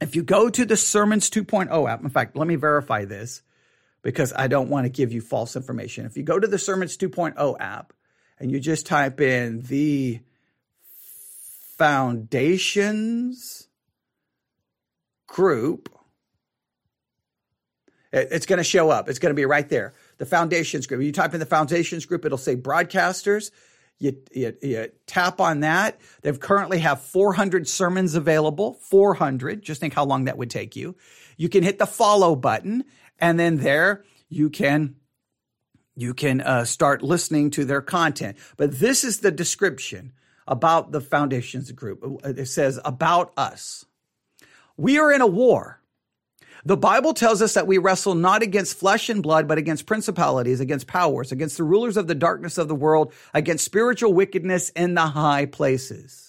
if 0.02 0.15
you 0.15 0.23
go 0.23 0.50
to 0.50 0.65
the 0.65 0.78
Sermons 0.78 1.30
2.0 1.30 1.89
app, 1.89 2.04
in 2.04 2.10
fact, 2.10 2.36
let 2.36 2.47
me 2.47 2.56
verify 2.56 3.06
this 3.06 3.41
because 4.07 4.31
I 4.33 4.47
don't 4.47 4.69
want 4.69 4.85
to 4.85 4.89
give 4.89 5.11
you 5.11 5.19
false 5.19 5.57
information. 5.57 6.05
If 6.05 6.15
you 6.15 6.23
go 6.23 6.39
to 6.39 6.47
the 6.47 6.58
Sermons 6.58 6.95
2.0 6.95 7.58
app 7.60 7.91
and 8.39 8.49
you 8.49 8.58
just 8.58 8.85
type 8.85 9.19
in 9.19 9.63
the 9.63 10.21
foundations 11.75 13.67
group, 15.27 15.89
it's 18.13 18.45
going 18.45 18.60
to 18.60 18.63
show 18.63 18.89
up. 18.89 19.10
It's 19.10 19.19
going 19.19 19.31
to 19.31 19.35
be 19.35 19.43
right 19.43 19.67
there. 19.67 19.93
The 20.19 20.25
foundations 20.25 20.87
group. 20.87 21.01
You 21.01 21.12
type 21.12 21.33
in 21.33 21.41
the 21.41 21.45
foundations 21.45 22.05
group, 22.05 22.23
it'll 22.23 22.37
say 22.37 22.55
broadcasters. 22.55 23.51
You, 23.99 24.15
you, 24.31 24.55
you, 24.62 24.87
tap 25.05 25.41
on 25.41 25.60
that. 25.62 25.99
They 26.21 26.31
currently 26.31 26.79
have 26.79 27.01
400 27.01 27.67
sermons 27.67 28.15
available. 28.15 28.75
400. 28.75 29.63
Just 29.63 29.81
think 29.81 29.93
how 29.93 30.05
long 30.05 30.25
that 30.25 30.37
would 30.37 30.49
take 30.49 30.77
you. 30.77 30.95
You 31.35 31.49
can 31.49 31.62
hit 31.62 31.77
the 31.77 31.85
follow 31.85 32.37
button 32.37 32.85
and 33.19 33.39
then 33.39 33.57
there 33.57 34.03
you 34.29 34.49
can 34.49 34.95
you 35.95 36.13
can 36.13 36.41
uh, 36.41 36.63
start 36.63 37.01
listening 37.01 37.49
to 37.51 37.65
their 37.65 37.81
content. 37.81 38.37
But 38.55 38.79
this 38.79 39.03
is 39.03 39.19
the 39.19 39.31
description 39.31 40.13
about 40.47 40.91
the 40.91 41.01
foundations 41.01 41.71
group. 41.71 42.03
It 42.23 42.45
says, 42.45 42.79
about 42.85 43.33
us. 43.35 43.83
We 44.77 44.99
are 44.99 45.11
in 45.11 45.21
a 45.21 45.27
war. 45.27 45.81
The 46.63 46.77
Bible 46.77 47.13
tells 47.13 47.41
us 47.41 47.55
that 47.55 47.65
we 47.65 47.79
wrestle 47.79 48.13
not 48.13 48.43
against 48.43 48.77
flesh 48.77 49.09
and 49.09 49.23
blood, 49.23 49.47
but 49.47 49.57
against 49.57 49.87
principalities, 49.87 50.59
against 50.59 50.85
powers, 50.85 51.31
against 51.31 51.57
the 51.57 51.63
rulers 51.63 51.97
of 51.97 52.07
the 52.07 52.15
darkness 52.15 52.57
of 52.57 52.67
the 52.67 52.75
world, 52.75 53.13
against 53.33 53.65
spiritual 53.65 54.13
wickedness 54.13 54.69
in 54.69 54.93
the 54.93 55.07
high 55.07 55.45
places. 55.45 56.27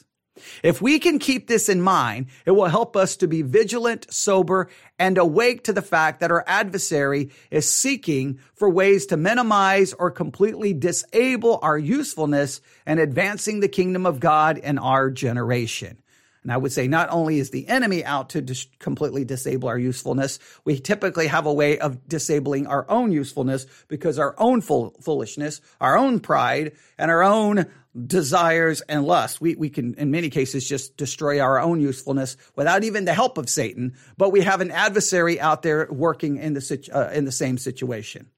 If 0.63 0.83
we 0.83 0.99
can 0.99 1.19
keep 1.19 1.47
this 1.47 1.69
in 1.69 1.81
mind, 1.81 2.27
it 2.47 2.53
will 2.53 2.67
help 2.67 2.97
us 2.97 3.17
to 3.17 3.29
be 3.29 3.43
vigilant, 3.43 4.13
sober, 4.13 4.69
and 4.99 5.19
awake 5.19 5.65
to 5.65 5.73
the 5.73 5.83
fact 5.83 6.21
that 6.21 6.31
our 6.31 6.45
adversary 6.47 7.31
is 7.51 7.71
seeking 7.71 8.39
for 8.55 8.69
ways 8.69 9.07
to 9.07 9.17
minimize 9.17 9.93
or 9.93 10.11
completely 10.11 10.73
disable 10.73 11.59
our 11.63 11.79
usefulness 11.79 12.61
and 12.87 12.99
advancing 12.99 13.61
the 13.61 13.69
kingdom 13.69 14.07
of 14.07 14.21
God 14.21 14.59
in 14.59 14.79
our 14.79 15.11
generation. 15.11 15.99
And 16.49 16.53
I 16.55 16.57
would 16.57 16.73
say 16.73 16.89
not 16.89 17.11
only 17.11 17.39
is 17.41 17.51
the 17.51 17.69
enemy 17.69 18.05
out 18.05 18.31
to 18.31 18.41
dis- 18.41 18.69
completely 18.79 19.25
disable 19.25 19.69
our 19.69 19.79
usefulness, 19.79 20.39
we 20.65 20.79
typically 20.81 21.27
have 21.27 21.47
a 21.47 21.53
way 21.53 21.79
of 21.79 22.09
disabling 22.09 22.67
our 22.67 22.87
own 22.89 23.13
usefulness 23.13 23.67
because 23.89 24.19
our 24.19 24.35
own 24.39 24.61
fool- 24.61 24.95
foolishness, 25.03 25.61
our 25.81 25.99
own 25.99 26.21
pride, 26.21 26.73
and 26.97 27.11
our 27.11 27.23
own 27.23 27.67
desires 28.07 28.81
and 28.83 29.05
lusts. 29.05 29.41
We, 29.41 29.55
we 29.55 29.71
can, 29.71 29.95
in 29.95 30.11
many 30.11 30.31
cases, 30.31 30.69
just 30.69 30.97
destroy 30.97 31.41
our 31.41 31.61
own 31.61 31.81
usefulness 31.81 32.37
without 32.57 32.85
even 32.85 33.05
the 33.05 33.15
help 33.15 33.39
of 33.39 33.49
Satan, 33.49 33.95
but 34.17 34.31
we 34.31 34.43
have 34.43 34.61
an 34.61 34.71
adversary 34.71 35.41
out 35.41 35.63
there 35.63 35.89
working 35.91 36.37
in 36.37 36.55
the, 36.55 36.91
uh, 36.93 37.11
in 37.13 37.25
the 37.25 37.33
same 37.33 37.59
situation. 37.59 38.29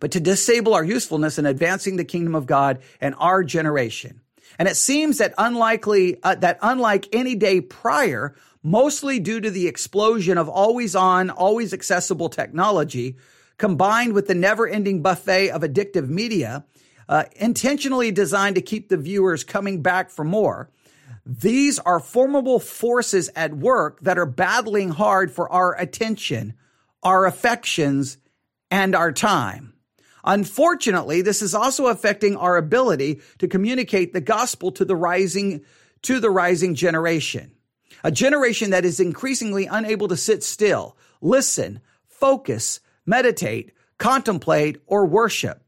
But 0.00 0.12
to 0.12 0.20
disable 0.20 0.74
our 0.74 0.84
usefulness 0.84 1.38
in 1.38 1.46
advancing 1.46 1.96
the 1.96 2.04
kingdom 2.04 2.34
of 2.34 2.46
God 2.46 2.80
and 3.00 3.14
our 3.18 3.42
generation. 3.42 4.20
And 4.58 4.68
it 4.68 4.76
seems 4.76 5.18
that 5.18 5.34
unlikely, 5.38 6.22
uh, 6.22 6.36
that 6.36 6.58
unlike 6.62 7.08
any 7.12 7.34
day 7.34 7.60
prior, 7.60 8.36
mostly 8.62 9.18
due 9.18 9.40
to 9.40 9.50
the 9.50 9.66
explosion 9.66 10.38
of 10.38 10.48
always 10.48 10.94
on, 10.94 11.30
always 11.30 11.72
accessible 11.72 12.28
technology, 12.28 13.16
combined 13.58 14.12
with 14.12 14.26
the 14.26 14.34
never 14.34 14.66
ending 14.66 15.02
buffet 15.02 15.50
of 15.50 15.62
addictive 15.62 16.08
media, 16.08 16.64
uh, 17.08 17.24
intentionally 17.36 18.10
designed 18.10 18.56
to 18.56 18.62
keep 18.62 18.88
the 18.88 18.96
viewers 18.96 19.44
coming 19.44 19.82
back 19.82 20.10
for 20.10 20.24
more. 20.24 20.70
These 21.24 21.78
are 21.78 22.00
formidable 22.00 22.58
forces 22.58 23.30
at 23.36 23.56
work 23.56 24.00
that 24.00 24.18
are 24.18 24.26
battling 24.26 24.90
hard 24.90 25.30
for 25.30 25.50
our 25.52 25.78
attention, 25.78 26.54
our 27.02 27.26
affections, 27.26 28.18
and 28.70 28.94
our 28.94 29.12
time. 29.12 29.74
Unfortunately, 30.24 31.22
this 31.22 31.42
is 31.42 31.54
also 31.54 31.86
affecting 31.86 32.36
our 32.36 32.56
ability 32.56 33.20
to 33.38 33.48
communicate 33.48 34.12
the 34.12 34.20
gospel 34.20 34.72
to 34.72 34.84
the 34.84 34.96
rising, 34.96 35.64
to 36.02 36.20
the 36.20 36.30
rising 36.30 36.74
generation. 36.74 37.52
A 38.04 38.10
generation 38.10 38.70
that 38.70 38.84
is 38.84 38.98
increasingly 38.98 39.66
unable 39.66 40.08
to 40.08 40.16
sit 40.16 40.42
still, 40.42 40.96
listen, 41.20 41.80
focus, 42.08 42.80
meditate, 43.06 43.72
contemplate, 43.98 44.80
or 44.86 45.06
worship. 45.06 45.61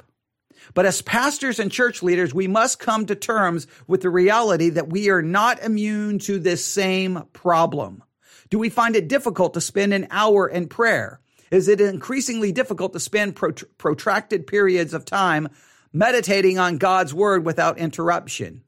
But 0.75 0.87
as 0.87 1.03
pastors 1.03 1.59
and 1.59 1.71
church 1.71 2.03
leaders, 2.03 2.35
we 2.35 2.49
must 2.49 2.79
come 2.79 3.07
to 3.07 3.15
terms 3.15 3.67
with 3.87 4.03
the 4.03 4.11
reality 4.11 4.71
that 4.71 4.91
we 4.91 5.09
are 5.09 5.23
not 5.23 5.63
immune 5.63 6.19
to 6.21 6.39
this 6.39 6.65
same 6.65 7.25
problem. 7.33 8.03
Do 8.51 8.59
we 8.59 8.69
find 8.69 8.97
it 8.97 9.09
difficult 9.09 9.55
to 9.55 9.61
spend 9.61 9.95
an 9.95 10.09
hour 10.11 10.49
in 10.49 10.69
prayer? 10.69 11.21
is 11.55 11.69
it 11.69 11.81
increasingly 11.81 12.51
difficult 12.51 12.93
to 12.93 13.01
spend 13.01 13.37
protracted 13.37 14.47
periods 14.47 14.93
of 14.93 15.05
time 15.05 15.49
meditating 15.93 16.59
on 16.59 16.79
God's 16.79 17.15
word 17.15 17.45
without 17.45 17.79
interruption. 17.79 18.63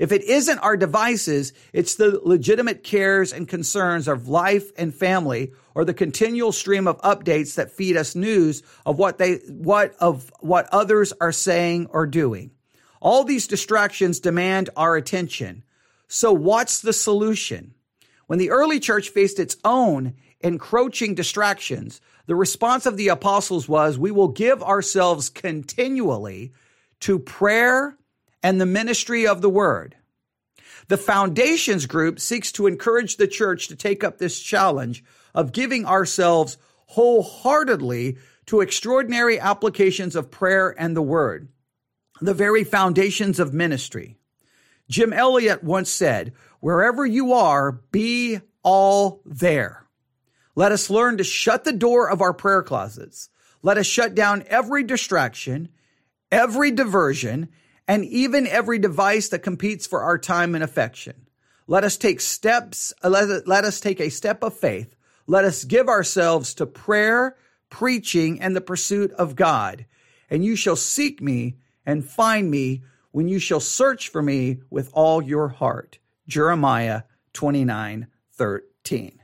If 0.00 0.10
it 0.10 0.24
isn't 0.24 0.58
our 0.58 0.76
devices, 0.76 1.52
it's 1.72 1.94
the 1.94 2.20
legitimate 2.24 2.82
cares 2.82 3.32
and 3.32 3.46
concerns 3.46 4.08
of 4.08 4.26
life 4.26 4.72
and 4.76 4.92
family 4.92 5.52
or 5.74 5.84
the 5.84 5.94
continual 5.94 6.52
stream 6.52 6.86
of 6.86 7.00
updates 7.02 7.54
that 7.56 7.72
feed 7.72 7.96
us 7.96 8.14
news 8.14 8.62
of 8.86 8.98
what 8.98 9.18
they, 9.18 9.36
what 9.48 9.94
of 10.00 10.32
what 10.40 10.68
others 10.72 11.12
are 11.20 11.32
saying 11.32 11.86
or 11.90 12.06
doing. 12.06 12.50
All 13.00 13.24
these 13.24 13.46
distractions 13.46 14.20
demand 14.20 14.70
our 14.76 14.96
attention. 14.96 15.64
So 16.08 16.32
what's 16.32 16.80
the 16.80 16.92
solution? 16.92 17.74
When 18.26 18.38
the 18.38 18.50
early 18.50 18.80
church 18.80 19.10
faced 19.10 19.38
its 19.38 19.56
own 19.64 20.14
encroaching 20.40 21.14
distractions, 21.14 22.00
the 22.26 22.34
response 22.34 22.86
of 22.86 22.96
the 22.96 23.08
apostles 23.08 23.68
was, 23.68 23.98
we 23.98 24.10
will 24.10 24.28
give 24.28 24.62
ourselves 24.62 25.28
continually 25.28 26.52
to 27.00 27.18
prayer 27.18 27.98
and 28.42 28.60
the 28.60 28.66
ministry 28.66 29.26
of 29.26 29.42
the 29.42 29.50
word. 29.50 29.96
The 30.88 30.96
Foundations 30.96 31.86
Group 31.86 32.20
seeks 32.20 32.52
to 32.52 32.66
encourage 32.66 33.16
the 33.16 33.28
church 33.28 33.68
to 33.68 33.76
take 33.76 34.04
up 34.04 34.18
this 34.18 34.40
challenge 34.40 35.04
of 35.34 35.52
giving 35.52 35.84
ourselves 35.86 36.56
wholeheartedly 36.86 38.16
to 38.46 38.60
extraordinary 38.60 39.38
applications 39.38 40.14
of 40.14 40.30
prayer 40.30 40.74
and 40.78 40.96
the 40.96 41.02
word, 41.02 41.48
the 42.20 42.34
very 42.34 42.64
foundations 42.64 43.40
of 43.40 43.54
ministry. 43.54 44.16
Jim 44.88 45.12
Elliot 45.12 45.64
once 45.64 45.90
said, 45.90 46.32
wherever 46.60 47.04
you 47.06 47.32
are, 47.32 47.72
be 47.72 48.40
all 48.62 49.22
there. 49.24 49.86
Let 50.54 50.72
us 50.72 50.90
learn 50.90 51.16
to 51.18 51.24
shut 51.24 51.64
the 51.64 51.72
door 51.72 52.08
of 52.08 52.20
our 52.20 52.32
prayer 52.32 52.62
closets. 52.62 53.28
Let 53.62 53.78
us 53.78 53.86
shut 53.86 54.14
down 54.14 54.44
every 54.46 54.84
distraction, 54.84 55.70
every 56.30 56.70
diversion, 56.70 57.48
and 57.88 58.04
even 58.04 58.46
every 58.46 58.78
device 58.78 59.28
that 59.30 59.40
competes 59.40 59.86
for 59.86 60.02
our 60.02 60.18
time 60.18 60.54
and 60.54 60.62
affection. 60.62 61.26
Let 61.66 61.82
us 61.82 61.96
take 61.96 62.20
steps, 62.20 62.92
let, 63.02 63.48
let 63.48 63.64
us 63.64 63.80
take 63.80 64.00
a 64.00 64.10
step 64.10 64.42
of 64.42 64.54
faith. 64.54 64.93
Let 65.26 65.44
us 65.44 65.64
give 65.64 65.88
ourselves 65.88 66.54
to 66.54 66.66
prayer, 66.66 67.36
preaching, 67.70 68.40
and 68.40 68.54
the 68.54 68.60
pursuit 68.60 69.10
of 69.12 69.36
God. 69.36 69.86
And 70.28 70.44
you 70.44 70.56
shall 70.56 70.76
seek 70.76 71.20
me 71.20 71.56
and 71.86 72.04
find 72.04 72.50
me 72.50 72.82
when 73.10 73.28
you 73.28 73.38
shall 73.38 73.60
search 73.60 74.08
for 74.08 74.22
me 74.22 74.60
with 74.70 74.90
all 74.92 75.22
your 75.22 75.48
heart. 75.48 75.98
Jeremiah 76.26 77.02
29 77.32 78.06
13. 78.32 79.22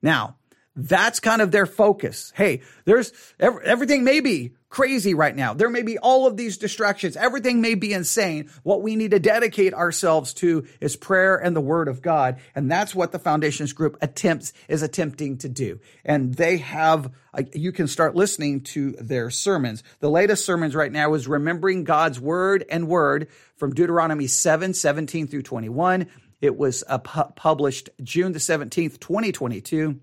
Now, 0.00 0.36
that's 0.78 1.18
kind 1.18 1.42
of 1.42 1.50
their 1.50 1.66
focus. 1.66 2.32
Hey, 2.36 2.62
there's 2.84 3.12
everything 3.40 4.04
may 4.04 4.20
be 4.20 4.52
crazy 4.68 5.12
right 5.12 5.34
now. 5.34 5.54
There 5.54 5.70
may 5.70 5.82
be 5.82 5.98
all 5.98 6.26
of 6.26 6.36
these 6.36 6.58
distractions. 6.58 7.16
Everything 7.16 7.60
may 7.60 7.74
be 7.74 7.92
insane. 7.92 8.50
What 8.62 8.82
we 8.82 8.94
need 8.94 9.10
to 9.10 9.18
dedicate 9.18 9.74
ourselves 9.74 10.34
to 10.34 10.66
is 10.80 10.94
prayer 10.94 11.36
and 11.36 11.56
the 11.56 11.60
word 11.60 11.88
of 11.88 12.00
God. 12.00 12.38
And 12.54 12.70
that's 12.70 12.94
what 12.94 13.10
the 13.10 13.18
foundations 13.18 13.72
group 13.72 13.96
attempts 14.02 14.52
is 14.68 14.82
attempting 14.82 15.38
to 15.38 15.48
do. 15.48 15.80
And 16.04 16.34
they 16.34 16.58
have, 16.58 17.10
you 17.54 17.72
can 17.72 17.88
start 17.88 18.14
listening 18.14 18.60
to 18.60 18.92
their 18.92 19.30
sermons. 19.30 19.82
The 20.00 20.10
latest 20.10 20.44
sermons 20.44 20.76
right 20.76 20.92
now 20.92 21.14
is 21.14 21.26
remembering 21.26 21.84
God's 21.84 22.20
word 22.20 22.64
and 22.70 22.86
word 22.86 23.28
from 23.56 23.74
Deuteronomy 23.74 24.28
7, 24.28 24.74
17 24.74 25.26
through 25.26 25.42
21. 25.42 26.06
It 26.40 26.56
was 26.56 26.84
uh, 26.86 26.98
pu- 26.98 27.32
published 27.34 27.90
June 28.02 28.32
the 28.32 28.38
17th, 28.38 29.00
2022. 29.00 29.98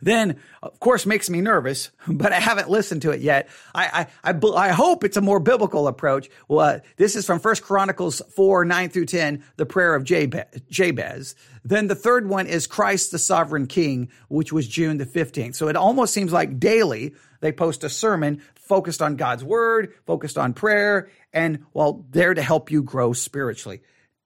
Then, 0.00 0.38
of 0.62 0.78
course, 0.80 1.06
makes 1.06 1.30
me 1.30 1.40
nervous, 1.40 1.90
but 2.08 2.32
I 2.32 2.40
haven't 2.40 2.68
listened 2.68 3.02
to 3.02 3.10
it 3.10 3.20
yet. 3.20 3.48
I, 3.74 4.08
I, 4.24 4.32
I, 4.32 4.68
I 4.68 4.72
hope 4.72 5.04
it's 5.04 5.16
a 5.16 5.20
more 5.20 5.40
biblical 5.40 5.88
approach. 5.88 6.28
Well, 6.48 6.60
uh, 6.60 6.78
this 6.96 7.16
is 7.16 7.26
from 7.26 7.40
First 7.40 7.62
Chronicles 7.62 8.22
4, 8.34 8.64
9 8.64 8.88
through 8.90 9.06
10, 9.06 9.44
the 9.56 9.66
prayer 9.66 9.94
of 9.94 10.04
Jabez. 10.04 11.34
Then 11.64 11.88
the 11.88 11.94
third 11.94 12.28
one 12.28 12.46
is 12.46 12.66
Christ 12.66 13.10
the 13.10 13.18
Sovereign 13.18 13.66
King, 13.66 14.10
which 14.28 14.52
was 14.52 14.68
June 14.68 14.98
the 14.98 15.06
15th. 15.06 15.56
So 15.56 15.68
it 15.68 15.76
almost 15.76 16.14
seems 16.14 16.32
like 16.32 16.60
daily 16.60 17.14
they 17.40 17.52
post 17.52 17.84
a 17.84 17.88
sermon 17.88 18.42
focused 18.54 19.02
on 19.02 19.16
God's 19.16 19.44
word, 19.44 19.94
focused 20.06 20.38
on 20.38 20.54
prayer, 20.54 21.08
and 21.32 21.64
well, 21.72 22.04
there 22.10 22.34
to 22.34 22.42
help 22.42 22.70
you 22.70 22.82
grow 22.82 23.12
spiritually. 23.12 23.82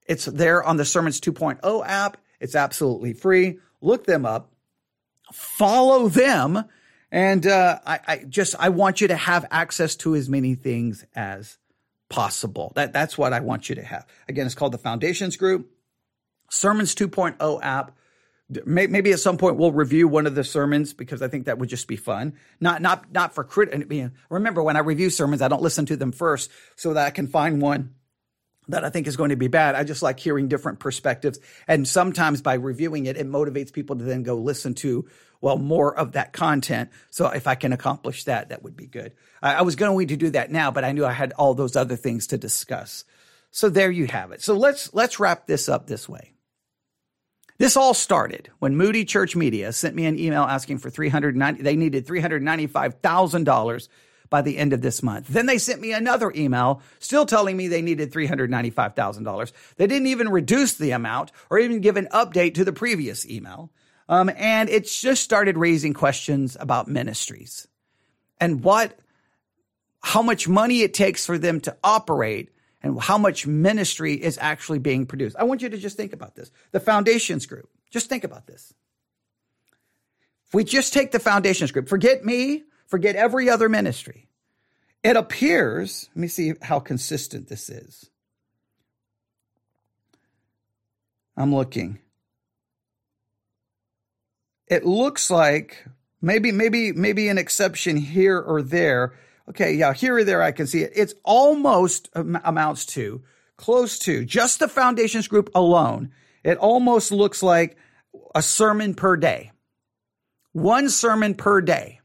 It's 0.06 0.24
there 0.24 0.62
on 0.62 0.76
the 0.76 0.84
Sermons 0.84 1.20
2.0 1.20 1.86
app. 1.86 2.16
It's 2.40 2.54
absolutely 2.54 3.12
free. 3.12 3.58
Look 3.80 4.06
them 4.06 4.26
up, 4.26 4.52
follow 5.32 6.08
them, 6.08 6.64
and 7.10 7.46
uh, 7.46 7.78
I, 7.86 8.00
I 8.06 8.16
just 8.28 8.54
I 8.58 8.68
want 8.70 9.00
you 9.00 9.08
to 9.08 9.16
have 9.16 9.46
access 9.50 9.96
to 9.96 10.14
as 10.14 10.28
many 10.28 10.54
things 10.54 11.04
as 11.14 11.58
possible. 12.08 12.72
That 12.74 12.92
that's 12.92 13.16
what 13.16 13.32
I 13.32 13.40
want 13.40 13.68
you 13.68 13.76
to 13.76 13.82
have. 13.82 14.06
Again, 14.28 14.46
it's 14.46 14.54
called 14.54 14.72
the 14.72 14.78
Foundations 14.78 15.36
Group, 15.36 15.70
Sermons 16.50 16.94
2.0 16.94 17.60
app. 17.62 17.96
Maybe 18.66 19.12
at 19.12 19.20
some 19.20 19.38
point 19.38 19.58
we'll 19.58 19.70
review 19.70 20.08
one 20.08 20.26
of 20.26 20.34
the 20.34 20.42
sermons 20.42 20.92
because 20.92 21.22
I 21.22 21.28
think 21.28 21.46
that 21.46 21.58
would 21.58 21.68
just 21.68 21.86
be 21.86 21.94
fun. 21.94 22.34
Not 22.58 22.82
not 22.82 23.12
not 23.12 23.32
for 23.32 23.44
crit. 23.44 23.70
Remember, 24.28 24.62
when 24.62 24.76
I 24.76 24.80
review 24.80 25.08
sermons, 25.08 25.40
I 25.40 25.46
don't 25.46 25.62
listen 25.62 25.86
to 25.86 25.96
them 25.96 26.10
first 26.10 26.50
so 26.74 26.94
that 26.94 27.06
I 27.06 27.10
can 27.10 27.28
find 27.28 27.62
one 27.62 27.94
that 28.70 28.84
I 28.84 28.90
think 28.90 29.06
is 29.06 29.16
going 29.16 29.30
to 29.30 29.36
be 29.36 29.48
bad. 29.48 29.74
I 29.74 29.84
just 29.84 30.02
like 30.02 30.18
hearing 30.18 30.48
different 30.48 30.80
perspectives. 30.80 31.38
And 31.68 31.86
sometimes 31.86 32.42
by 32.42 32.54
reviewing 32.54 33.06
it, 33.06 33.16
it 33.16 33.28
motivates 33.28 33.72
people 33.72 33.96
to 33.96 34.04
then 34.04 34.22
go 34.22 34.36
listen 34.36 34.74
to, 34.76 35.06
well, 35.40 35.58
more 35.58 35.96
of 35.96 36.12
that 36.12 36.32
content. 36.32 36.90
So 37.10 37.28
if 37.28 37.46
I 37.46 37.54
can 37.54 37.72
accomplish 37.72 38.24
that, 38.24 38.48
that 38.50 38.62
would 38.62 38.76
be 38.76 38.86
good. 38.86 39.12
I, 39.42 39.56
I 39.56 39.62
was 39.62 39.76
going 39.76 40.08
to 40.08 40.16
do 40.16 40.30
that 40.30 40.50
now, 40.50 40.70
but 40.70 40.84
I 40.84 40.92
knew 40.92 41.04
I 41.04 41.12
had 41.12 41.32
all 41.32 41.54
those 41.54 41.76
other 41.76 41.96
things 41.96 42.28
to 42.28 42.38
discuss. 42.38 43.04
so 43.50 43.68
there 43.68 43.90
you 43.90 44.06
have 44.06 44.32
it. 44.32 44.42
So 44.42 44.54
let's 44.54 44.92
let's 44.94 45.18
wrap 45.18 45.46
this 45.46 45.68
up 45.68 45.86
this 45.86 46.08
way. 46.08 46.32
This 47.58 47.76
all 47.76 47.92
started 47.92 48.48
when 48.58 48.74
Moody 48.74 49.04
Church 49.04 49.36
Media 49.36 49.70
sent 49.72 49.94
me 49.94 50.06
an 50.06 50.18
email 50.18 50.44
asking 50.44 50.78
for 50.78 50.88
390 50.88 51.62
they 51.62 51.76
needed 51.76 52.06
$395,000 52.06 53.88
by 54.30 54.40
the 54.42 54.56
end 54.56 54.72
of 54.72 54.80
this 54.80 55.02
month. 55.02 55.28
Then 55.28 55.46
they 55.46 55.58
sent 55.58 55.80
me 55.80 55.92
another 55.92 56.32
email 56.34 56.80
still 57.00 57.26
telling 57.26 57.56
me 57.56 57.68
they 57.68 57.82
needed 57.82 58.12
$395,000. 58.12 59.52
They 59.76 59.86
didn't 59.86 60.06
even 60.06 60.28
reduce 60.28 60.74
the 60.74 60.92
amount 60.92 61.32
or 61.50 61.58
even 61.58 61.80
give 61.80 61.96
an 61.96 62.08
update 62.12 62.54
to 62.54 62.64
the 62.64 62.72
previous 62.72 63.28
email. 63.28 63.70
Um, 64.08 64.30
and 64.36 64.68
it 64.68 64.86
just 64.86 65.22
started 65.22 65.58
raising 65.58 65.92
questions 65.92 66.56
about 66.58 66.88
ministries 66.88 67.68
and 68.40 68.64
what, 68.64 68.98
how 70.00 70.22
much 70.22 70.48
money 70.48 70.80
it 70.80 70.94
takes 70.94 71.26
for 71.26 71.38
them 71.38 71.60
to 71.60 71.76
operate 71.84 72.50
and 72.82 73.00
how 73.00 73.18
much 73.18 73.46
ministry 73.46 74.14
is 74.14 74.38
actually 74.40 74.78
being 74.78 75.06
produced. 75.06 75.36
I 75.36 75.44
want 75.44 75.62
you 75.62 75.68
to 75.68 75.76
just 75.76 75.96
think 75.96 76.12
about 76.12 76.34
this. 76.34 76.50
The 76.72 76.80
foundations 76.80 77.46
group, 77.46 77.68
just 77.90 78.08
think 78.08 78.24
about 78.24 78.46
this. 78.46 78.72
If 80.48 80.54
we 80.54 80.64
just 80.64 80.92
take 80.92 81.12
the 81.12 81.20
foundations 81.20 81.70
group, 81.70 81.88
forget 81.88 82.24
me, 82.24 82.64
forget 82.90 83.16
every 83.16 83.48
other 83.48 83.68
ministry. 83.68 84.28
It 85.02 85.16
appears, 85.16 86.10
let 86.14 86.20
me 86.20 86.28
see 86.28 86.52
how 86.60 86.80
consistent 86.80 87.48
this 87.48 87.70
is. 87.70 88.10
I'm 91.36 91.54
looking. 91.54 92.00
It 94.66 94.84
looks 94.84 95.30
like 95.30 95.86
maybe 96.20 96.52
maybe 96.52 96.92
maybe 96.92 97.28
an 97.28 97.38
exception 97.38 97.96
here 97.96 98.38
or 98.38 98.60
there. 98.60 99.14
Okay, 99.48 99.72
yeah, 99.72 99.94
here 99.94 100.16
or 100.16 100.24
there 100.24 100.42
I 100.42 100.52
can 100.52 100.66
see 100.66 100.82
it. 100.82 100.92
It's 100.94 101.14
almost 101.24 102.10
amounts 102.14 102.84
to 102.86 103.22
close 103.56 103.98
to 104.00 104.24
just 104.24 104.58
the 104.58 104.68
foundations 104.68 105.28
group 105.28 105.50
alone. 105.54 106.12
It 106.44 106.58
almost 106.58 107.10
looks 107.10 107.42
like 107.42 107.76
a 108.34 108.42
sermon 108.42 108.94
per 108.94 109.16
day. 109.16 109.52
One 110.52 110.90
sermon 110.90 111.34
per 111.34 111.60
day. 111.60 111.99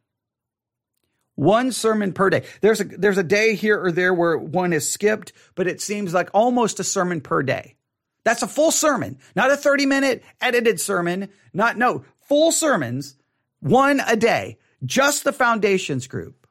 One 1.35 1.71
sermon 1.73 2.13
per 2.13 2.29
day. 2.29 2.45
There's 2.61 2.79
a 2.79 2.85
there's 2.85 3.17
a 3.17 3.23
day 3.23 3.55
here 3.55 3.81
or 3.81 3.91
there 3.91 4.13
where 4.13 4.37
one 4.37 4.71
is 4.71 4.89
skipped, 4.89 5.33
but 5.55 5.67
it 5.67 5.81
seems 5.81 6.13
like 6.13 6.29
almost 6.33 6.79
a 6.79 6.83
sermon 6.83 7.19
per 7.19 7.43
day. 7.43 7.75
That's 8.23 8.41
a 8.41 8.47
full 8.47 8.71
sermon, 8.71 9.19
not 9.35 9.51
a 9.51 9.57
30 9.57 9.85
minute 9.85 10.23
edited 10.41 10.79
sermon, 10.79 11.29
not 11.53 11.77
no, 11.77 12.05
full 12.21 12.51
sermons, 12.51 13.17
one 13.59 14.01
a 14.07 14.15
day. 14.15 14.57
Just 14.85 15.23
the 15.23 15.33
foundations 15.33 16.07
group. 16.07 16.47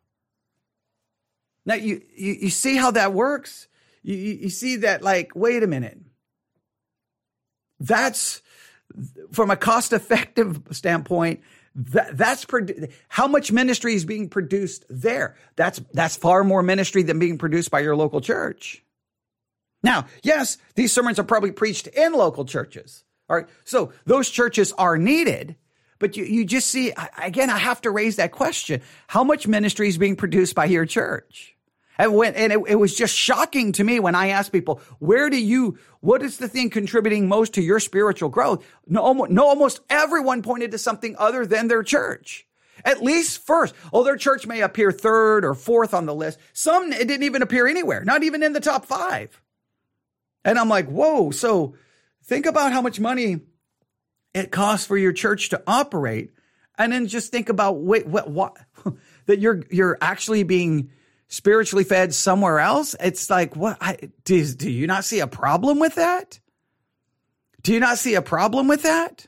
Now 1.64 1.74
you 1.74 2.02
you, 2.14 2.34
you 2.42 2.50
see 2.50 2.76
how 2.76 2.90
that 2.90 3.12
works? 3.12 3.68
You, 4.02 4.16
you 4.16 4.50
see 4.50 4.76
that 4.76 5.02
like 5.02 5.32
wait 5.34 5.62
a 5.62 5.66
minute. 5.66 5.98
That's 7.80 8.42
from 9.32 9.50
a 9.50 9.56
cost 9.56 9.92
effective 9.92 10.60
standpoint, 10.70 11.40
that, 11.74 12.16
that's 12.16 12.46
how 13.08 13.26
much 13.26 13.50
ministry 13.50 13.94
is 13.94 14.04
being 14.04 14.28
produced 14.28 14.84
there. 14.88 15.36
That's 15.56 15.80
that's 15.92 16.16
far 16.16 16.44
more 16.44 16.62
ministry 16.62 17.02
than 17.02 17.18
being 17.18 17.38
produced 17.38 17.70
by 17.70 17.80
your 17.80 17.96
local 17.96 18.20
church. 18.20 18.82
Now, 19.82 20.06
yes, 20.22 20.56
these 20.76 20.92
sermons 20.92 21.18
are 21.18 21.24
probably 21.24 21.52
preached 21.52 21.88
in 21.88 22.12
local 22.12 22.44
churches. 22.44 23.04
All 23.28 23.36
right, 23.36 23.46
so 23.64 23.92
those 24.04 24.30
churches 24.30 24.72
are 24.72 24.98
needed, 24.98 25.56
but 25.98 26.16
you 26.16 26.24
you 26.24 26.44
just 26.44 26.68
see 26.70 26.92
again. 27.22 27.50
I 27.50 27.58
have 27.58 27.80
to 27.82 27.90
raise 27.90 28.16
that 28.16 28.32
question: 28.32 28.80
How 29.08 29.24
much 29.24 29.48
ministry 29.48 29.88
is 29.88 29.98
being 29.98 30.16
produced 30.16 30.54
by 30.54 30.66
your 30.66 30.86
church? 30.86 31.56
And 31.98 32.14
when, 32.14 32.34
and 32.34 32.52
it, 32.52 32.60
it, 32.66 32.74
was 32.74 32.94
just 32.94 33.14
shocking 33.14 33.72
to 33.72 33.84
me 33.84 34.00
when 34.00 34.14
I 34.14 34.28
asked 34.28 34.50
people, 34.50 34.80
where 34.98 35.30
do 35.30 35.40
you, 35.40 35.78
what 36.00 36.22
is 36.22 36.38
the 36.38 36.48
thing 36.48 36.70
contributing 36.70 37.28
most 37.28 37.54
to 37.54 37.62
your 37.62 37.78
spiritual 37.78 38.30
growth? 38.30 38.66
No, 38.86 39.00
almost, 39.00 39.30
no, 39.30 39.46
almost 39.46 39.80
everyone 39.88 40.42
pointed 40.42 40.72
to 40.72 40.78
something 40.78 41.14
other 41.18 41.46
than 41.46 41.68
their 41.68 41.84
church. 41.84 42.46
At 42.84 43.02
least 43.02 43.46
first. 43.46 43.74
Oh, 43.92 44.02
their 44.02 44.16
church 44.16 44.46
may 44.46 44.60
appear 44.60 44.90
third 44.90 45.44
or 45.44 45.54
fourth 45.54 45.94
on 45.94 46.06
the 46.06 46.14
list. 46.14 46.38
Some, 46.52 46.92
it 46.92 47.06
didn't 47.06 47.22
even 47.22 47.42
appear 47.42 47.66
anywhere, 47.66 48.04
not 48.04 48.24
even 48.24 48.42
in 48.42 48.52
the 48.52 48.60
top 48.60 48.86
five. 48.86 49.40
And 50.44 50.58
I'm 50.58 50.68
like, 50.68 50.88
whoa. 50.88 51.30
So 51.30 51.76
think 52.24 52.46
about 52.46 52.72
how 52.72 52.82
much 52.82 52.98
money 52.98 53.40
it 54.34 54.50
costs 54.50 54.86
for 54.86 54.98
your 54.98 55.12
church 55.12 55.50
to 55.50 55.62
operate. 55.66 56.32
And 56.76 56.92
then 56.92 57.06
just 57.06 57.30
think 57.30 57.48
about, 57.48 57.78
wait, 57.78 58.06
what, 58.06 58.28
what, 58.28 58.56
that 59.26 59.38
you're, 59.38 59.62
you're 59.70 59.96
actually 60.00 60.42
being, 60.42 60.90
spiritually 61.34 61.84
fed 61.84 62.14
somewhere 62.14 62.60
else. 62.60 62.94
It's 63.00 63.28
like, 63.28 63.56
what? 63.56 63.76
I, 63.80 63.98
do, 64.24 64.44
do 64.54 64.70
you 64.70 64.86
not 64.86 65.04
see 65.04 65.20
a 65.20 65.26
problem 65.26 65.78
with 65.78 65.96
that? 65.96 66.38
Do 67.62 67.72
you 67.72 67.80
not 67.80 67.98
see 67.98 68.14
a 68.14 68.22
problem 68.22 68.68
with 68.68 68.82
that? 68.82 69.26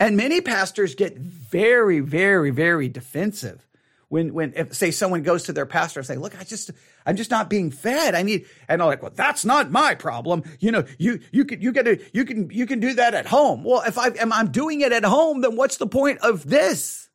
And 0.00 0.16
many 0.16 0.40
pastors 0.40 0.94
get 0.94 1.18
very, 1.18 2.00
very, 2.00 2.50
very 2.50 2.88
defensive 2.88 3.66
when, 4.08 4.32
when, 4.32 4.52
if, 4.56 4.74
say, 4.74 4.90
someone 4.90 5.22
goes 5.22 5.44
to 5.44 5.52
their 5.52 5.66
pastor 5.66 6.00
and 6.00 6.06
say, 6.06 6.16
"Look, 6.16 6.38
I 6.38 6.44
just, 6.44 6.70
I'm 7.04 7.16
just 7.16 7.30
not 7.30 7.50
being 7.50 7.70
fed. 7.70 8.14
I 8.14 8.22
need," 8.22 8.46
and 8.68 8.80
they're 8.80 8.86
like, 8.86 9.02
"Well, 9.02 9.12
that's 9.14 9.44
not 9.44 9.72
my 9.72 9.94
problem. 9.96 10.44
You 10.60 10.70
know, 10.70 10.84
you, 10.98 11.20
you 11.32 11.44
can, 11.44 11.60
you 11.60 11.72
get 11.72 12.14
you 12.14 12.24
can, 12.24 12.48
you 12.50 12.64
can 12.64 12.80
do 12.80 12.94
that 12.94 13.14
at 13.14 13.26
home. 13.26 13.64
Well, 13.64 13.82
if 13.84 13.98
I 13.98 14.08
am, 14.20 14.32
I'm 14.32 14.52
doing 14.52 14.80
it 14.80 14.92
at 14.92 15.04
home, 15.04 15.40
then 15.40 15.56
what's 15.56 15.76
the 15.76 15.88
point 15.88 16.20
of 16.20 16.48
this?" 16.48 17.10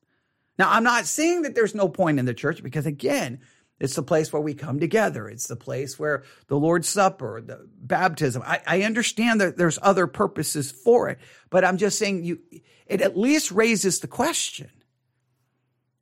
Now, 0.59 0.69
I'm 0.69 0.84
not 0.84 1.05
saying 1.05 1.43
that 1.43 1.55
there's 1.55 1.73
no 1.73 1.88
point 1.88 2.19
in 2.19 2.25
the 2.25 2.34
church 2.34 2.61
because 2.61 2.86
again, 2.86 3.39
it's 3.80 3.95
the 3.95 4.03
place 4.03 4.34
where 4.34 4.41
we 4.41 4.53
come 4.53 4.80
together. 4.80 5.30
It's 5.30 5.47
the 5.47 5.55
place 5.55 5.97
where 5.97 6.23
the 6.47 6.57
Lord's 6.57 6.89
Supper, 6.89 7.41
the 7.41 7.67
baptism. 7.80 8.43
I, 8.45 8.61
I, 8.67 8.82
understand 8.84 9.39
that 9.39 9.57
there's 9.57 9.80
other 9.82 10.05
purposes 10.05 10.69
for 10.71 11.09
it, 11.09 11.17
but 11.49 11.63
I'm 11.63 11.77
just 11.77 11.97
saying 11.97 12.25
you, 12.25 12.39
it 12.86 13.01
at 13.01 13.17
least 13.17 13.51
raises 13.51 13.99
the 13.99 14.07
question 14.07 14.69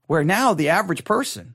where 0.07 0.23
now 0.23 0.53
the 0.53 0.69
average 0.69 1.03
person, 1.03 1.53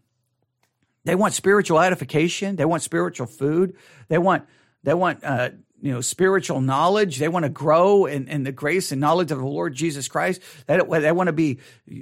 they 1.04 1.14
want 1.14 1.34
spiritual 1.34 1.80
edification. 1.80 2.56
They 2.56 2.64
want 2.64 2.82
spiritual 2.82 3.26
food. 3.26 3.76
They 4.08 4.18
want, 4.18 4.44
they 4.84 4.94
want, 4.94 5.24
uh, 5.24 5.50
you 5.82 5.92
know, 5.92 6.00
spiritual 6.00 6.60
knowledge. 6.60 7.18
They 7.18 7.28
want 7.28 7.42
to 7.42 7.48
grow 7.48 8.06
in, 8.06 8.28
in 8.28 8.44
the 8.44 8.52
grace 8.52 8.92
and 8.92 9.00
knowledge 9.00 9.32
of 9.32 9.38
the 9.38 9.44
Lord 9.44 9.74
Jesus 9.74 10.06
Christ. 10.06 10.40
They, 10.66 10.78
they 10.78 11.12
want 11.12 11.26
to 11.26 11.32
be 11.32 11.58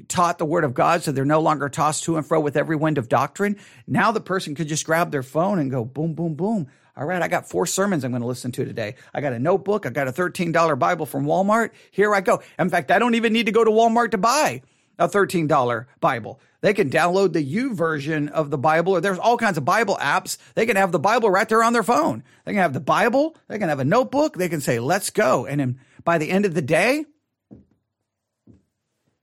taught 0.07 0.37
the 0.37 0.45
word 0.45 0.65
of 0.65 0.75
God 0.75 1.03
so 1.03 1.13
they're 1.13 1.25
no 1.25 1.41
longer 1.41 1.71
tossed 1.71 2.05
to 2.05 2.19
and 2.19 2.27
fro 2.27 2.41
with 2.41 2.59
every 2.59 2.77
wind 2.77 2.99
of 2.99 3.09
doctrine. 3.09 3.59
Now 3.87 4.13
the 4.13 4.21
person 4.21 4.55
could 4.55 4.69
just 4.69 4.85
grab 4.85 5.11
their 5.11 5.23
phone 5.23 5.59
and 5.59 5.71
go 5.71 5.85
boom, 5.85 6.15
boom, 6.15 6.35
boom. 6.35 6.69
All 6.95 7.07
right, 7.07 7.23
I 7.23 7.29
got 7.29 7.49
four 7.49 7.65
sermons 7.65 8.05
I'm 8.05 8.11
going 8.11 8.21
to 8.21 8.29
listen 8.29 8.53
to 8.53 8.65
today. 8.67 8.97
I 9.15 9.23
got 9.23 9.33
a 9.33 9.39
notebook. 9.39 9.87
I 9.87 9.91
got 9.91 10.09
a 10.09 10.13
$13 10.13 10.79
Bible 10.79 11.07
from 11.07 11.25
Walmart. 11.25 11.71
Here 11.91 12.15
I 12.15 12.21
go. 12.21 12.43
In 12.59 12.69
fact, 12.69 12.91
I 12.91 12.99
don't 12.99 13.15
even 13.15 13.33
need 13.33 13.47
to 13.47 13.53
go 13.53 13.65
to 13.65 13.71
Walmart 13.71 14.11
to 14.11 14.19
buy 14.19 14.61
a 14.99 15.09
$13 15.09 15.87
Bible. 16.01 16.39
They 16.61 16.75
can 16.75 16.91
download 16.91 17.33
the 17.33 17.43
U 17.43 17.71
YouVersion 17.71 18.31
of 18.31 18.51
the 18.51 18.59
Bible, 18.59 18.93
or 18.93 19.01
there's 19.01 19.19
all 19.19 19.37
kinds 19.37 19.57
of 19.57 19.65
Bible 19.65 19.97
apps. 20.01 20.37
They 20.55 20.67
can 20.67 20.77
have 20.77 20.93
the 20.93 20.99
Bible 20.99 21.31
right 21.31 21.49
there 21.49 21.63
on 21.63 21.73
their 21.73 21.83
phone. 21.83 22.23
They 22.45 22.53
can 22.53 22.61
have 22.61 22.75
the 22.75 22.81
Bible. 22.81 23.37
They 23.49 23.59
can 23.59 23.69
have 23.69 23.81
a 23.81 23.85
notebook. 23.85 24.37
They 24.37 24.49
can 24.49 24.61
say, 24.61 24.79
let's 24.79 25.11
go. 25.11 25.47
And 25.47 25.79
by 26.05 26.19
the 26.19 26.31
end 26.31 26.45
of 26.45 26.55
the 26.55 26.63
day, 26.63 27.05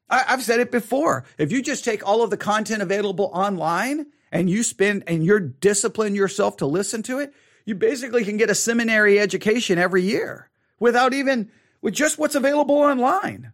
I, 0.10 0.26
I've 0.30 0.44
said 0.44 0.60
it 0.60 0.72
before. 0.72 1.26
If 1.38 1.52
you 1.52 1.62
just 1.62 1.86
take 1.86 2.06
all 2.06 2.24
of 2.24 2.30
the 2.30 2.38
content 2.38 2.82
available 2.82 3.30
online 3.34 4.08
and 4.32 4.50
you 4.50 4.64
spend 4.64 5.04
and 5.08 5.24
you're 5.24 5.40
discipline 5.40 6.16
yourself 6.16 6.58
to 6.58 6.66
listen 6.66 7.04
to 7.04 7.20
it, 7.20 7.34
you 7.66 7.76
basically 7.76 8.24
can 8.24 8.38
get 8.38 8.50
a 8.50 8.56
seminary 8.56 9.20
education 9.20 9.78
every 9.78 10.02
year 10.02 10.50
without 10.80 11.14
even 11.14 11.52
with 11.82 11.94
just 11.94 12.18
what's 12.18 12.36
available 12.36 12.76
online. 12.76 13.52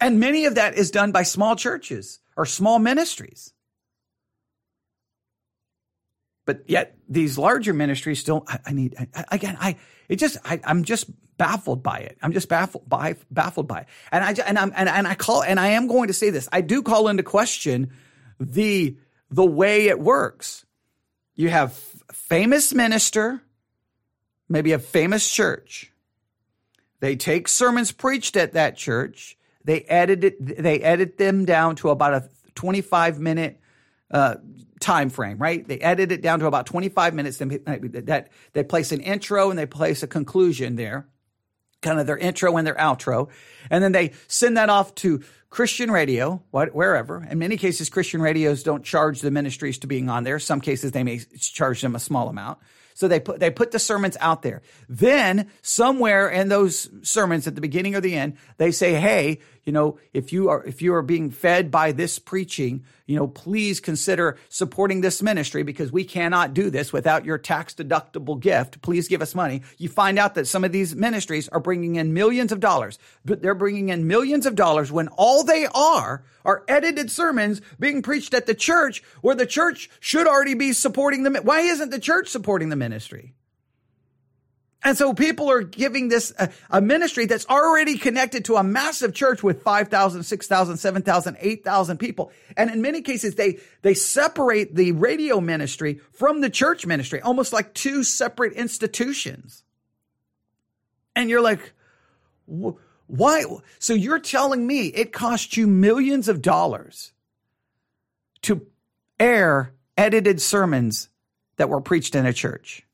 And 0.00 0.18
many 0.18 0.46
of 0.46 0.54
that 0.54 0.74
is 0.74 0.90
done 0.90 1.12
by 1.12 1.22
small 1.24 1.56
churches 1.56 2.20
or 2.36 2.46
small 2.46 2.78
ministries. 2.78 3.52
But 6.46 6.64
yet 6.66 6.96
these 7.08 7.36
larger 7.36 7.74
ministries 7.74 8.18
still, 8.18 8.44
I, 8.48 8.58
I 8.66 8.72
need, 8.72 8.96
I, 9.14 9.24
again, 9.30 9.56
I, 9.60 9.76
it 10.08 10.16
just, 10.16 10.38
I, 10.44 10.60
am 10.64 10.84
just 10.84 11.06
baffled 11.36 11.82
by 11.82 11.98
it. 11.98 12.18
I'm 12.22 12.32
just 12.32 12.48
baffled 12.48 12.88
by, 12.88 13.16
baffled 13.30 13.68
by 13.68 13.80
it. 13.80 13.86
And 14.10 14.24
I, 14.24 14.42
and 14.46 14.58
I'm, 14.58 14.72
and, 14.74 14.88
and 14.88 15.06
I 15.06 15.14
call, 15.14 15.42
and 15.42 15.60
I 15.60 15.68
am 15.68 15.86
going 15.86 16.08
to 16.08 16.14
say 16.14 16.30
this. 16.30 16.48
I 16.50 16.62
do 16.62 16.82
call 16.82 17.08
into 17.08 17.22
question 17.22 17.92
the, 18.40 18.96
the 19.30 19.44
way 19.44 19.88
it 19.88 20.00
works. 20.00 20.64
You 21.36 21.50
have 21.50 21.74
famous 22.10 22.72
minister, 22.74 23.42
maybe 24.48 24.72
a 24.72 24.78
famous 24.78 25.30
church. 25.30 25.92
They 27.00 27.16
take 27.16 27.48
sermons 27.48 27.92
preached 27.92 28.36
at 28.36 28.54
that 28.54 28.76
church 28.76 29.36
they 29.64 29.82
edited 29.82 30.34
they 30.40 30.80
edit 30.80 31.18
them 31.18 31.44
down 31.44 31.76
to 31.76 31.90
about 31.90 32.14
a 32.14 32.28
25 32.54 33.20
minute 33.20 33.60
uh, 34.10 34.36
time 34.80 35.10
frame, 35.10 35.38
right? 35.38 35.66
They 35.66 35.78
edit 35.78 36.10
it 36.12 36.22
down 36.22 36.40
to 36.40 36.46
about 36.46 36.66
25 36.66 37.14
minutes. 37.14 37.38
Then 37.38 37.60
that 37.66 38.28
they 38.52 38.64
place 38.64 38.92
an 38.92 39.00
intro 39.00 39.50
and 39.50 39.58
they 39.58 39.66
place 39.66 40.02
a 40.02 40.06
conclusion 40.06 40.76
there. 40.76 41.06
kind 41.82 42.00
of 42.00 42.06
their 42.06 42.18
intro 42.18 42.56
and 42.56 42.66
their 42.66 42.74
outro. 42.74 43.28
And 43.70 43.82
then 43.84 43.92
they 43.92 44.12
send 44.26 44.56
that 44.56 44.68
off 44.68 44.94
to 44.96 45.22
Christian 45.50 45.90
radio, 45.90 46.42
what, 46.50 46.74
wherever. 46.74 47.24
In 47.24 47.38
many 47.38 47.56
cases, 47.56 47.88
Christian 47.90 48.22
radios 48.22 48.62
don't 48.62 48.84
charge 48.84 49.20
the 49.20 49.30
ministries 49.30 49.78
to 49.80 49.86
being 49.86 50.08
on 50.08 50.24
there. 50.24 50.38
Some 50.38 50.60
cases, 50.60 50.92
they 50.92 51.02
may 51.02 51.18
charge 51.38 51.80
them 51.80 51.96
a 51.96 52.00
small 52.00 52.28
amount. 52.28 52.58
So 52.94 53.08
they 53.08 53.18
put 53.18 53.40
they 53.40 53.50
put 53.50 53.70
the 53.70 53.78
sermons 53.78 54.16
out 54.20 54.42
there. 54.42 54.60
Then 54.88 55.50
somewhere 55.62 56.28
in 56.28 56.50
those 56.50 56.90
sermons 57.02 57.46
at 57.46 57.54
the 57.54 57.60
beginning 57.60 57.94
or 57.94 58.00
the 58.00 58.14
end, 58.14 58.36
they 58.58 58.72
say, 58.72 58.94
"Hey, 58.94 59.38
you 59.70 59.72
know, 59.72 60.00
if 60.12 60.32
you 60.32 60.48
are 60.48 60.64
if 60.64 60.82
you 60.82 60.92
are 60.94 61.02
being 61.02 61.30
fed 61.30 61.70
by 61.70 61.92
this 61.92 62.18
preaching, 62.18 62.84
you 63.06 63.14
know, 63.14 63.28
please 63.28 63.78
consider 63.78 64.36
supporting 64.48 65.00
this 65.00 65.22
ministry 65.22 65.62
because 65.62 65.92
we 65.92 66.02
cannot 66.02 66.54
do 66.54 66.70
this 66.70 66.92
without 66.92 67.24
your 67.24 67.38
tax 67.38 67.72
deductible 67.72 68.40
gift. 68.40 68.82
Please 68.82 69.06
give 69.06 69.22
us 69.22 69.32
money." 69.32 69.62
You 69.78 69.88
find 69.88 70.18
out 70.18 70.34
that 70.34 70.48
some 70.48 70.64
of 70.64 70.72
these 70.72 70.96
ministries 70.96 71.48
are 71.50 71.60
bringing 71.60 71.94
in 71.94 72.12
millions 72.12 72.50
of 72.50 72.58
dollars, 72.58 72.98
but 73.24 73.42
they're 73.42 73.54
bringing 73.54 73.90
in 73.90 74.08
millions 74.08 74.44
of 74.44 74.56
dollars 74.56 74.90
when 74.90 75.06
all 75.06 75.44
they 75.44 75.66
are 75.66 76.24
are 76.44 76.64
edited 76.66 77.08
sermons 77.08 77.60
being 77.78 78.02
preached 78.02 78.34
at 78.34 78.46
the 78.46 78.54
church 78.54 79.04
where 79.20 79.36
the 79.36 79.46
church 79.46 79.88
should 80.00 80.26
already 80.26 80.54
be 80.54 80.72
supporting 80.72 81.22
them. 81.22 81.36
Why 81.44 81.60
isn't 81.60 81.90
the 81.90 82.00
church 82.00 82.26
supporting 82.28 82.70
the 82.70 82.74
ministry? 82.74 83.34
And 84.82 84.96
so 84.96 85.12
people 85.12 85.50
are 85.50 85.62
giving 85.62 86.08
this 86.08 86.32
a, 86.38 86.50
a, 86.70 86.80
ministry 86.80 87.26
that's 87.26 87.46
already 87.46 87.98
connected 87.98 88.46
to 88.46 88.56
a 88.56 88.62
massive 88.62 89.12
church 89.12 89.42
with 89.42 89.62
5,000, 89.62 90.22
6,000, 90.22 90.76
7,000, 90.78 91.36
8,000 91.38 91.98
people. 91.98 92.32
And 92.56 92.70
in 92.70 92.80
many 92.80 93.02
cases, 93.02 93.34
they, 93.34 93.58
they 93.82 93.92
separate 93.92 94.74
the 94.74 94.92
radio 94.92 95.40
ministry 95.40 96.00
from 96.12 96.40
the 96.40 96.48
church 96.48 96.86
ministry, 96.86 97.20
almost 97.20 97.52
like 97.52 97.74
two 97.74 98.02
separate 98.02 98.54
institutions. 98.54 99.64
And 101.14 101.28
you're 101.28 101.42
like, 101.42 101.72
why? 102.46 103.44
So 103.78 103.92
you're 103.92 104.18
telling 104.18 104.66
me 104.66 104.86
it 104.86 105.12
cost 105.12 105.58
you 105.58 105.66
millions 105.66 106.28
of 106.28 106.40
dollars 106.40 107.12
to 108.42 108.66
air 109.18 109.74
edited 109.98 110.40
sermons 110.40 111.10
that 111.56 111.68
were 111.68 111.82
preached 111.82 112.14
in 112.14 112.24
a 112.24 112.32
church? 112.32 112.86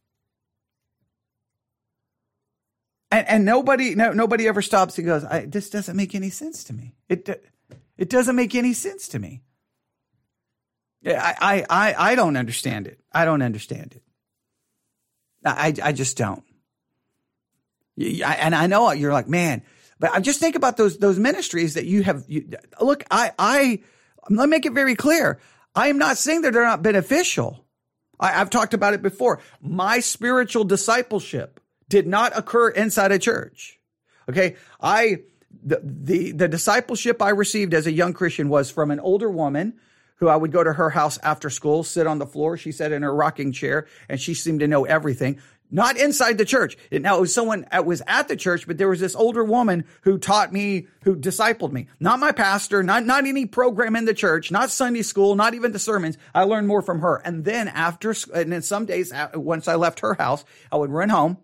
And, 3.11 3.29
and 3.29 3.45
nobody 3.45 3.95
no, 3.95 4.13
nobody 4.13 4.49
ever 4.49 4.63
stops 4.63 4.99
and 4.99 5.07
goes 5.07 5.25
this 5.47 5.71
doesn't 5.71 5.97
make 5.97 6.15
any 6.15 6.31
sense 6.31 6.65
to 6.65 6.73
me 6.73 6.95
it 7.09 7.49
it 7.97 8.09
doesn't 8.09 8.37
make 8.37 8.55
any 8.55 8.73
sense 8.73 9.09
to 9.09 9.19
me 9.19 9.43
I, 11.07 11.65
I, 11.71 11.95
I 11.97 12.15
don't 12.15 12.37
understand 12.37 12.87
it. 12.87 13.01
I 13.13 13.25
don't 13.25 13.43
understand 13.43 13.95
it. 13.95 14.03
I, 15.45 15.75
I 15.83 15.93
just 15.93 16.17
don't. 16.17 16.43
And 17.99 18.55
I 18.55 18.67
know 18.67 18.91
you're 18.93 19.13
like, 19.13 19.29
man, 19.29 19.63
but 19.99 20.11
I 20.11 20.21
just 20.21 20.41
think 20.41 20.57
about 20.57 20.77
those, 20.77 20.99
those 20.99 21.19
ministries 21.19 21.75
that 21.75 21.87
you 21.87 22.03
have. 22.03 22.25
You, 22.27 22.51
look, 22.81 23.05
I, 23.11 23.33
I, 23.39 23.81
let 24.29 24.47
me 24.47 24.51
make 24.51 24.67
it 24.67 24.73
very 24.73 24.97
clear. 24.97 25.39
I 25.75 25.89
am 25.89 25.99
not 25.99 26.19
saying 26.19 26.43
that 26.43 26.53
they're 26.53 26.65
not 26.65 26.83
beneficial. 26.83 27.65
I, 28.19 28.41
I've 28.41 28.51
talked 28.51 28.75
about 28.75 28.95
it 28.95 29.03
before. 29.03 29.41
My 29.61 30.01
spiritual 30.01 30.65
discipleship 30.65 31.61
did 31.89 32.07
not 32.07 32.37
occur 32.37 32.68
inside 32.68 33.12
a 33.12 33.18
church. 33.18 33.78
Okay. 34.28 34.57
I, 34.80 35.18
the, 35.62 35.80
the, 35.82 36.32
the 36.32 36.49
discipleship 36.49 37.22
I 37.22 37.30
received 37.30 37.74
as 37.74 37.87
a 37.87 37.93
young 37.93 38.12
Christian 38.12 38.49
was 38.49 38.70
from 38.70 38.91
an 38.91 39.01
older 39.01 39.30
woman 39.30 39.74
who 40.16 40.28
I 40.28 40.37
would 40.37 40.53
go 40.53 40.64
to 40.64 40.72
her 40.72 40.91
house 40.91 41.18
after 41.22 41.51
school, 41.51 41.84
sit 41.84 42.07
on 42.07 42.18
the 42.18 42.26
floor. 42.26 42.57
She 42.57 42.72
sat 42.72 42.93
in 42.93 43.03
her 43.03 43.14
rocking 43.14 43.53
chair 43.53 43.87
and 44.09 44.20
she 44.20 44.34
seemed 44.34 44.61
to 44.61 44.68
know 44.68 44.84
everything. 44.84 45.41
Not 45.68 45.97
inside 45.97 46.39
the 46.39 46.45
church. 46.45 46.78
Now 46.93 47.18
it 47.18 47.20
was 47.20 47.34
someone 47.34 47.66
that 47.72 47.84
was 47.84 48.01
at 48.07 48.28
the 48.28 48.37
church, 48.37 48.68
but 48.68 48.78
there 48.78 48.89
was 48.89 49.01
this 49.01 49.16
older 49.16 49.43
woman 49.43 49.84
who 50.03 50.16
taught 50.16 50.53
me, 50.53 50.87
who 51.03 51.16
discipled 51.16 51.72
me. 51.72 51.89
Not 51.99 52.20
my 52.20 52.30
pastor, 52.30 52.84
not, 52.84 53.05
not 53.05 53.26
any 53.26 53.47
program 53.47 53.97
in 53.97 54.05
the 54.05 54.14
church, 54.14 54.53
not 54.53 54.70
Sunday 54.70 55.03
school, 55.03 55.34
not 55.34 55.55
even 55.55 55.72
the 55.72 55.80
sermons. 55.80 56.18
I 56.34 56.45
learned 56.45 56.68
more 56.68 56.82
from 56.82 57.01
her. 57.01 57.16
And 57.16 57.45
then 57.45 57.66
after, 57.66 58.14
and 58.32 58.53
then 58.53 58.62
some 58.62 58.87
days, 58.87 59.12
uh, 59.12 59.30
once 59.34 59.66
I 59.66 59.74
left 59.74 60.01
her 60.01 60.14
house, 60.14 60.45
I 60.70 60.76
would 60.76 60.91
run 60.91 61.09
home 61.09 61.39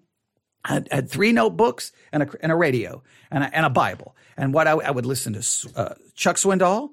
I 0.64 0.82
had 0.90 1.10
three 1.10 1.32
notebooks 1.32 1.92
and 2.12 2.22
a, 2.22 2.28
and 2.40 2.52
a 2.52 2.54
radio 2.54 3.02
and 3.30 3.44
a, 3.44 3.56
and 3.56 3.66
a 3.66 3.70
Bible. 3.70 4.14
And 4.36 4.54
what 4.54 4.68
I, 4.68 4.72
I 4.72 4.90
would 4.90 5.06
listen 5.06 5.32
to 5.32 5.70
uh, 5.76 5.94
Chuck 6.14 6.36
Swindoll, 6.36 6.90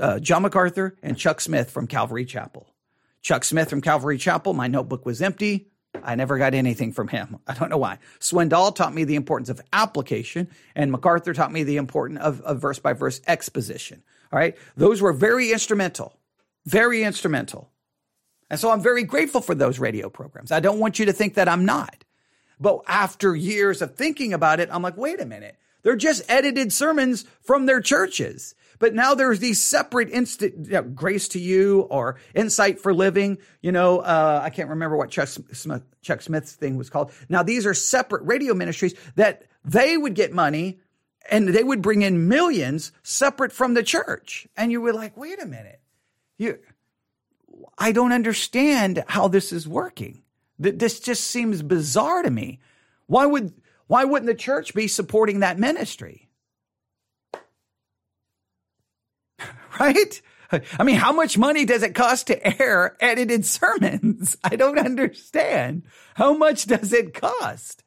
uh, 0.00 0.20
John 0.20 0.42
MacArthur, 0.42 0.96
and 1.02 1.16
Chuck 1.16 1.40
Smith 1.40 1.70
from 1.70 1.86
Calvary 1.86 2.24
Chapel. 2.24 2.72
Chuck 3.22 3.44
Smith 3.44 3.70
from 3.70 3.80
Calvary 3.80 4.18
Chapel, 4.18 4.52
my 4.52 4.68
notebook 4.68 5.04
was 5.06 5.22
empty. 5.22 5.68
I 6.02 6.14
never 6.14 6.38
got 6.38 6.54
anything 6.54 6.92
from 6.92 7.08
him. 7.08 7.38
I 7.46 7.54
don't 7.54 7.70
know 7.70 7.78
why. 7.78 7.98
Swindoll 8.20 8.74
taught 8.74 8.94
me 8.94 9.04
the 9.04 9.14
importance 9.16 9.48
of 9.48 9.60
application, 9.72 10.48
and 10.74 10.92
MacArthur 10.92 11.32
taught 11.32 11.52
me 11.52 11.62
the 11.62 11.76
importance 11.76 12.20
of, 12.20 12.40
of 12.42 12.60
verse 12.60 12.78
by 12.78 12.92
verse 12.92 13.20
exposition. 13.26 14.02
All 14.32 14.38
right. 14.38 14.56
Those 14.76 15.00
were 15.00 15.12
very 15.12 15.52
instrumental, 15.52 16.18
very 16.66 17.02
instrumental. 17.02 17.70
And 18.50 18.60
so 18.60 18.70
I'm 18.70 18.80
very 18.80 19.04
grateful 19.04 19.40
for 19.40 19.54
those 19.54 19.78
radio 19.78 20.08
programs. 20.10 20.52
I 20.52 20.60
don't 20.60 20.78
want 20.78 20.98
you 20.98 21.06
to 21.06 21.12
think 21.12 21.34
that 21.34 21.48
I'm 21.48 21.64
not. 21.64 22.03
But 22.60 22.80
after 22.86 23.34
years 23.34 23.82
of 23.82 23.94
thinking 23.94 24.32
about 24.32 24.60
it, 24.60 24.68
I'm 24.72 24.82
like, 24.82 24.96
wait 24.96 25.20
a 25.20 25.26
minute. 25.26 25.56
They're 25.82 25.96
just 25.96 26.22
edited 26.28 26.72
sermons 26.72 27.24
from 27.42 27.66
their 27.66 27.80
churches. 27.80 28.54
But 28.78 28.94
now 28.94 29.14
there's 29.14 29.38
these 29.38 29.62
separate 29.62 30.10
instant 30.10 30.66
you 30.66 30.72
know, 30.72 30.82
grace 30.82 31.28
to 31.28 31.38
you 31.38 31.82
or 31.82 32.16
insight 32.34 32.80
for 32.80 32.92
living. 32.92 33.38
You 33.60 33.72
know, 33.72 34.00
uh, 34.00 34.40
I 34.42 34.50
can't 34.50 34.70
remember 34.70 34.96
what 34.96 35.10
Chuck 35.10 35.28
Smith, 35.28 35.82
Chuck 36.02 36.22
Smith's 36.22 36.52
thing 36.52 36.76
was 36.76 36.90
called. 36.90 37.12
Now 37.28 37.42
these 37.42 37.66
are 37.66 37.74
separate 37.74 38.24
radio 38.24 38.54
ministries 38.54 38.94
that 39.16 39.44
they 39.64 39.96
would 39.96 40.14
get 40.14 40.32
money 40.32 40.80
and 41.30 41.48
they 41.48 41.64
would 41.64 41.82
bring 41.82 42.02
in 42.02 42.28
millions 42.28 42.92
separate 43.02 43.52
from 43.52 43.74
the 43.74 43.82
church. 43.82 44.46
And 44.56 44.72
you 44.72 44.80
were 44.80 44.92
like, 44.92 45.16
wait 45.16 45.40
a 45.40 45.46
minute. 45.46 45.80
You, 46.36 46.58
I 47.78 47.92
don't 47.92 48.12
understand 48.12 49.04
how 49.06 49.28
this 49.28 49.52
is 49.52 49.68
working. 49.68 50.23
This 50.58 51.00
just 51.00 51.24
seems 51.24 51.62
bizarre 51.62 52.22
to 52.22 52.30
me. 52.30 52.60
Why 53.06 53.26
would 53.26 53.52
why 53.86 54.04
wouldn't 54.04 54.26
the 54.26 54.34
church 54.34 54.74
be 54.74 54.88
supporting 54.88 55.40
that 55.40 55.58
ministry? 55.58 56.28
right? 59.80 60.22
I 60.78 60.84
mean, 60.84 60.96
how 60.96 61.12
much 61.12 61.36
money 61.36 61.64
does 61.64 61.82
it 61.82 61.94
cost 61.94 62.28
to 62.28 62.62
air 62.62 62.96
edited 63.00 63.44
sermons? 63.46 64.36
I 64.44 64.56
don't 64.56 64.78
understand. 64.78 65.82
How 66.14 66.34
much 66.34 66.66
does 66.66 66.92
it 66.92 67.14
cost? 67.14 67.82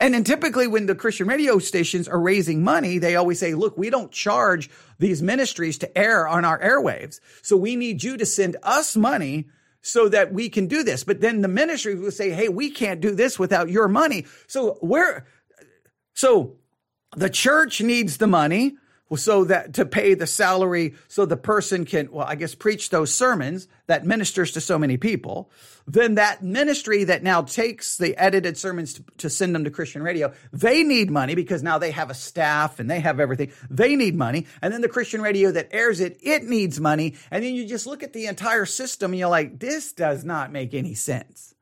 And 0.00 0.14
then 0.14 0.24
typically 0.24 0.66
when 0.66 0.86
the 0.86 0.94
Christian 0.94 1.26
radio 1.26 1.58
stations 1.58 2.06
are 2.06 2.20
raising 2.20 2.62
money, 2.62 2.98
they 2.98 3.16
always 3.16 3.40
say, 3.40 3.54
look, 3.54 3.76
we 3.76 3.90
don't 3.90 4.12
charge 4.12 4.70
these 4.98 5.22
ministries 5.22 5.78
to 5.78 5.98
air 5.98 6.26
on 6.28 6.44
our 6.44 6.58
airwaves. 6.60 7.20
So 7.42 7.56
we 7.56 7.74
need 7.74 8.02
you 8.02 8.16
to 8.16 8.26
send 8.26 8.56
us 8.62 8.96
money 8.96 9.48
so 9.82 10.08
that 10.08 10.32
we 10.32 10.48
can 10.48 10.66
do 10.66 10.82
this. 10.82 11.04
But 11.04 11.20
then 11.20 11.40
the 11.40 11.48
ministry 11.48 11.94
will 11.94 12.10
say, 12.10 12.30
Hey, 12.30 12.48
we 12.48 12.70
can't 12.70 13.00
do 13.00 13.14
this 13.14 13.38
without 13.38 13.70
your 13.70 13.88
money. 13.88 14.26
So 14.46 14.78
where, 14.80 15.26
so 16.14 16.56
the 17.16 17.30
church 17.30 17.80
needs 17.80 18.18
the 18.18 18.26
money 18.26 18.76
so 19.16 19.44
that 19.44 19.74
to 19.74 19.86
pay 19.86 20.14
the 20.14 20.26
salary 20.26 20.94
so 21.08 21.24
the 21.24 21.36
person 21.36 21.84
can 21.84 22.10
well 22.10 22.26
i 22.26 22.34
guess 22.34 22.54
preach 22.54 22.90
those 22.90 23.14
sermons 23.14 23.68
that 23.86 24.04
ministers 24.04 24.52
to 24.52 24.60
so 24.60 24.78
many 24.78 24.96
people 24.96 25.50
then 25.86 26.16
that 26.16 26.42
ministry 26.42 27.04
that 27.04 27.22
now 27.22 27.40
takes 27.40 27.96
the 27.96 28.14
edited 28.18 28.58
sermons 28.58 28.92
to, 28.94 29.04
to, 29.16 29.30
send 29.30 29.54
them 29.54 29.64
to 29.64 29.70
christian 29.70 30.02
radio 30.02 30.32
they 30.52 30.82
need 30.82 31.10
money 31.10 31.34
because 31.34 31.62
now 31.62 31.78
they 31.78 31.90
have 31.90 32.10
a 32.10 32.14
staff 32.14 32.78
and 32.78 32.90
they 32.90 33.00
have 33.00 33.20
everything. 33.20 33.50
They 33.70 33.96
need 33.96 34.14
money. 34.14 34.46
And 34.62 34.72
then 34.72 34.80
the 34.80 34.88
christian 34.88 35.20
radio 35.20 35.50
that 35.52 35.68
airs 35.72 36.00
it 36.00 36.18
it 36.22 36.44
needs 36.44 36.80
money. 36.80 37.14
And 37.30 37.44
then 37.44 37.54
you 37.54 37.66
just 37.66 37.86
look 37.86 38.02
at 38.02 38.12
the 38.12 38.26
entire 38.26 38.66
system 38.66 39.12
and 39.12 39.18
you're 39.18 39.28
like 39.28 39.58
this 39.58 39.92
does 39.92 40.24
not 40.24 40.52
make 40.52 40.74
any 40.74 40.94
sense. 40.94 41.54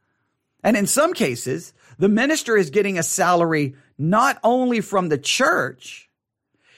And 0.63 0.77
in 0.77 0.87
some 0.87 1.15
cases 1.15 1.73
the 1.99 2.09
minister 2.09 2.57
is 2.57 2.71
getting 2.71 2.99
a 2.99 3.03
salary 3.03 3.75
not 3.99 4.39
only 4.43 4.81
from 4.81 5.09
the 5.09 5.19
church 5.19 6.06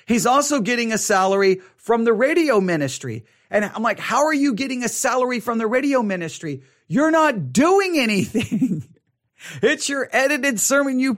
He's 0.08 0.24
also 0.24 0.60
getting 0.62 0.92
a 0.92 0.98
salary 0.98 1.60
from 1.76 2.04
the 2.04 2.14
radio 2.14 2.62
ministry. 2.62 3.26
And 3.50 3.62
I'm 3.64 3.82
like, 3.82 3.98
how 3.98 4.24
are 4.24 4.34
you 4.34 4.54
getting 4.54 4.82
a 4.82 4.88
salary 4.88 5.38
from 5.38 5.58
the 5.58 5.66
radio 5.66 6.02
ministry? 6.02 6.62
You're 6.86 7.10
not 7.10 7.52
doing 7.52 7.98
anything. 7.98 8.88
it's 9.62 9.90
your 9.90 10.08
edited 10.10 10.58
sermon. 10.60 10.98
You, 10.98 11.14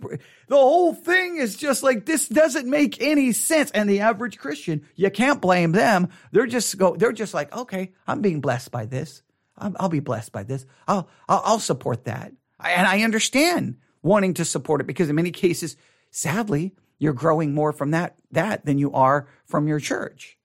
the 0.48 0.56
whole 0.56 0.92
thing 0.92 1.36
is 1.36 1.54
just 1.54 1.84
like, 1.84 2.04
this 2.04 2.28
doesn't 2.28 2.68
make 2.68 3.00
any 3.00 3.30
sense. 3.30 3.70
And 3.70 3.88
the 3.88 4.00
average 4.00 4.38
Christian, 4.38 4.84
you 4.96 5.08
can't 5.10 5.40
blame 5.40 5.70
them. 5.70 6.08
They're 6.32 6.46
just 6.46 6.76
go, 6.76 6.96
they're 6.96 7.12
just 7.12 7.32
like, 7.32 7.56
okay, 7.56 7.92
I'm 8.08 8.22
being 8.22 8.40
blessed 8.40 8.72
by 8.72 8.86
this. 8.86 9.22
I'll, 9.56 9.74
I'll 9.78 9.88
be 9.88 10.00
blessed 10.00 10.32
by 10.32 10.42
this. 10.42 10.66
I'll, 10.88 11.08
I'll, 11.28 11.42
I'll 11.44 11.60
support 11.60 12.06
that. 12.06 12.32
And 12.58 12.86
I 12.88 13.02
understand 13.04 13.76
wanting 14.02 14.34
to 14.34 14.44
support 14.44 14.80
it 14.80 14.88
because 14.88 15.08
in 15.08 15.14
many 15.14 15.30
cases, 15.30 15.76
sadly, 16.10 16.74
you're 17.00 17.14
growing 17.14 17.52
more 17.52 17.72
from 17.72 17.90
that 17.90 18.14
that 18.30 18.64
than 18.64 18.78
you 18.78 18.92
are 18.92 19.26
from 19.46 19.66
your 19.66 19.80
church. 19.80 20.38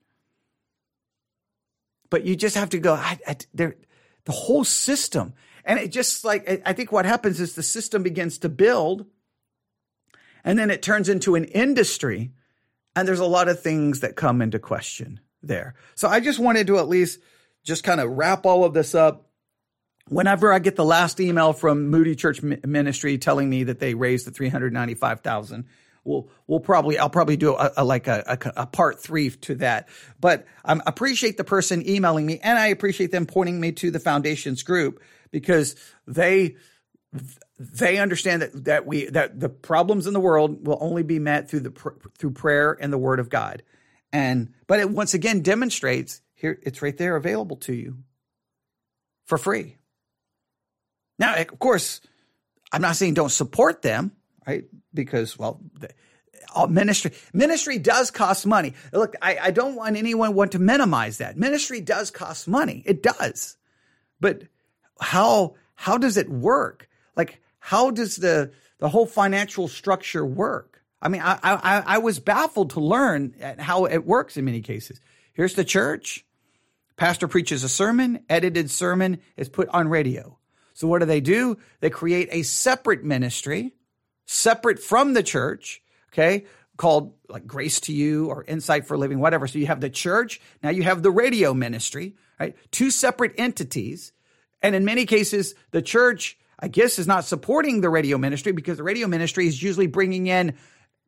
But 2.10 2.24
you 2.24 2.34
just 2.34 2.56
have 2.56 2.70
to 2.70 2.80
go. 2.80 2.94
I, 2.94 3.18
I, 3.28 3.36
the 3.54 4.32
whole 4.32 4.64
system, 4.64 5.34
and 5.64 5.78
it 5.78 5.92
just 5.92 6.24
like 6.24 6.62
I 6.66 6.72
think 6.72 6.90
what 6.90 7.04
happens 7.04 7.40
is 7.40 7.54
the 7.54 7.62
system 7.62 8.02
begins 8.02 8.38
to 8.38 8.48
build, 8.48 9.06
And 10.44 10.58
then 10.58 10.70
it 10.70 10.82
turns 10.82 11.08
into 11.08 11.34
an 11.34 11.44
industry. 11.44 12.32
And 12.94 13.06
there's 13.06 13.20
a 13.20 13.26
lot 13.26 13.48
of 13.48 13.60
things 13.60 14.00
that 14.00 14.16
come 14.16 14.40
into 14.40 14.58
question 14.58 15.20
there. 15.42 15.74
So 15.96 16.08
I 16.08 16.20
just 16.20 16.38
wanted 16.38 16.68
to 16.68 16.78
at 16.78 16.88
least 16.88 17.20
just 17.64 17.84
kind 17.84 18.00
of 18.00 18.10
wrap 18.12 18.46
all 18.46 18.64
of 18.64 18.72
this 18.72 18.94
up. 18.94 19.28
Whenever 20.08 20.52
I 20.52 20.60
get 20.60 20.76
the 20.76 20.84
last 20.84 21.20
email 21.20 21.52
from 21.52 21.88
Moody 21.90 22.14
Church 22.14 22.40
Ministry 22.42 23.18
telling 23.18 23.50
me 23.50 23.64
that 23.64 23.80
they 23.80 23.94
raised 23.94 24.26
the 24.26 24.30
395,000, 24.30 25.66
we'll 26.06 26.28
we'll 26.46 26.60
probably 26.60 26.98
I'll 26.98 27.10
probably 27.10 27.36
do 27.36 27.54
a, 27.54 27.72
a 27.78 27.84
like 27.84 28.06
a, 28.06 28.22
a, 28.26 28.62
a, 28.62 28.66
part 28.66 29.00
three 29.00 29.30
to 29.30 29.56
that. 29.56 29.88
But 30.20 30.46
I 30.64 30.72
um, 30.72 30.82
appreciate 30.86 31.36
the 31.36 31.44
person 31.44 31.86
emailing 31.88 32.26
me, 32.26 32.38
and 32.42 32.58
I 32.58 32.68
appreciate 32.68 33.10
them 33.10 33.26
pointing 33.26 33.60
me 33.60 33.72
to 33.72 33.90
the 33.90 34.00
foundations 34.00 34.62
group 34.62 35.02
because 35.30 35.76
they 36.06 36.56
they 37.58 37.98
understand 37.98 38.42
that 38.42 38.64
that 38.64 38.86
we 38.86 39.06
that 39.06 39.40
the 39.40 39.48
problems 39.48 40.06
in 40.06 40.12
the 40.12 40.20
world 40.20 40.66
will 40.66 40.78
only 40.80 41.02
be 41.02 41.18
met 41.18 41.50
through 41.50 41.60
the 41.60 41.92
through 42.18 42.32
prayer 42.32 42.76
and 42.80 42.92
the 42.92 42.98
word 42.98 43.20
of 43.20 43.28
God. 43.28 43.62
And 44.12 44.54
but 44.66 44.80
it 44.80 44.90
once 44.90 45.14
again 45.14 45.42
demonstrates 45.42 46.20
here 46.34 46.58
it's 46.62 46.82
right 46.82 46.96
there 46.96 47.16
available 47.16 47.56
to 47.56 47.74
you 47.74 47.98
for 49.24 49.38
free. 49.38 49.76
Now, 51.18 51.36
of 51.36 51.58
course, 51.58 52.00
I'm 52.72 52.82
not 52.82 52.96
saying 52.96 53.14
don't 53.14 53.30
support 53.30 53.82
them, 53.82 54.12
right? 54.46 54.64
Because 54.94 55.38
well, 55.38 55.60
ministry 56.68 57.12
ministry 57.32 57.78
does 57.78 58.10
cost 58.10 58.46
money. 58.46 58.74
Look, 58.92 59.14
I, 59.20 59.38
I 59.42 59.50
don't 59.50 59.74
want 59.74 59.96
anyone 59.96 60.34
want 60.34 60.52
to 60.52 60.58
minimize 60.58 61.18
that. 61.18 61.36
Ministry 61.36 61.80
does 61.80 62.10
cost 62.10 62.48
money. 62.48 62.82
It 62.86 63.02
does. 63.02 63.56
But 64.20 64.44
how 65.00 65.54
how 65.74 65.98
does 65.98 66.16
it 66.16 66.28
work? 66.28 66.88
Like, 67.16 67.40
how 67.58 67.90
does 67.90 68.16
the 68.16 68.52
the 68.78 68.88
whole 68.88 69.06
financial 69.06 69.68
structure 69.68 70.24
work? 70.24 70.82
I 71.02 71.08
mean, 71.08 71.22
I 71.22 71.38
I, 71.42 71.82
I 71.86 71.98
was 71.98 72.18
baffled 72.18 72.70
to 72.70 72.80
learn 72.80 73.34
how 73.58 73.84
it 73.84 74.06
works 74.06 74.36
in 74.36 74.44
many 74.44 74.60
cases. 74.60 75.00
Here's 75.32 75.54
the 75.54 75.64
church. 75.64 76.24
Pastor 76.96 77.28
preaches 77.28 77.62
a 77.62 77.68
sermon, 77.68 78.24
edited 78.30 78.70
sermon 78.70 79.18
is 79.36 79.50
put 79.50 79.68
on 79.68 79.88
radio. 79.88 80.38
So 80.72 80.88
what 80.88 81.00
do 81.00 81.06
they 81.06 81.20
do? 81.20 81.58
They 81.80 81.90
create 81.90 82.28
a 82.32 82.42
separate 82.42 83.04
ministry, 83.04 83.74
separate 84.26 84.80
from 84.80 85.14
the 85.14 85.22
church, 85.22 85.82
okay, 86.12 86.44
called 86.76 87.14
like 87.28 87.46
Grace 87.46 87.80
to 87.80 87.92
You 87.92 88.26
or 88.26 88.44
Insight 88.44 88.86
for 88.86 88.98
Living, 88.98 89.18
whatever. 89.18 89.46
So 89.46 89.58
you 89.58 89.66
have 89.66 89.80
the 89.80 89.90
church, 89.90 90.40
now 90.62 90.70
you 90.70 90.82
have 90.82 91.02
the 91.02 91.10
radio 91.10 91.54
ministry, 91.54 92.14
right? 92.38 92.54
Two 92.70 92.90
separate 92.90 93.34
entities. 93.38 94.12
And 94.62 94.74
in 94.74 94.84
many 94.84 95.06
cases, 95.06 95.54
the 95.70 95.82
church, 95.82 96.38
I 96.58 96.68
guess, 96.68 96.98
is 96.98 97.06
not 97.06 97.24
supporting 97.24 97.80
the 97.80 97.90
radio 97.90 98.18
ministry 98.18 98.52
because 98.52 98.76
the 98.76 98.82
radio 98.82 99.06
ministry 99.06 99.46
is 99.46 99.62
usually 99.62 99.86
bringing 99.86 100.26
in 100.26 100.56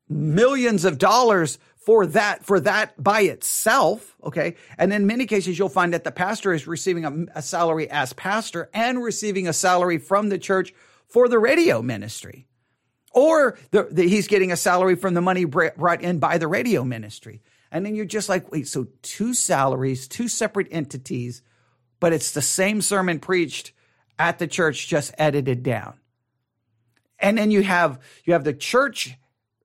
millions 0.09 0.85
of 0.85 0.99
dollars 0.99 1.59
for 1.77 2.07
that 2.07 2.45
for 2.45 2.61
that 2.61 3.03
by 3.03 3.21
itself 3.23 4.17
okay 4.25 4.57
and 4.79 4.93
in 4.93 5.07
many 5.07 5.27
cases 5.27 5.59
you'll 5.59 5.69
find 5.69 5.93
that 5.93 6.05
the 6.05 6.11
pastor 6.11 6.53
is 6.53 6.67
receiving 6.67 7.05
a, 7.05 7.39
a, 7.39 7.43
salary 7.43 7.91
as 7.91 8.13
pastor 8.15 8.71
and 8.73 9.03
receiving 9.03 9.47
a 9.47 9.53
salary 9.53 9.99
from 9.99 10.31
the 10.31 10.39
church 10.39 10.73
for 11.09 11.29
the 11.29 11.39
radio 11.39 11.83
ministry 11.83 12.48
or 13.19 13.59
the, 13.71 13.89
the, 13.91 14.09
he's 14.09 14.29
getting 14.29 14.53
a 14.53 14.57
salary 14.57 14.95
from 14.95 15.15
the 15.15 15.21
money 15.21 15.45
brought 15.45 16.03
in 16.03 16.19
by 16.19 16.39
the 16.39 16.49
radio 16.49 16.85
ministry 16.85 17.43
and 17.71 17.85
then 17.85 17.95
you're 17.95 18.05
just 18.05 18.29
like 18.29 18.51
wait 18.53 18.69
so 18.69 18.87
two 19.03 19.35
salaries 19.35 20.09
two 20.09 20.29
separate 20.29 20.69
entities 20.71 21.43
but 22.01 22.13
it's 22.13 22.33
the 22.33 22.43
same 22.43 22.81
sermon 22.81 23.19
preached 23.19 23.73
at 24.19 24.39
the 24.39 24.47
church, 24.47 24.89
just 24.89 25.15
edited 25.19 25.63
down. 25.63 25.95
And 27.19 27.39
then 27.39 27.51
you 27.51 27.63
have 27.63 27.99
you 28.25 28.33
have 28.33 28.45
the 28.45 28.53
church 28.53 29.17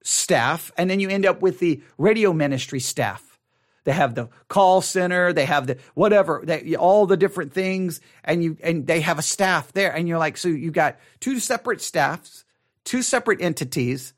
staff, 0.02 0.72
and 0.76 0.90
then 0.90 1.00
you 1.00 1.08
end 1.08 1.26
up 1.26 1.42
with 1.42 1.60
the 1.60 1.82
radio 1.98 2.32
ministry 2.32 2.80
staff. 2.80 3.38
They 3.84 3.92
have 3.92 4.14
the 4.14 4.28
call 4.48 4.80
center, 4.80 5.32
they 5.32 5.44
have 5.44 5.66
the 5.66 5.78
whatever, 5.94 6.42
they, 6.44 6.74
all 6.74 7.06
the 7.06 7.16
different 7.16 7.52
things, 7.52 8.00
and 8.24 8.42
you 8.42 8.56
and 8.62 8.86
they 8.86 9.00
have 9.02 9.18
a 9.18 9.22
staff 9.22 9.72
there, 9.72 9.94
and 9.94 10.08
you're 10.08 10.18
like, 10.18 10.36
so 10.36 10.48
you 10.48 10.70
got 10.70 10.98
two 11.20 11.38
separate 11.38 11.80
staffs, 11.80 12.43
two 12.84 13.02
separate 13.02 13.40
entities, 13.40 14.14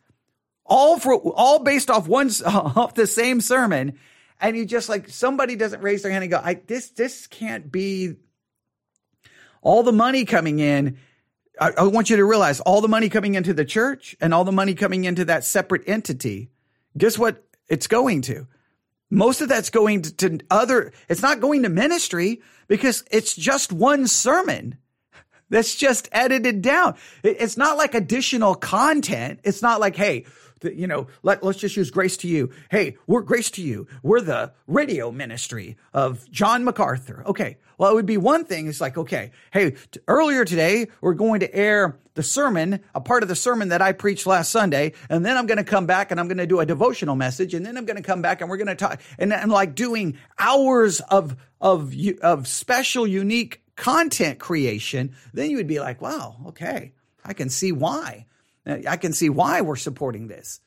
all 0.64 0.98
for 0.98 1.14
all 1.14 1.60
based 1.60 1.90
off 1.90 2.08
one 2.08 2.30
off 2.46 2.94
the 2.94 3.06
same 3.06 3.40
sermon, 3.40 3.98
and 4.40 4.56
you 4.56 4.66
just 4.66 4.88
like 4.88 5.08
somebody 5.08 5.56
doesn't 5.56 5.82
raise 5.82 6.02
their 6.02 6.12
hand 6.12 6.24
and 6.24 6.30
go, 6.30 6.40
I 6.42 6.54
this 6.54 6.90
this 6.90 7.26
can't 7.26 7.70
be 7.70 8.16
all 9.62 9.82
the 9.82 9.92
money 9.92 10.24
coming 10.24 10.58
in. 10.58 10.98
I, 11.60 11.72
I 11.78 11.82
want 11.84 12.10
you 12.10 12.16
to 12.16 12.24
realize 12.24 12.60
all 12.60 12.80
the 12.80 12.88
money 12.88 13.08
coming 13.08 13.34
into 13.34 13.54
the 13.54 13.64
church 13.64 14.14
and 14.20 14.34
all 14.34 14.44
the 14.44 14.52
money 14.52 14.74
coming 14.74 15.04
into 15.04 15.24
that 15.24 15.44
separate 15.44 15.82
entity. 15.86 16.50
Guess 16.96 17.18
what? 17.18 17.42
It's 17.68 17.86
going 17.86 18.22
to. 18.22 18.46
Most 19.10 19.40
of 19.40 19.48
that's 19.48 19.70
going 19.70 20.02
to, 20.02 20.12
to 20.14 20.40
other, 20.50 20.92
it's 21.08 21.22
not 21.22 21.40
going 21.40 21.62
to 21.62 21.68
ministry 21.68 22.42
because 22.68 23.04
it's 23.10 23.34
just 23.34 23.72
one 23.72 24.06
sermon 24.06 24.78
that's 25.48 25.74
just 25.74 26.08
edited 26.12 26.62
down. 26.62 26.96
It's 27.22 27.56
not 27.56 27.76
like 27.76 27.94
additional 27.94 28.54
content. 28.54 29.40
It's 29.44 29.62
not 29.62 29.80
like, 29.80 29.96
hey, 29.96 30.24
you 30.62 30.86
know, 30.86 31.06
let, 31.22 31.42
let's 31.42 31.58
just 31.58 31.76
use 31.76 31.90
grace 31.90 32.16
to 32.18 32.28
you. 32.28 32.50
Hey, 32.70 32.96
we're 33.06 33.22
grace 33.22 33.50
to 33.52 33.62
you. 33.62 33.86
We're 34.02 34.20
the 34.20 34.52
radio 34.66 35.10
ministry 35.10 35.76
of 35.92 36.30
John 36.30 36.64
MacArthur. 36.64 37.22
Okay. 37.26 37.58
Well, 37.78 37.90
it 37.90 37.94
would 37.94 38.06
be 38.06 38.16
one 38.16 38.44
thing. 38.44 38.68
It's 38.68 38.80
like, 38.80 38.96
okay, 38.96 39.32
hey, 39.52 39.72
t- 39.72 40.00
earlier 40.08 40.46
today, 40.46 40.86
we're 41.02 41.12
going 41.12 41.40
to 41.40 41.54
air 41.54 41.98
the 42.14 42.22
sermon, 42.22 42.80
a 42.94 43.02
part 43.02 43.22
of 43.22 43.28
the 43.28 43.36
sermon 43.36 43.68
that 43.68 43.82
I 43.82 43.92
preached 43.92 44.26
last 44.26 44.50
Sunday. 44.50 44.94
And 45.10 45.26
then 45.26 45.36
I'm 45.36 45.46
going 45.46 45.58
to 45.58 45.64
come 45.64 45.84
back 45.84 46.10
and 46.10 46.18
I'm 46.18 46.26
going 46.26 46.38
to 46.38 46.46
do 46.46 46.60
a 46.60 46.66
devotional 46.66 47.16
message. 47.16 47.52
And 47.52 47.66
then 47.66 47.76
I'm 47.76 47.84
going 47.84 47.98
to 47.98 48.02
come 48.02 48.22
back 48.22 48.40
and 48.40 48.48
we're 48.48 48.56
going 48.56 48.68
to 48.68 48.74
talk 48.74 49.00
and, 49.18 49.30
and 49.30 49.52
like 49.52 49.74
doing 49.74 50.16
hours 50.38 51.00
of, 51.00 51.36
of, 51.60 51.94
of 52.22 52.48
special, 52.48 53.06
unique 53.06 53.60
content 53.76 54.38
creation. 54.38 55.14
Then 55.32 55.50
you 55.50 55.58
would 55.58 55.66
be 55.66 55.80
like, 55.80 56.00
wow, 56.00 56.36
okay, 56.48 56.92
I 57.24 57.34
can 57.34 57.50
see 57.50 57.72
why. 57.72 58.26
I 58.66 58.96
can 58.96 59.12
see 59.12 59.30
why 59.30 59.60
we're 59.60 59.76
supporting 59.76 60.26
this, 60.26 60.60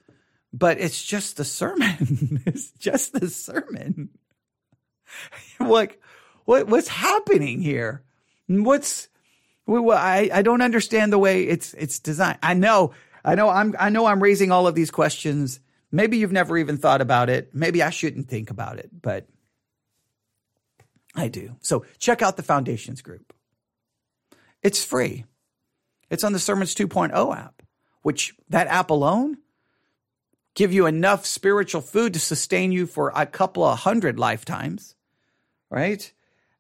but 0.54 0.80
it's 0.80 1.04
just 1.04 1.36
the 1.36 1.44
sermon. 1.44 2.42
it's 2.46 2.72
just 2.72 3.12
the 3.12 3.30
sermon. 3.30 4.10
like, 5.60 6.02
what 6.46 6.68
what's 6.68 6.88
happening 6.88 7.62
here? 7.62 8.04
What's 8.48 9.10
well, 9.66 9.98
I 9.98 10.30
I 10.34 10.42
don't 10.42 10.62
understand 10.62 11.12
the 11.12 11.20
way 11.20 11.44
it's 11.44 11.74
it's 11.74 12.00
designed. 12.00 12.40
I 12.42 12.54
know, 12.54 12.94
I 13.26 13.36
know, 13.36 13.50
I'm 13.50 13.76
I 13.78 13.90
know 13.90 14.06
I'm 14.06 14.24
raising 14.24 14.52
all 14.52 14.66
of 14.66 14.76
these 14.76 14.92
questions. 14.92 15.60
Maybe 15.92 16.18
you've 16.18 16.32
never 16.32 16.58
even 16.58 16.78
thought 16.78 17.02
about 17.02 17.30
it. 17.30 17.54
Maybe 17.54 17.84
I 17.84 17.90
shouldn't 17.90 18.30
think 18.30 18.50
about 18.50 18.80
it, 18.80 18.90
but 19.02 19.28
I 21.16 21.28
do. 21.28 21.56
So 21.62 21.86
check 21.98 22.22
out 22.22 22.38
the 22.38 22.44
Foundations 22.44 23.02
group. 23.02 23.34
It's 24.62 24.84
free. 24.84 25.26
It's 26.10 26.24
on 26.24 26.34
the 26.34 26.40
Sermons 26.40 26.76
2.0 26.76 27.38
app 27.38 27.60
which 28.02 28.34
that 28.50 28.68
app 28.68 28.90
alone 28.90 29.38
give 30.56 30.74
you 30.74 30.86
enough 30.86 31.26
spiritual 31.26 31.82
food 31.82 32.14
to 32.14 32.20
sustain 32.20 32.72
you 32.72 32.86
for 32.86 33.12
a 33.16 33.26
couple 33.26 33.64
of 33.64 33.80
hundred 33.80 34.20
lifetimes, 34.20 34.96
right? 35.70 36.12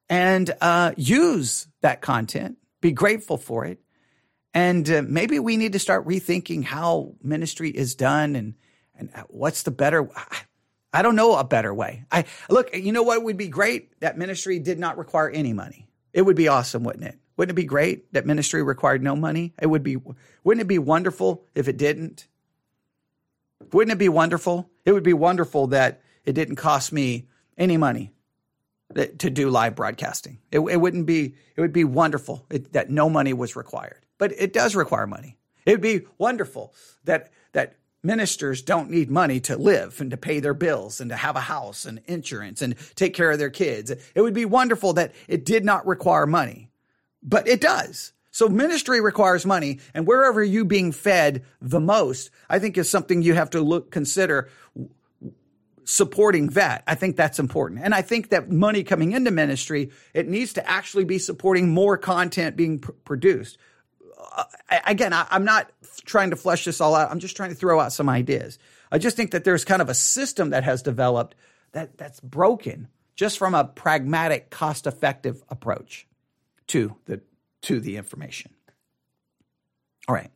And 0.09 0.51
uh, 0.61 0.93
use 0.95 1.67
that 1.81 2.01
content, 2.01 2.57
be 2.81 2.91
grateful 2.91 3.37
for 3.37 3.65
it. 3.65 3.79
And 4.53 4.89
uh, 4.89 5.03
maybe 5.05 5.39
we 5.39 5.57
need 5.57 5.73
to 5.73 5.79
start 5.79 6.07
rethinking 6.07 6.63
how 6.63 7.13
ministry 7.21 7.69
is 7.69 7.95
done 7.95 8.35
and, 8.35 8.55
and 8.95 9.11
what's 9.27 9.63
the 9.63 9.71
better 9.71 10.09
I 10.91 11.01
don't 11.01 11.15
know 11.15 11.35
a 11.35 11.43
better 11.43 11.73
way. 11.73 12.05
I 12.11 12.25
look, 12.49 12.75
you 12.75 12.91
know 12.91 13.03
what 13.03 13.23
would 13.23 13.37
be 13.37 13.47
great? 13.47 13.99
That 13.99 14.17
ministry 14.17 14.59
did 14.59 14.79
not 14.79 14.97
require 14.97 15.29
any 15.29 15.53
money. 15.53 15.87
It 16.13 16.23
would 16.23 16.35
be 16.35 16.47
awesome, 16.47 16.83
wouldn't 16.83 17.05
it? 17.05 17.19
Wouldn't 17.37 17.51
it 17.51 17.61
be 17.61 17.65
great 17.65 18.11
that 18.13 18.25
ministry 18.25 18.61
required 18.63 19.01
no 19.01 19.15
money? 19.15 19.53
It 19.61 19.67
would 19.67 19.83
be, 19.83 19.97
wouldn't 20.43 20.61
it 20.61 20.67
be 20.67 20.79
wonderful 20.79 21.45
if 21.55 21.67
it 21.67 21.77
didn't? 21.77 22.27
Wouldn't 23.71 23.93
it 23.93 23.99
be 23.99 24.09
wonderful? 24.09 24.69
It 24.85 24.91
would 24.91 25.03
be 25.03 25.13
wonderful 25.13 25.67
that 25.67 26.01
it 26.25 26.33
didn't 26.33 26.57
cost 26.57 26.91
me 26.91 27.27
any 27.57 27.77
money 27.77 28.11
to 28.95 29.29
do 29.29 29.49
live 29.49 29.75
broadcasting. 29.75 30.39
It, 30.51 30.59
it 30.59 30.77
wouldn't 30.77 31.05
be, 31.05 31.35
it 31.55 31.61
would 31.61 31.71
be 31.71 31.83
wonderful 31.83 32.45
that 32.49 32.89
no 32.89 33.09
money 33.09 33.33
was 33.33 33.55
required, 33.55 34.05
but 34.17 34.31
it 34.31 34.51
does 34.51 34.75
require 34.75 35.07
money. 35.07 35.37
It 35.65 35.71
would 35.71 35.81
be 35.81 36.01
wonderful 36.17 36.73
that, 37.05 37.31
that 37.53 37.75
ministers 38.03 38.61
don't 38.61 38.89
need 38.89 39.09
money 39.09 39.39
to 39.41 39.57
live 39.57 39.99
and 39.99 40.11
to 40.11 40.17
pay 40.17 40.39
their 40.39 40.53
bills 40.53 41.01
and 41.01 41.09
to 41.09 41.15
have 41.15 41.35
a 41.35 41.41
house 41.41 41.85
and 41.85 42.01
insurance 42.05 42.61
and 42.61 42.75
take 42.95 43.13
care 43.13 43.31
of 43.31 43.39
their 43.39 43.49
kids. 43.49 43.91
It 43.91 44.21
would 44.21 44.33
be 44.33 44.45
wonderful 44.45 44.93
that 44.93 45.13
it 45.27 45.45
did 45.45 45.65
not 45.65 45.85
require 45.85 46.25
money 46.25 46.69
but 47.21 47.47
it 47.47 47.61
does. 47.61 48.13
So 48.31 48.47
ministry 48.47 49.01
requires 49.01 49.45
money, 49.45 49.79
and 49.93 50.07
wherever 50.07 50.43
you 50.43 50.63
being 50.63 50.91
fed 50.91 51.43
the 51.61 51.79
most, 51.79 52.29
I 52.49 52.59
think 52.59 52.77
is 52.77 52.89
something 52.89 53.21
you 53.21 53.33
have 53.33 53.49
to 53.51 53.61
look 53.61 53.91
consider 53.91 54.49
supporting 55.83 56.47
that. 56.49 56.83
I 56.85 56.93
think 56.93 57.15
that's 57.15 57.39
important. 57.39 57.81
And 57.83 57.95
I 57.95 58.03
think 58.03 58.29
that 58.29 58.51
money 58.51 58.83
coming 58.83 59.13
into 59.13 59.31
ministry, 59.31 59.89
it 60.13 60.27
needs 60.27 60.53
to 60.53 60.69
actually 60.69 61.05
be 61.05 61.17
supporting 61.17 61.73
more 61.73 61.97
content 61.97 62.55
being 62.55 62.79
pr- 62.79 62.91
produced. 63.03 63.57
Again, 64.85 65.13
I, 65.13 65.27
I'm 65.29 65.45
not 65.45 65.71
trying 66.05 66.31
to 66.31 66.35
flesh 66.35 66.65
this 66.65 66.81
all 66.81 66.95
out. 66.95 67.11
I'm 67.11 67.19
just 67.19 67.35
trying 67.35 67.49
to 67.49 67.55
throw 67.55 67.79
out 67.79 67.93
some 67.93 68.09
ideas. 68.09 68.59
I 68.91 68.97
just 68.97 69.15
think 69.15 69.31
that 69.31 69.43
there's 69.43 69.65
kind 69.65 69.81
of 69.81 69.89
a 69.89 69.93
system 69.93 70.49
that 70.51 70.63
has 70.63 70.81
developed 70.81 71.35
that 71.71 71.97
that's 71.97 72.19
broken 72.19 72.87
just 73.15 73.37
from 73.37 73.53
a 73.53 73.65
pragmatic, 73.65 74.49
cost-effective 74.49 75.43
approach 75.49 76.07
to 76.67 76.95
the 77.05 77.21
to 77.61 77.79
the 77.79 77.97
information. 77.97 78.51
All 80.07 80.15
right. 80.15 80.31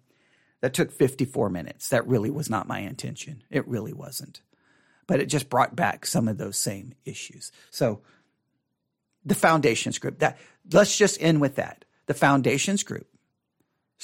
That 0.62 0.74
took 0.74 0.92
54 0.92 1.50
minutes. 1.50 1.90
That 1.90 2.08
really 2.08 2.30
was 2.30 2.50
not 2.50 2.68
my 2.68 2.80
intention. 2.80 3.44
It 3.50 3.68
really 3.68 3.94
wasn't. 3.94 4.42
But 5.08 5.20
it 5.20 5.26
just 5.26 5.50
brought 5.50 5.76
back 5.76 6.06
some 6.06 6.28
of 6.28 6.38
those 6.38 6.58
same 6.58 6.94
issues. 7.06 7.52
So 7.70 8.02
the 9.26 9.36
foundations 9.36 10.00
group, 10.00 10.20
that 10.20 10.38
let's 10.72 10.98
just 10.98 11.22
end 11.22 11.42
with 11.42 11.56
that. 11.56 11.86
The 12.06 12.14
foundations 12.14 12.84
group, 12.84 13.08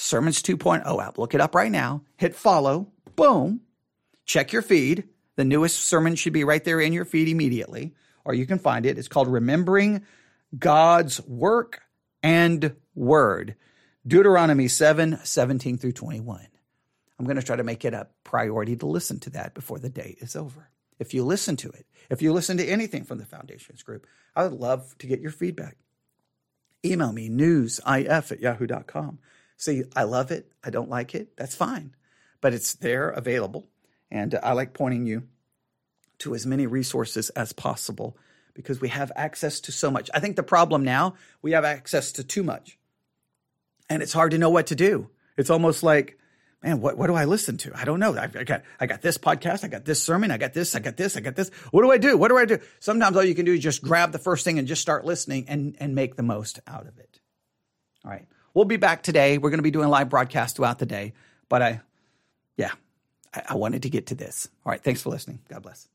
Sermons 0.00 0.42
2.0 0.42 1.06
app. 1.06 1.18
Look 1.18 1.34
it 1.34 1.42
up 1.42 1.54
right 1.54 1.70
now. 1.70 2.02
Hit 2.16 2.34
follow. 2.34 2.88
Boom. 3.16 3.60
Check 4.24 4.50
your 4.50 4.62
feed. 4.62 5.04
The 5.36 5.44
newest 5.44 5.80
sermon 5.80 6.16
should 6.16 6.32
be 6.32 6.42
right 6.42 6.64
there 6.64 6.80
in 6.80 6.94
your 6.94 7.04
feed 7.04 7.28
immediately, 7.28 7.94
or 8.24 8.32
you 8.32 8.46
can 8.46 8.58
find 8.58 8.86
it. 8.86 8.96
It's 8.96 9.08
called 9.08 9.28
Remembering 9.28 10.02
God's 10.58 11.20
Work 11.26 11.82
and 12.22 12.74
Word. 12.94 13.56
Deuteronomy 14.06 14.68
7 14.68 15.20
17 15.22 15.76
through 15.76 15.92
21. 15.92 16.46
I'm 17.18 17.26
going 17.26 17.36
to 17.36 17.42
try 17.42 17.56
to 17.56 17.62
make 17.62 17.84
it 17.84 17.92
a 17.92 18.08
priority 18.24 18.76
to 18.76 18.86
listen 18.86 19.20
to 19.20 19.30
that 19.30 19.52
before 19.52 19.78
the 19.78 19.90
day 19.90 20.16
is 20.20 20.34
over. 20.34 20.70
If 20.98 21.12
you 21.12 21.24
listen 21.24 21.56
to 21.56 21.68
it, 21.68 21.84
if 22.08 22.22
you 22.22 22.32
listen 22.32 22.56
to 22.56 22.66
anything 22.66 23.04
from 23.04 23.18
the 23.18 23.26
Foundations 23.26 23.82
Group, 23.82 24.06
I 24.34 24.44
would 24.44 24.58
love 24.58 24.96
to 24.98 25.06
get 25.06 25.20
your 25.20 25.30
feedback. 25.30 25.76
Email 26.84 27.12
me 27.12 27.28
newsif 27.28 28.32
at 28.32 28.40
yahoo.com. 28.40 29.18
See, 29.60 29.84
I 29.94 30.04
love 30.04 30.30
it. 30.30 30.50
I 30.64 30.70
don't 30.70 30.88
like 30.88 31.14
it. 31.14 31.36
That's 31.36 31.54
fine. 31.54 31.94
But 32.40 32.54
it's 32.54 32.72
there 32.72 33.10
available. 33.10 33.68
And 34.10 34.34
uh, 34.34 34.40
I 34.42 34.54
like 34.54 34.72
pointing 34.72 35.06
you 35.06 35.24
to 36.20 36.34
as 36.34 36.46
many 36.46 36.66
resources 36.66 37.28
as 37.30 37.52
possible 37.52 38.16
because 38.54 38.80
we 38.80 38.88
have 38.88 39.12
access 39.14 39.60
to 39.60 39.72
so 39.72 39.90
much. 39.90 40.08
I 40.14 40.20
think 40.20 40.36
the 40.36 40.42
problem 40.42 40.82
now, 40.82 41.14
we 41.42 41.52
have 41.52 41.66
access 41.66 42.10
to 42.12 42.24
too 42.24 42.42
much 42.42 42.78
and 43.90 44.02
it's 44.02 44.14
hard 44.14 44.30
to 44.30 44.38
know 44.38 44.48
what 44.48 44.68
to 44.68 44.74
do. 44.74 45.10
It's 45.36 45.50
almost 45.50 45.82
like, 45.82 46.18
man, 46.62 46.80
what, 46.80 46.96
what 46.96 47.08
do 47.08 47.14
I 47.14 47.26
listen 47.26 47.58
to? 47.58 47.72
I 47.74 47.84
don't 47.84 48.00
know. 48.00 48.16
I, 48.16 48.30
I, 48.34 48.44
got 48.44 48.62
I 48.80 48.86
got 48.86 49.02
this 49.02 49.18
podcast, 49.18 49.62
I 49.62 49.68
got 49.68 49.84
this 49.84 50.02
sermon, 50.02 50.30
I 50.30 50.38
got 50.38 50.54
this, 50.54 50.74
I 50.74 50.78
got 50.78 50.96
this, 50.96 51.18
I 51.18 51.20
got 51.20 51.36
this. 51.36 51.50
What 51.70 51.82
do 51.82 51.92
I 51.92 51.98
do? 51.98 52.16
What 52.16 52.28
do 52.28 52.38
I 52.38 52.46
do? 52.46 52.60
Sometimes 52.78 53.14
all 53.14 53.24
you 53.24 53.34
can 53.34 53.44
do 53.44 53.52
is 53.52 53.60
just 53.60 53.82
grab 53.82 54.12
the 54.12 54.18
first 54.18 54.42
thing 54.42 54.58
and 54.58 54.66
just 54.66 54.80
start 54.80 55.04
listening 55.04 55.44
and 55.48 55.76
and 55.78 55.94
make 55.94 56.16
the 56.16 56.22
most 56.22 56.60
out 56.66 56.86
of 56.86 56.98
it. 56.98 57.20
All 58.06 58.10
right, 58.10 58.26
we'll 58.54 58.64
be 58.64 58.76
back 58.76 59.02
today. 59.02 59.38
We're 59.38 59.50
going 59.50 59.58
to 59.58 59.62
be 59.62 59.70
doing 59.70 59.88
live 59.88 60.08
broadcasts 60.08 60.56
throughout 60.56 60.78
the 60.78 60.86
day, 60.86 61.12
but 61.48 61.62
I, 61.62 61.80
yeah, 62.56 62.72
I, 63.34 63.42
I 63.50 63.54
wanted 63.54 63.82
to 63.82 63.90
get 63.90 64.06
to 64.06 64.14
this. 64.14 64.48
All 64.64 64.72
right, 64.72 64.82
thanks 64.82 65.02
for 65.02 65.10
listening. 65.10 65.40
God 65.48 65.62
bless. 65.62 65.89